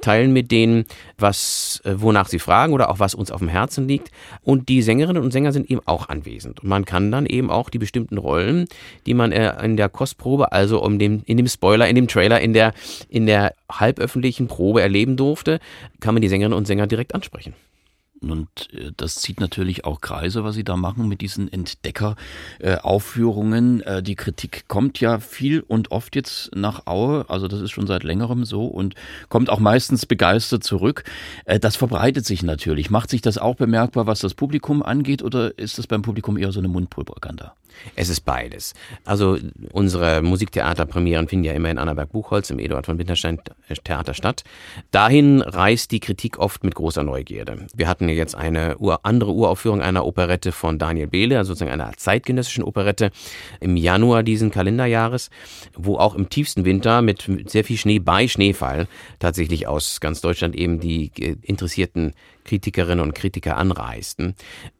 teilen 0.00 0.32
mit 0.32 0.50
denen, 0.50 0.84
was, 1.18 1.80
äh, 1.84 1.94
wonach 1.96 2.28
sie 2.28 2.38
fragen 2.38 2.72
oder 2.72 2.90
auch 2.90 2.98
was 2.98 3.14
uns 3.14 3.30
auf 3.30 3.40
dem 3.40 3.48
Herzen 3.48 3.88
liegt. 3.88 4.10
Und 4.42 4.68
die 4.68 4.82
Sängerinnen 4.82 5.22
und 5.22 5.30
Sänger 5.32 5.52
sind 5.52 5.70
eben 5.70 5.80
auch 5.86 6.08
anwesend. 6.08 6.60
Und 6.60 6.68
man 6.68 6.84
kann 6.84 7.10
dann 7.10 7.26
eben 7.26 7.50
auch 7.50 7.70
die 7.70 7.78
bestimmten 7.78 8.18
Rollen, 8.18 8.66
die 9.06 9.14
man 9.14 9.32
äh, 9.32 9.64
in 9.64 9.76
der 9.76 9.88
Kostprobe, 9.88 10.52
also 10.52 10.82
um 10.82 10.98
dem, 10.98 11.22
in 11.26 11.36
dem 11.36 11.48
Spoiler, 11.48 11.88
in 11.88 11.96
dem 11.96 12.08
Trailer, 12.08 12.40
in 12.40 12.52
der, 12.52 12.72
in 13.08 13.26
der 13.26 13.54
halböffentlichen 13.70 14.48
Probe 14.48 14.82
erleben 14.82 15.16
durfte, 15.16 15.60
kann 16.00 16.14
man 16.14 16.22
die 16.22 16.28
Sängerinnen 16.28 16.56
und 16.56 16.66
Sänger 16.66 16.86
direkt 16.86 17.14
ansprechen. 17.14 17.54
Und 18.30 18.72
äh, 18.72 18.92
das 18.96 19.16
zieht 19.16 19.40
natürlich 19.40 19.84
auch 19.84 20.00
Kreise, 20.00 20.44
was 20.44 20.54
Sie 20.54 20.62
da 20.64 20.76
machen 20.76 21.08
mit 21.08 21.20
diesen 21.20 21.52
Entdeckeraufführungen. 21.52 23.80
Äh, 23.80 23.98
äh, 23.98 24.02
die 24.02 24.14
Kritik 24.14 24.64
kommt 24.68 25.00
ja 25.00 25.20
viel 25.20 25.60
und 25.60 25.90
oft 25.90 26.16
jetzt 26.16 26.54
nach 26.54 26.86
Aue, 26.86 27.26
also 27.28 27.48
das 27.48 27.60
ist 27.60 27.70
schon 27.70 27.86
seit 27.86 28.04
längerem 28.04 28.44
so 28.44 28.66
und 28.66 28.94
kommt 29.28 29.50
auch 29.50 29.60
meistens 29.60 30.06
begeistert 30.06 30.64
zurück. 30.64 31.04
Das 31.60 31.76
verbreitet 31.76 32.24
sich 32.26 32.42
natürlich. 32.42 32.90
Macht 32.90 33.10
sich 33.10 33.22
das 33.22 33.38
auch 33.38 33.54
bemerkbar, 33.56 34.06
was 34.06 34.20
das 34.20 34.34
Publikum 34.34 34.82
angeht, 34.82 35.22
oder 35.22 35.58
ist 35.58 35.78
das 35.78 35.86
beim 35.86 36.02
Publikum 36.02 36.36
eher 36.36 36.52
so 36.52 36.60
eine 36.60 36.68
Mundpropaganda? 36.68 37.54
Es 37.96 38.08
ist 38.08 38.22
beides. 38.22 38.74
Also 39.04 39.38
unsere 39.72 40.22
Musiktheaterpremieren 40.22 41.28
finden 41.28 41.44
ja 41.44 41.52
immer 41.52 41.70
in 41.70 41.78
Annaberg-Buchholz 41.78 42.50
im 42.50 42.58
Eduard 42.58 42.86
von 42.86 42.98
Winterstein 42.98 43.38
Theater 43.84 44.14
statt. 44.14 44.44
Dahin 44.90 45.40
reist 45.42 45.90
die 45.90 46.00
Kritik 46.00 46.38
oft 46.38 46.64
mit 46.64 46.74
großer 46.74 47.02
Neugierde. 47.02 47.66
Wir 47.74 47.88
hatten 47.88 48.08
jetzt 48.08 48.34
eine 48.34 48.76
andere 49.02 49.32
Uraufführung 49.32 49.82
einer 49.82 50.04
Operette 50.06 50.52
von 50.52 50.78
Daniel 50.78 51.06
Behle, 51.06 51.38
also 51.38 51.52
sozusagen 51.52 51.72
einer 51.72 51.92
zeitgenössischen 51.96 52.64
Operette 52.64 53.10
im 53.60 53.76
Januar 53.76 54.22
diesen 54.22 54.50
Kalenderjahres, 54.50 55.30
wo 55.74 55.96
auch 55.96 56.14
im 56.14 56.28
tiefsten 56.28 56.64
Winter 56.64 57.02
mit 57.02 57.28
sehr 57.46 57.64
viel 57.64 57.76
Schnee 57.76 57.98
bei 57.98 58.28
Schneefall 58.28 58.86
tatsächlich 59.18 59.66
aus 59.66 60.00
ganz 60.00 60.20
Deutschland 60.20 60.54
eben 60.54 60.80
die 60.80 61.10
äh, 61.18 61.36
interessierten 61.42 62.12
Kritikerinnen 62.44 63.00
und 63.00 63.14
Kritiker 63.14 63.56
anreisten. 63.56 64.34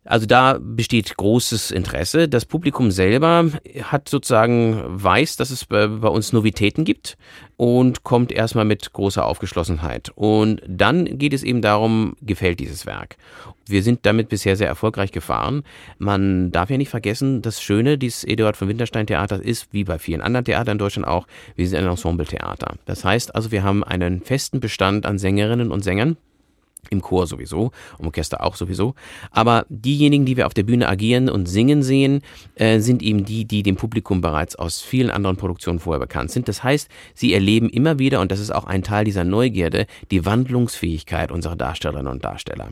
Also 0.05 0.27
da 0.27 0.59
besteht 0.61 1.17
großes 1.17 1.71
Interesse. 1.71 2.29
Das 2.29 2.45
Publikum 2.45 2.91
selber 2.91 3.51
hat 3.85 4.09
sozusagen 4.09 4.83
weiß, 4.87 5.37
dass 5.37 5.51
es 5.51 5.65
bei, 5.65 5.87
uns 5.87 6.33
Novitäten 6.33 6.85
gibt 6.85 7.17
und 7.57 8.03
kommt 8.03 8.33
erstmal 8.33 8.65
mit 8.65 8.93
großer 8.93 9.25
Aufgeschlossenheit. 9.25 10.11
Und 10.17 10.61
dann 10.67 11.19
geht 11.19 11.33
es 11.33 11.45
eben 11.45 11.63
darum, 11.63 12.17
gefällt 12.21 12.59
dieses 12.59 12.85
Werk. 12.85 13.17
Wir 13.67 13.85
sind 13.85 14.05
damit 14.05 14.29
bisher 14.29 14.57
sehr 14.57 14.67
erfolgreich 14.67 15.13
gefahren. 15.13 15.63
Man 15.99 16.51
darf 16.51 16.71
ja 16.71 16.79
nicht 16.79 16.89
vergessen, 16.89 17.41
das 17.43 17.63
Schöne 17.63 17.97
dieses 17.97 18.25
Eduard 18.25 18.57
von 18.57 18.69
Winterstein 18.69 19.07
Theaters 19.07 19.41
ist, 19.41 19.69
wie 19.71 19.85
bei 19.85 20.01
vielen 20.01 20.21
anderen 20.21 20.45
Theatern 20.45 20.73
in 20.73 20.79
Deutschland 20.79 21.07
auch, 21.07 21.29
wir 21.55 21.69
sind 21.69 21.79
ein 21.79 21.87
Ensemble-Theater. 21.87 22.75
Das 22.87 23.05
heißt 23.05 23.35
also, 23.37 23.53
wir 23.53 23.63
haben 23.63 23.85
einen 23.85 24.21
festen 24.21 24.59
Bestand 24.59 25.07
an 25.07 25.19
Sängerinnen 25.19 25.71
und 25.71 25.85
Sängern, 25.85 26.17
im 26.91 27.01
Chor 27.01 27.27
sowieso, 27.27 27.71
im 27.99 28.07
Orchester 28.07 28.43
auch 28.43 28.57
sowieso. 28.57 28.95
Aber 29.31 29.65
diejenigen, 29.69 30.27
die 30.27 30.37
wir 30.37 30.47
auf 30.47 30.55
der 30.55 30.63
Bühne 30.65 30.89
agieren 30.89 31.29
und 31.29 31.47
singen 31.47 31.83
sehen, 31.83 32.23
äh, 32.55 32.81
sind 32.81 33.03
eben 33.03 33.25
die, 33.25 33.45
die 33.45 33.63
dem 33.63 33.77
Publikum 33.77 34.21
bereits 34.21 34.57
aus 34.57 34.81
vielen 34.81 35.11
anderen 35.11 35.37
Produktionen 35.37 35.79
vorher 35.79 36.01
bekannt 36.01 36.31
sind. 36.31 36.49
Das 36.49 36.63
heißt, 36.63 36.89
sie 37.15 37.33
erleben 37.33 37.69
immer 37.71 37.99
wieder, 37.99 38.21
und 38.21 38.33
das 38.33 38.41
ist 38.41 38.51
auch 38.51 38.65
ein 38.65 38.83
Teil 38.83 39.05
dieser 39.05 39.25
Neugierde, 39.25 39.87
die 40.11 40.25
Wandlungsfähigkeit 40.25 41.31
unserer 41.31 41.57
Darstellerinnen 41.57 42.13
und 42.13 42.25
Darsteller. 42.25 42.71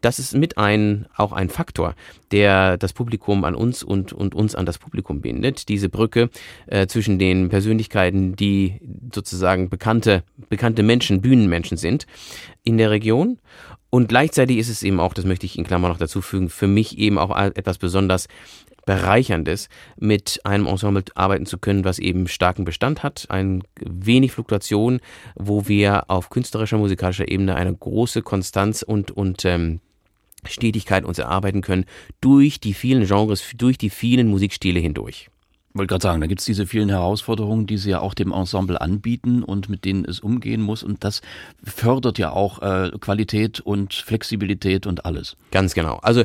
Das 0.00 0.18
ist 0.18 0.34
mit 0.34 0.58
ein, 0.58 1.06
auch 1.16 1.32
ein 1.32 1.48
Faktor, 1.48 1.94
der 2.30 2.76
das 2.76 2.92
Publikum 2.92 3.44
an 3.44 3.54
uns 3.54 3.82
und, 3.82 4.12
und 4.12 4.34
uns 4.34 4.54
an 4.54 4.66
das 4.66 4.78
Publikum 4.78 5.20
bindet. 5.20 5.68
Diese 5.68 5.88
Brücke 5.88 6.30
äh, 6.66 6.86
zwischen 6.86 7.18
den 7.18 7.48
Persönlichkeiten, 7.48 8.36
die 8.36 8.80
sozusagen 9.14 9.68
bekannte, 9.68 10.24
bekannte 10.48 10.82
Menschen, 10.82 11.20
Bühnenmenschen 11.20 11.76
sind, 11.76 12.06
in 12.64 12.78
der 12.78 12.90
Region. 12.90 13.38
Und 13.90 14.08
gleichzeitig 14.08 14.58
ist 14.58 14.68
es 14.68 14.82
eben 14.82 15.00
auch, 15.00 15.12
das 15.12 15.24
möchte 15.24 15.44
ich 15.46 15.58
in 15.58 15.64
Klammer 15.64 15.88
noch 15.88 15.98
dazu 15.98 16.22
fügen, 16.22 16.48
für 16.48 16.66
mich 16.66 16.98
eben 16.98 17.18
auch 17.18 17.36
etwas 17.36 17.78
besonders 17.78 18.26
Bereicherndes, 18.84 19.68
mit 19.96 20.40
einem 20.44 20.66
Ensemble 20.66 21.04
arbeiten 21.14 21.46
zu 21.46 21.58
können, 21.58 21.84
was 21.84 21.98
eben 21.98 22.26
starken 22.26 22.64
Bestand 22.64 23.02
hat, 23.02 23.26
ein 23.28 23.62
wenig 23.78 24.32
Fluktuation, 24.32 25.00
wo 25.36 25.68
wir 25.68 26.10
auf 26.10 26.30
künstlerischer, 26.30 26.78
musikalischer 26.78 27.28
Ebene 27.28 27.54
eine 27.54 27.74
große 27.74 28.22
Konstanz 28.22 28.82
und, 28.82 29.10
und 29.12 29.44
ähm, 29.44 29.80
Stetigkeit 30.44 31.04
uns 31.04 31.18
erarbeiten 31.18 31.60
können 31.60 31.84
durch 32.20 32.58
die 32.58 32.74
vielen 32.74 33.06
Genres, 33.06 33.44
durch 33.56 33.78
die 33.78 33.90
vielen 33.90 34.28
Musikstile 34.28 34.80
hindurch 34.80 35.28
wollte 35.74 35.88
gerade 35.88 36.02
sagen, 36.02 36.20
da 36.20 36.26
gibt 36.26 36.40
es 36.40 36.44
diese 36.44 36.66
vielen 36.66 36.88
Herausforderungen, 36.88 37.66
die 37.66 37.78
sie 37.78 37.90
ja 37.90 38.00
auch 38.00 38.14
dem 38.14 38.32
Ensemble 38.32 38.80
anbieten 38.80 39.42
und 39.42 39.68
mit 39.68 39.84
denen 39.84 40.04
es 40.04 40.20
umgehen 40.20 40.60
muss. 40.60 40.82
Und 40.82 41.04
das 41.04 41.22
fördert 41.64 42.18
ja 42.18 42.30
auch 42.30 42.60
äh, 42.60 42.90
Qualität 43.00 43.60
und 43.60 43.94
Flexibilität 43.94 44.86
und 44.86 45.06
alles. 45.06 45.36
Ganz 45.50 45.74
genau. 45.74 45.98
Also 46.02 46.24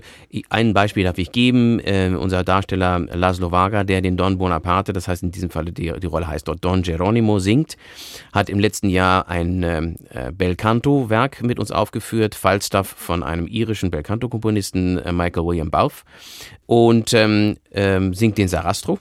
ein 0.50 0.74
Beispiel 0.74 1.04
darf 1.04 1.18
ich 1.18 1.32
geben. 1.32 1.80
Äh, 1.80 2.12
unser 2.18 2.43
Darsteller 2.43 3.00
Laszlo 3.00 3.52
Vaga, 3.52 3.84
der 3.84 4.02
den 4.02 4.18
Don 4.18 4.38
Bonaparte, 4.38 4.91
das 4.93 5.08
heißt 5.08 5.24
in 5.24 5.32
diesem 5.32 5.50
Falle 5.50 5.72
die, 5.72 5.93
die 6.00 6.08
Rolle 6.08 6.28
heißt 6.28 6.48
dort 6.48 6.64
Don 6.64 6.82
Geronimo, 6.82 7.39
singt, 7.39 7.78
hat 8.34 8.50
im 8.50 8.60
letzten 8.60 8.89
Jahr 8.89 9.30
ein 9.30 9.64
äh, 9.64 10.32
Belcanto-Werk 10.36 11.41
mit 11.43 11.60
uns 11.60 11.72
aufgeführt, 11.72 12.36
Falstaff 12.36 12.88
von 12.88 13.24
einem 13.24 13.48
irischen 13.48 13.91
Belcanto-Komponisten 13.91 14.98
äh, 14.98 15.12
Michael 15.12 15.45
William 15.45 15.70
Bauff 15.70 16.04
und 16.66 17.14
ähm, 17.14 17.58
ähm, 17.72 18.14
singt 18.14 18.38
den 18.38 18.48
Sarastro 18.48 19.00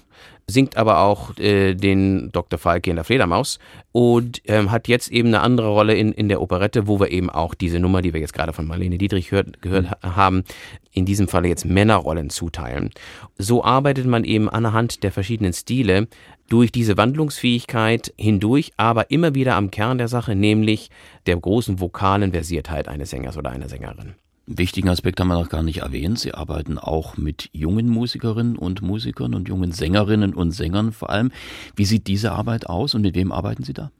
singt 0.49 0.77
aber 0.77 1.01
auch 1.01 1.37
äh, 1.39 1.75
den 1.75 2.31
Dr. 2.31 2.59
Falke 2.59 2.91
in 2.91 2.97
der 2.97 3.05
Fledermaus 3.05 3.59
und 3.91 4.43
ähm, 4.45 4.71
hat 4.71 4.87
jetzt 4.87 5.11
eben 5.11 5.29
eine 5.29 5.41
andere 5.41 5.69
Rolle 5.69 5.95
in, 5.95 6.13
in 6.13 6.29
der 6.29 6.41
Operette, 6.41 6.87
wo 6.87 7.01
wir 7.01 7.11
eben 7.11 7.31
auch 7.31 7.55
diese 7.55 7.81
Nummer, 7.81 8.01
die 8.01 8.13
wir 8.13 8.21
jetzt 8.21 8.33
gerade 8.33 8.53
von 8.53 8.67
Marlene 8.67 8.97
Dietrich 8.97 9.33
hört, 9.33 9.61
gehört 9.61 9.87
mhm. 10.05 10.17
haben, 10.17 10.45
in 10.93 11.05
diesem 11.05 11.27
Falle 11.27 11.49
jetzt 11.49 11.65
Männerrollen 11.65 12.31
zuteilen. 12.31 12.91
So 13.39 13.65
arbeitet 13.65 14.07
man 14.07 14.23
eben 14.23 14.49
anhand 14.49 15.03
der 15.03 15.11
verschiedenen 15.11 15.53
Stile 15.53 16.07
durch 16.49 16.71
diese 16.71 16.97
Wandlungsfähigkeit 16.97 18.15
hindurch, 18.17 18.73
aber 18.77 19.11
immer 19.11 19.35
wieder 19.35 19.57
am 19.57 19.73
Kern 19.73 19.99
der 19.99 20.09
Sache, 20.09 20.37
nämlich 20.37 20.91
der 21.27 21.37
großen 21.37 21.81
vokalen 21.81 22.31
Versiertheit 22.31 22.87
eines 22.87 23.11
Sängers 23.11 23.37
oder 23.37 23.51
einer 23.51 23.69
Sängerin 23.69 24.15
wichtigen 24.47 24.89
Aspekt 24.89 25.21
haben 25.21 25.29
wir 25.29 25.39
noch 25.39 25.49
gar 25.49 25.63
nicht 25.63 25.79
erwähnt. 25.79 26.19
Sie 26.19 26.33
arbeiten 26.33 26.79
auch 26.79 27.17
mit 27.17 27.51
jungen 27.53 27.89
Musikerinnen 27.89 28.57
und 28.57 28.83
Musikern 28.83 29.35
und 29.35 29.49
jungen 29.49 29.73
Sängerinnen 29.73 30.35
und 30.35 30.53
Sängern 30.53 30.93
vor 30.93 31.11
allem. 31.11 31.33
Wie 31.75 31.85
sieht 31.85 32.07
diese 32.07 32.33
Arbeit 32.33 32.67
aus 32.69 32.95
und 32.95 33.03
mit 33.03 33.15
wem 33.15 33.33
arbeiten 33.33 33.65
Sie 33.65 33.75
da? 33.75 33.91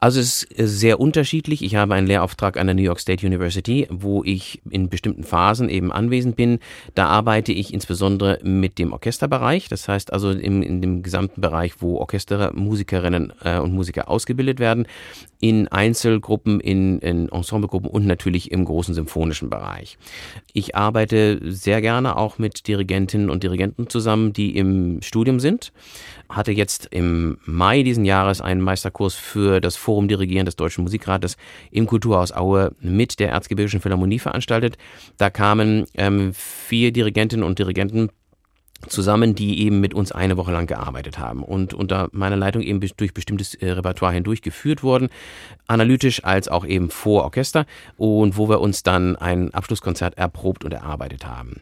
Also 0.00 0.20
es 0.20 0.42
ist 0.42 0.58
äh, 0.58 0.66
sehr 0.66 1.00
unterschiedlich. 1.00 1.62
Ich 1.62 1.76
habe 1.76 1.94
einen 1.94 2.06
Lehrauftrag 2.06 2.58
an 2.58 2.66
der 2.66 2.74
New 2.74 2.82
York 2.82 3.00
State 3.00 3.26
University, 3.26 3.86
wo 3.90 4.22
ich 4.22 4.60
in 4.68 4.88
bestimmten 4.88 5.24
Phasen 5.24 5.68
eben 5.68 5.92
anwesend 5.92 6.36
bin. 6.36 6.58
Da 6.94 7.06
arbeite 7.06 7.52
ich 7.52 7.72
insbesondere 7.72 8.38
mit 8.42 8.78
dem 8.78 8.92
Orchesterbereich, 8.92 9.68
das 9.68 9.88
heißt 9.88 10.12
also 10.12 10.30
im, 10.30 10.62
in 10.62 10.82
dem 10.82 11.02
gesamten 11.02 11.40
Bereich, 11.40 11.80
wo 11.80 11.96
Orchestermusikerinnen 11.96 13.32
äh, 13.42 13.58
und 13.58 13.72
Musiker 13.72 14.08
ausgebildet 14.08 14.58
werden, 14.58 14.86
in 15.40 15.68
Einzelgruppen, 15.68 16.60
in, 16.60 16.98
in 17.00 17.28
Ensemblegruppen 17.30 17.90
und 17.90 18.06
natürlich 18.06 18.50
im 18.50 18.64
großen 18.64 18.94
symphonischen 18.94 19.50
Bereich. 19.50 19.98
Ich 20.52 20.74
arbeite 20.74 21.40
sehr 21.44 21.80
gerne 21.80 22.16
auch 22.16 22.38
mit 22.38 22.66
Dirigentinnen 22.66 23.30
und 23.30 23.42
Dirigenten 23.42 23.88
zusammen, 23.88 24.32
die 24.32 24.56
im 24.56 25.02
Studium 25.02 25.40
sind 25.40 25.72
hatte 26.28 26.52
jetzt 26.52 26.88
im 26.90 27.38
Mai 27.44 27.82
diesen 27.82 28.04
Jahres 28.04 28.40
einen 28.40 28.60
Meisterkurs 28.60 29.14
für 29.14 29.60
das 29.60 29.76
Forum 29.76 30.08
Dirigieren 30.08 30.46
des 30.46 30.56
Deutschen 30.56 30.82
Musikrates 30.82 31.36
im 31.70 31.86
Kulturhaus 31.86 32.32
Aue 32.32 32.72
mit 32.80 33.20
der 33.20 33.30
Erzgebirgischen 33.30 33.80
Philharmonie 33.80 34.18
veranstaltet. 34.18 34.76
Da 35.18 35.30
kamen 35.30 35.86
ähm, 35.94 36.32
vier 36.34 36.92
Dirigentinnen 36.92 37.44
und 37.44 37.58
Dirigenten 37.58 38.10
zusammen, 38.88 39.34
die 39.34 39.60
eben 39.62 39.80
mit 39.80 39.94
uns 39.94 40.12
eine 40.12 40.36
Woche 40.36 40.52
lang 40.52 40.66
gearbeitet 40.66 41.18
haben 41.18 41.42
und 41.42 41.74
unter 41.74 42.08
meiner 42.12 42.36
Leitung 42.36 42.62
eben 42.62 42.80
durch 42.96 43.14
bestimmtes 43.14 43.54
äh, 43.54 43.70
Repertoire 43.70 44.12
hindurch 44.12 44.42
geführt 44.42 44.82
wurden, 44.82 45.08
analytisch 45.66 46.24
als 46.24 46.48
auch 46.48 46.64
eben 46.64 46.90
vor 46.90 47.24
Orchester 47.24 47.66
und 47.96 48.36
wo 48.36 48.48
wir 48.48 48.60
uns 48.60 48.82
dann 48.82 49.16
ein 49.16 49.52
Abschlusskonzert 49.52 50.18
erprobt 50.18 50.64
und 50.64 50.72
erarbeitet 50.72 51.26
haben. 51.26 51.60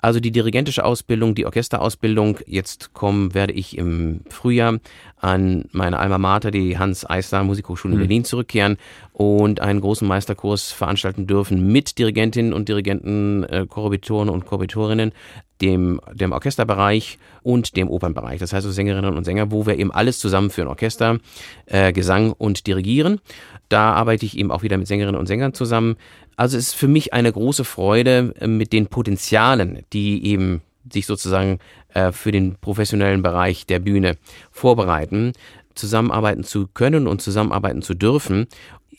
Also 0.00 0.20
die 0.20 0.30
dirigentische 0.30 0.84
Ausbildung, 0.84 1.34
die 1.34 1.44
Orchesterausbildung, 1.44 2.38
jetzt 2.46 2.94
kommen 2.94 3.34
werde 3.34 3.52
ich 3.52 3.76
im 3.76 4.20
Frühjahr 4.30 4.78
an 5.16 5.64
meine 5.72 5.98
Alma 5.98 6.18
Mater, 6.18 6.52
die 6.52 6.78
Hans 6.78 7.08
Eisler 7.08 7.42
Musikhochschule 7.42 7.94
in 7.94 7.98
mhm. 7.98 8.02
Berlin 8.02 8.24
zurückkehren 8.24 8.76
und 9.12 9.60
einen 9.60 9.80
großen 9.80 10.06
Meisterkurs 10.06 10.70
veranstalten 10.70 11.26
dürfen 11.26 11.72
mit 11.72 11.98
Dirigentinnen 11.98 12.52
und 12.52 12.68
Dirigenten, 12.68 13.42
äh, 13.44 13.66
Korrepetoren 13.68 14.28
und 14.28 14.46
Korrepetorinnen, 14.46 15.12
dem, 15.60 16.00
dem 16.12 16.30
Orchesterbereich 16.30 17.18
und 17.42 17.76
dem 17.76 17.88
Opernbereich. 17.88 18.38
Das 18.38 18.52
heißt 18.52 18.64
also 18.64 18.70
Sängerinnen 18.70 19.16
und 19.16 19.24
Sänger, 19.24 19.50
wo 19.50 19.66
wir 19.66 19.78
eben 19.78 19.90
alles 19.90 20.20
zusammenführen, 20.20 20.68
Orchester, 20.68 21.18
äh, 21.66 21.92
Gesang 21.92 22.32
und 22.32 22.68
Dirigieren. 22.68 23.20
Da 23.68 23.92
arbeite 23.94 24.24
ich 24.24 24.38
eben 24.38 24.52
auch 24.52 24.62
wieder 24.62 24.78
mit 24.78 24.86
Sängerinnen 24.86 25.18
und 25.18 25.26
Sängern 25.26 25.54
zusammen. 25.54 25.96
Also 26.38 26.56
es 26.56 26.68
ist 26.68 26.74
für 26.74 26.86
mich 26.86 27.12
eine 27.12 27.32
große 27.32 27.64
Freude 27.64 28.32
äh, 28.38 28.46
mit 28.46 28.72
den 28.72 28.86
Potenzialen, 28.86 29.84
die 29.92 30.24
eben 30.24 30.62
sich 30.90 31.04
sozusagen 31.04 31.58
äh, 31.94 32.12
für 32.12 32.30
den 32.30 32.54
professionellen 32.60 33.22
Bereich 33.22 33.66
der 33.66 33.80
Bühne 33.80 34.16
vorbereiten, 34.52 35.32
zusammenarbeiten 35.74 36.44
zu 36.44 36.68
können 36.68 37.08
und 37.08 37.20
zusammenarbeiten 37.20 37.82
zu 37.82 37.94
dürfen, 37.94 38.46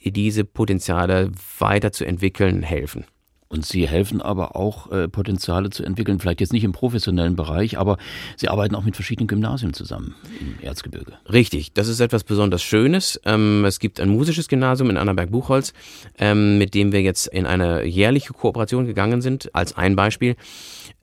diese 0.04 0.44
Potenziale 0.44 1.32
weiterzuentwickeln 1.58 2.62
helfen. 2.62 3.06
Und 3.52 3.66
Sie 3.66 3.88
helfen 3.88 4.22
aber 4.22 4.56
auch, 4.56 4.92
äh, 4.92 5.08
Potenziale 5.08 5.72
zu 5.72 5.84
entwickeln, 5.84 6.20
vielleicht 6.20 6.40
jetzt 6.40 6.54
nicht 6.54 6.64
im 6.64 6.72
professionellen 6.72 7.36
Bereich, 7.36 7.80
aber 7.80 7.98
Sie 8.38 8.48
arbeiten 8.48 8.76
auch 8.76 8.84
mit 8.84 8.96
verschiedenen 8.96 9.28
Gymnasien 9.28 9.74
zusammen 9.74 10.14
im 10.40 10.64
Erzgebirge. 10.64 11.14
Richtig, 11.34 11.74
das 11.74 11.88
ist 11.88 12.00
etwas 12.00 12.24
besonders 12.24 12.62
Schönes. 12.62 13.20
Ähm, 13.26 13.66
es 13.66 13.80
gibt 13.80 14.00
ein 14.00 14.10
musisches 14.10 14.50
Gymnasium 14.50 14.92
in 14.92 14.98
Annaberg-Buchholz, 14.98 15.74
ähm, 16.20 16.60
mit 16.60 16.76
dem 16.76 16.92
wir 16.92 17.02
jetzt 17.02 17.26
in 17.26 17.48
eine 17.48 17.86
jährliche 17.86 18.34
Kooperation 18.34 18.86
gegangen 18.86 19.22
sind, 19.22 19.50
als 19.56 19.76
ein 19.76 19.96
Beispiel. 19.96 20.36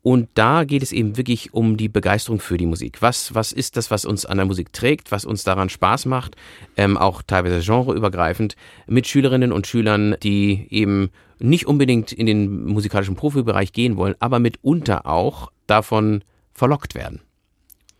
Und 0.02 0.28
da 0.34 0.62
geht 0.62 0.84
es 0.84 0.92
eben 0.92 1.16
wirklich 1.16 1.52
um 1.52 1.76
die 1.76 1.88
Begeisterung 1.88 2.38
für 2.38 2.58
die 2.58 2.66
Musik. 2.66 3.02
Was, 3.02 3.34
was 3.34 3.50
ist 3.50 3.76
das, 3.76 3.90
was 3.90 4.04
uns 4.04 4.24
an 4.24 4.36
der 4.36 4.46
Musik 4.46 4.72
trägt, 4.72 5.10
was 5.10 5.24
uns 5.24 5.42
daran 5.42 5.68
Spaß 5.68 6.06
macht, 6.06 6.36
ähm, 6.76 6.96
auch 6.96 7.22
teilweise 7.22 7.58
genreübergreifend, 7.58 8.54
mit 8.86 9.08
Schülerinnen 9.08 9.50
und 9.50 9.66
Schülern, 9.66 10.14
die 10.22 10.68
eben 10.70 11.10
nicht 11.38 11.66
unbedingt 11.66 12.12
in 12.12 12.26
den 12.26 12.64
musikalischen 12.64 13.16
Profibereich 13.16 13.72
gehen 13.72 13.96
wollen, 13.96 14.14
aber 14.20 14.38
mitunter 14.38 15.06
auch 15.06 15.50
davon 15.66 16.22
verlockt 16.52 16.94
werden. 16.94 17.20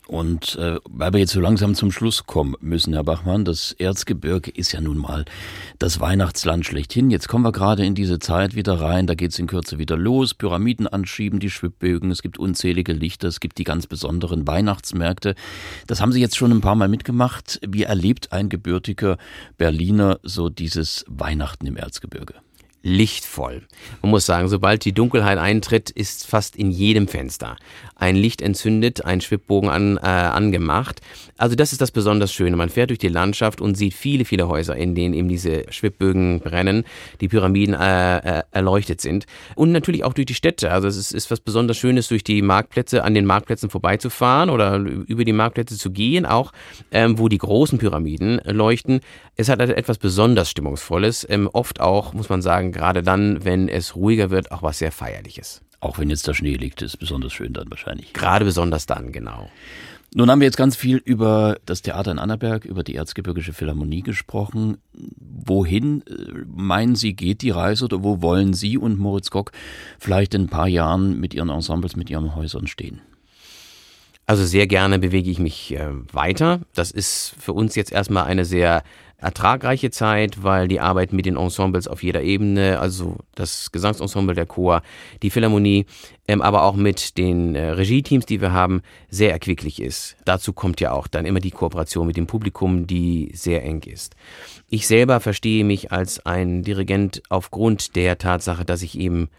Und 0.06 0.54
äh, 0.54 0.78
weil 0.88 1.12
wir 1.12 1.20
jetzt 1.20 1.32
so 1.32 1.40
langsam 1.40 1.74
zum 1.74 1.90
Schluss 1.90 2.26
kommen 2.26 2.54
müssen, 2.60 2.94
Herr 2.94 3.02
Bachmann, 3.02 3.44
das 3.44 3.72
Erzgebirge 3.72 4.52
ist 4.52 4.70
ja 4.70 4.80
nun 4.80 4.98
mal 4.98 5.24
das 5.80 5.98
Weihnachtsland 5.98 6.64
schlechthin. 6.64 7.10
Jetzt 7.10 7.26
kommen 7.26 7.44
wir 7.44 7.50
gerade 7.50 7.84
in 7.84 7.96
diese 7.96 8.20
Zeit 8.20 8.54
wieder 8.54 8.80
rein, 8.80 9.08
da 9.08 9.14
geht's 9.14 9.38
in 9.40 9.48
Kürze 9.48 9.78
wieder 9.78 9.96
los. 9.96 10.32
Pyramiden 10.32 10.86
anschieben, 10.86 11.40
die 11.40 11.50
Schwibbögen, 11.50 12.12
es 12.12 12.22
gibt 12.22 12.38
unzählige 12.38 12.92
Lichter, 12.92 13.26
es 13.26 13.40
gibt 13.40 13.58
die 13.58 13.64
ganz 13.64 13.88
besonderen 13.88 14.46
Weihnachtsmärkte. 14.46 15.34
Das 15.88 16.00
haben 16.00 16.12
Sie 16.12 16.20
jetzt 16.20 16.36
schon 16.36 16.52
ein 16.52 16.60
paar 16.60 16.76
Mal 16.76 16.88
mitgemacht. 16.88 17.58
Wie 17.66 17.82
erlebt 17.82 18.30
ein 18.30 18.48
gebürtiger 18.48 19.18
Berliner 19.58 20.20
so 20.22 20.50
dieses 20.50 21.04
Weihnachten 21.08 21.66
im 21.66 21.76
Erzgebirge? 21.76 22.34
Lichtvoll. 22.86 23.62
Man 24.00 24.12
muss 24.12 24.26
sagen, 24.26 24.48
sobald 24.48 24.84
die 24.84 24.92
Dunkelheit 24.92 25.38
eintritt, 25.38 25.90
ist 25.90 26.24
fast 26.24 26.54
in 26.54 26.70
jedem 26.70 27.08
Fenster 27.08 27.56
ein 27.96 28.14
Licht 28.14 28.42
entzündet, 28.42 29.04
ein 29.04 29.20
Schwibbogen 29.20 29.70
an, 29.70 29.96
äh, 29.96 30.00
angemacht. 30.06 31.00
Also 31.38 31.56
das 31.56 31.72
ist 31.72 31.80
das 31.80 31.90
besonders 31.90 32.32
Schöne. 32.32 32.56
Man 32.56 32.68
fährt 32.68 32.90
durch 32.90 32.98
die 32.98 33.08
Landschaft 33.08 33.60
und 33.60 33.74
sieht 33.74 33.94
viele, 33.94 34.24
viele 34.24 34.48
Häuser, 34.48 34.76
in 34.76 34.94
denen 34.94 35.14
eben 35.14 35.28
diese 35.28 35.64
Schwibbögen 35.70 36.40
brennen, 36.40 36.84
die 37.20 37.28
Pyramiden 37.28 37.74
äh, 37.74 38.18
äh, 38.18 38.42
erleuchtet 38.52 39.00
sind. 39.00 39.26
Und 39.54 39.72
natürlich 39.72 40.04
auch 40.04 40.12
durch 40.12 40.26
die 40.26 40.34
Städte. 40.34 40.70
Also 40.70 40.88
es 40.88 40.96
ist, 40.96 41.12
ist 41.12 41.30
was 41.30 41.40
besonders 41.40 41.78
Schönes, 41.78 42.08
durch 42.08 42.22
die 42.22 42.42
Marktplätze, 42.42 43.02
an 43.02 43.14
den 43.14 43.24
Marktplätzen 43.24 43.70
vorbeizufahren 43.70 44.50
oder 44.50 44.76
über 44.76 45.24
die 45.24 45.32
Marktplätze 45.32 45.76
zu 45.78 45.90
gehen, 45.90 46.26
auch 46.26 46.52
ähm, 46.92 47.18
wo 47.18 47.28
die 47.28 47.38
großen 47.38 47.78
Pyramiden 47.78 48.40
leuchten. 48.44 49.00
Es 49.36 49.48
hat 49.48 49.60
etwas 49.60 49.98
besonders 49.98 50.50
Stimmungsvolles. 50.50 51.26
Ähm, 51.28 51.48
oft 51.52 51.80
auch, 51.80 52.12
muss 52.12 52.28
man 52.28 52.42
sagen, 52.42 52.72
gerade 52.76 53.02
dann, 53.02 53.44
wenn 53.44 53.68
es 53.68 53.96
ruhiger 53.96 54.30
wird, 54.30 54.52
auch 54.52 54.62
was 54.62 54.78
sehr 54.78 54.92
Feierliches. 54.92 55.62
Auch 55.80 55.98
wenn 55.98 56.10
jetzt 56.10 56.26
der 56.26 56.34
Schnee 56.34 56.54
liegt, 56.54 56.82
ist 56.82 56.96
besonders 56.98 57.32
schön 57.32 57.52
dann 57.52 57.70
wahrscheinlich. 57.70 58.12
Gerade 58.12 58.44
besonders 58.44 58.86
dann, 58.86 59.12
genau. 59.12 59.48
Nun 60.14 60.30
haben 60.30 60.40
wir 60.40 60.46
jetzt 60.46 60.56
ganz 60.56 60.76
viel 60.76 60.96
über 60.96 61.58
das 61.66 61.82
Theater 61.82 62.10
in 62.10 62.18
Annaberg, 62.18 62.64
über 62.64 62.82
die 62.82 62.94
Erzgebirgische 62.94 63.52
Philharmonie 63.52 64.02
gesprochen. 64.02 64.78
Wohin 64.94 66.02
äh, 66.06 66.44
meinen 66.46 66.96
Sie 66.96 67.14
geht 67.14 67.42
die 67.42 67.50
Reise 67.50 67.84
oder 67.84 68.02
wo 68.02 68.22
wollen 68.22 68.54
Sie 68.54 68.78
und 68.78 68.98
Moritz 68.98 69.30
Gock 69.30 69.52
vielleicht 69.98 70.32
in 70.34 70.42
ein 70.42 70.48
paar 70.48 70.68
Jahren 70.68 71.20
mit 71.20 71.34
Ihren 71.34 71.50
Ensembles, 71.50 71.96
mit 71.96 72.08
Ihren 72.08 72.34
Häusern 72.34 72.66
stehen? 72.66 73.00
Also 74.24 74.44
sehr 74.44 74.66
gerne 74.66 74.98
bewege 74.98 75.30
ich 75.30 75.38
mich 75.38 75.74
äh, 75.74 75.90
weiter. 76.12 76.60
Das 76.74 76.90
ist 76.90 77.34
für 77.38 77.52
uns 77.52 77.74
jetzt 77.74 77.92
erstmal 77.92 78.24
eine 78.24 78.44
sehr 78.44 78.82
ertragreiche 79.18 79.90
Zeit, 79.90 80.42
weil 80.42 80.68
die 80.68 80.80
Arbeit 80.80 81.12
mit 81.12 81.26
den 81.26 81.36
Ensembles 81.36 81.88
auf 81.88 82.02
jeder 82.02 82.22
Ebene, 82.22 82.78
also 82.80 83.16
das 83.34 83.72
Gesangsensemble, 83.72 84.34
der 84.34 84.46
Chor, 84.46 84.82
die 85.22 85.30
Philharmonie, 85.30 85.86
ähm, 86.28 86.42
aber 86.42 86.64
auch 86.64 86.76
mit 86.76 87.16
den 87.16 87.54
äh, 87.54 87.70
Regie-Teams, 87.70 88.26
die 88.26 88.40
wir 88.40 88.52
haben, 88.52 88.82
sehr 89.08 89.32
erquicklich 89.32 89.80
ist. 89.80 90.16
Dazu 90.24 90.52
kommt 90.52 90.80
ja 90.80 90.92
auch 90.92 91.06
dann 91.06 91.24
immer 91.24 91.40
die 91.40 91.50
Kooperation 91.50 92.06
mit 92.06 92.16
dem 92.16 92.26
Publikum, 92.26 92.86
die 92.86 93.30
sehr 93.34 93.64
eng 93.64 93.82
ist. 93.84 94.16
Ich 94.68 94.86
selber 94.86 95.20
verstehe 95.20 95.64
mich 95.64 95.92
als 95.92 96.24
ein 96.26 96.62
Dirigent 96.62 97.22
aufgrund 97.30 97.96
der 97.96 98.18
Tatsache, 98.18 98.64
dass 98.64 98.82
ich 98.82 98.98
eben 98.98 99.30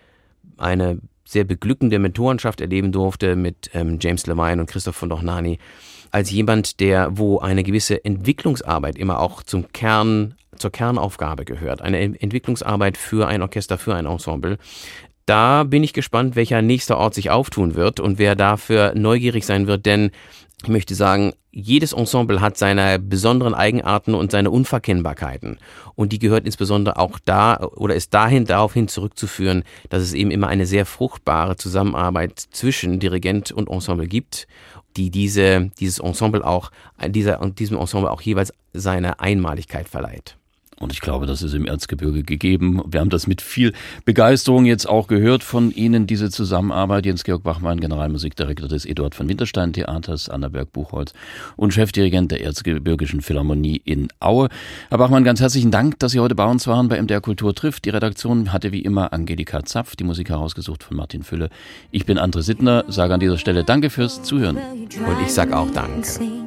eine 0.58 1.00
sehr 1.24 1.44
beglückende 1.44 2.00
Mentorenschaft 2.00 2.62
erleben 2.62 2.92
durfte 2.92 3.36
mit 3.36 3.70
ähm, 3.74 4.00
James 4.00 4.26
Levine 4.26 4.62
und 4.62 4.70
Christoph 4.70 4.96
von 4.96 5.10
Dochnani 5.10 5.60
als 6.18 6.32
jemand, 6.32 6.80
der, 6.80 7.16
wo 7.16 7.38
eine 7.38 7.62
gewisse 7.62 8.04
Entwicklungsarbeit 8.04 8.98
immer 8.98 9.20
auch 9.20 9.44
zum 9.44 9.72
Kern, 9.72 10.34
zur 10.58 10.72
Kernaufgabe 10.72 11.46
gehört. 11.46 11.84
Eine 11.84 12.00
Entwicklungsarbeit 12.00 12.98
für 12.98 13.28
ein 13.28 13.44
Orchester, 13.44 13.78
für 13.78 13.94
ein 13.94 14.08
Ensemble. 14.08 14.58
Da 15.28 15.64
bin 15.64 15.84
ich 15.84 15.94
gespannt, 15.94 16.36
welcher 16.36 16.64
nächster 16.64 16.98
Ort 16.98 17.14
sich 17.14 17.30
auftun 17.30 17.76
wird 17.76 18.00
und 18.00 18.18
wer 18.18 18.36
dafür 18.36 18.94
neugierig 18.96 19.46
sein 19.46 19.68
wird, 19.68 19.86
denn 19.86 20.10
ich 20.64 20.70
möchte 20.70 20.96
sagen, 20.96 21.34
jedes 21.52 21.94
Ensemble 21.94 22.42
hat 22.42 22.58
seine 22.58 22.98
besonderen 22.98 23.54
Eigenarten 23.54 24.16
und 24.16 24.32
seine 24.32 24.50
Unverkennbarkeiten. 24.50 25.60
Und 25.94 26.14
die 26.14 26.20
gehört 26.20 26.48
insbesondere 26.48 26.98
auch 26.98 27.20
da 27.24 27.58
oder 27.76 27.94
ist 27.94 28.12
dahin 28.16 28.46
daraufhin 28.46 28.88
zurückzuführen, 28.88 29.64
dass 29.90 30.02
es 30.02 30.14
eben 30.16 30.32
immer 30.32 30.48
eine 30.48 30.66
sehr 30.66 30.88
fruchtbare 30.88 31.58
Zusammenarbeit 31.58 32.40
zwischen 32.40 33.00
Dirigent 33.00 33.52
und 33.52 33.70
Ensemble 33.70 34.08
gibt 34.08 34.48
die 34.98 35.12
diese, 35.12 35.72
dieses 35.80 36.00
Ensemble 36.00 36.46
auch, 36.46 36.72
dieser, 37.08 37.38
diesem 37.52 37.78
Ensemble 37.78 38.12
auch 38.12 38.22
jeweils 38.22 38.52
seine 38.74 39.20
Einmaligkeit 39.20 39.88
verleiht. 39.88 40.38
Und 40.80 40.94
ich 40.94 41.02
glaube, 41.02 41.26
das 41.26 41.42
ist 41.42 41.54
im 41.54 41.66
Erzgebirge 41.66 42.24
gegeben. 42.24 42.82
Wir 42.88 43.00
haben 43.00 43.10
das 43.10 43.26
mit 43.26 43.42
viel 43.42 43.74
Begeisterung 44.06 44.66
jetzt 44.66 44.88
auch 44.88 45.08
gehört 45.08 45.44
von 45.44 45.72
Ihnen, 45.72 46.06
diese 46.06 46.30
Zusammenarbeit. 46.30 47.06
Jens-Georg 47.06 47.42
Bachmann, 47.44 47.80
Generalmusikdirektor 47.80 48.68
des 48.68 48.86
Eduard 48.86 49.16
von 49.16 49.28
Winterstein 49.28 49.74
Theaters, 49.74 50.30
Annaberg 50.30 50.72
Buchholz 50.72 51.14
und 51.56 51.74
Chefdirigent 51.74 52.32
der 52.32 52.44
Erzgebirgischen 52.44 53.22
Philharmonie 53.22 53.82
in 53.86 54.10
Aue. 54.20 54.50
Herr 54.90 55.00
Bachmann, 55.00 55.24
ganz 55.24 55.42
herzlichen 55.42 55.72
Dank, 55.72 55.98
dass 56.00 56.12
Sie 56.12 56.20
heute 56.20 56.36
bei 56.36 56.46
uns 56.46 56.68
waren 56.68 56.90
bei 56.90 57.02
MDR 57.02 57.22
Kultur 57.22 57.56
trifft. 57.56 57.86
Die 57.86 57.90
Redaktion 57.90 58.54
hatte 58.54 58.72
wie 58.72 58.82
immer 58.82 59.14
Angelika 59.14 59.64
Zapf, 59.64 59.96
die 59.96 60.04
Musik 60.04 60.30
herausgesucht 60.30 60.84
von 60.84 60.96
Martin 60.98 61.24
Fülle. 61.24 61.50
Ich 61.90 62.06
bin 62.06 62.20
André 62.20 62.42
Sittner, 62.42 62.86
sage 62.88 63.16
an 63.16 63.20
dieser 63.20 63.38
Stelle 63.38 63.64
Danke 63.64 63.90
fürs 63.90 64.22
Zuhören. 64.22 64.58
Und 64.58 65.22
ich 65.26 65.32
sage 65.32 65.58
auch 65.58 65.72
Danke. 65.72 66.47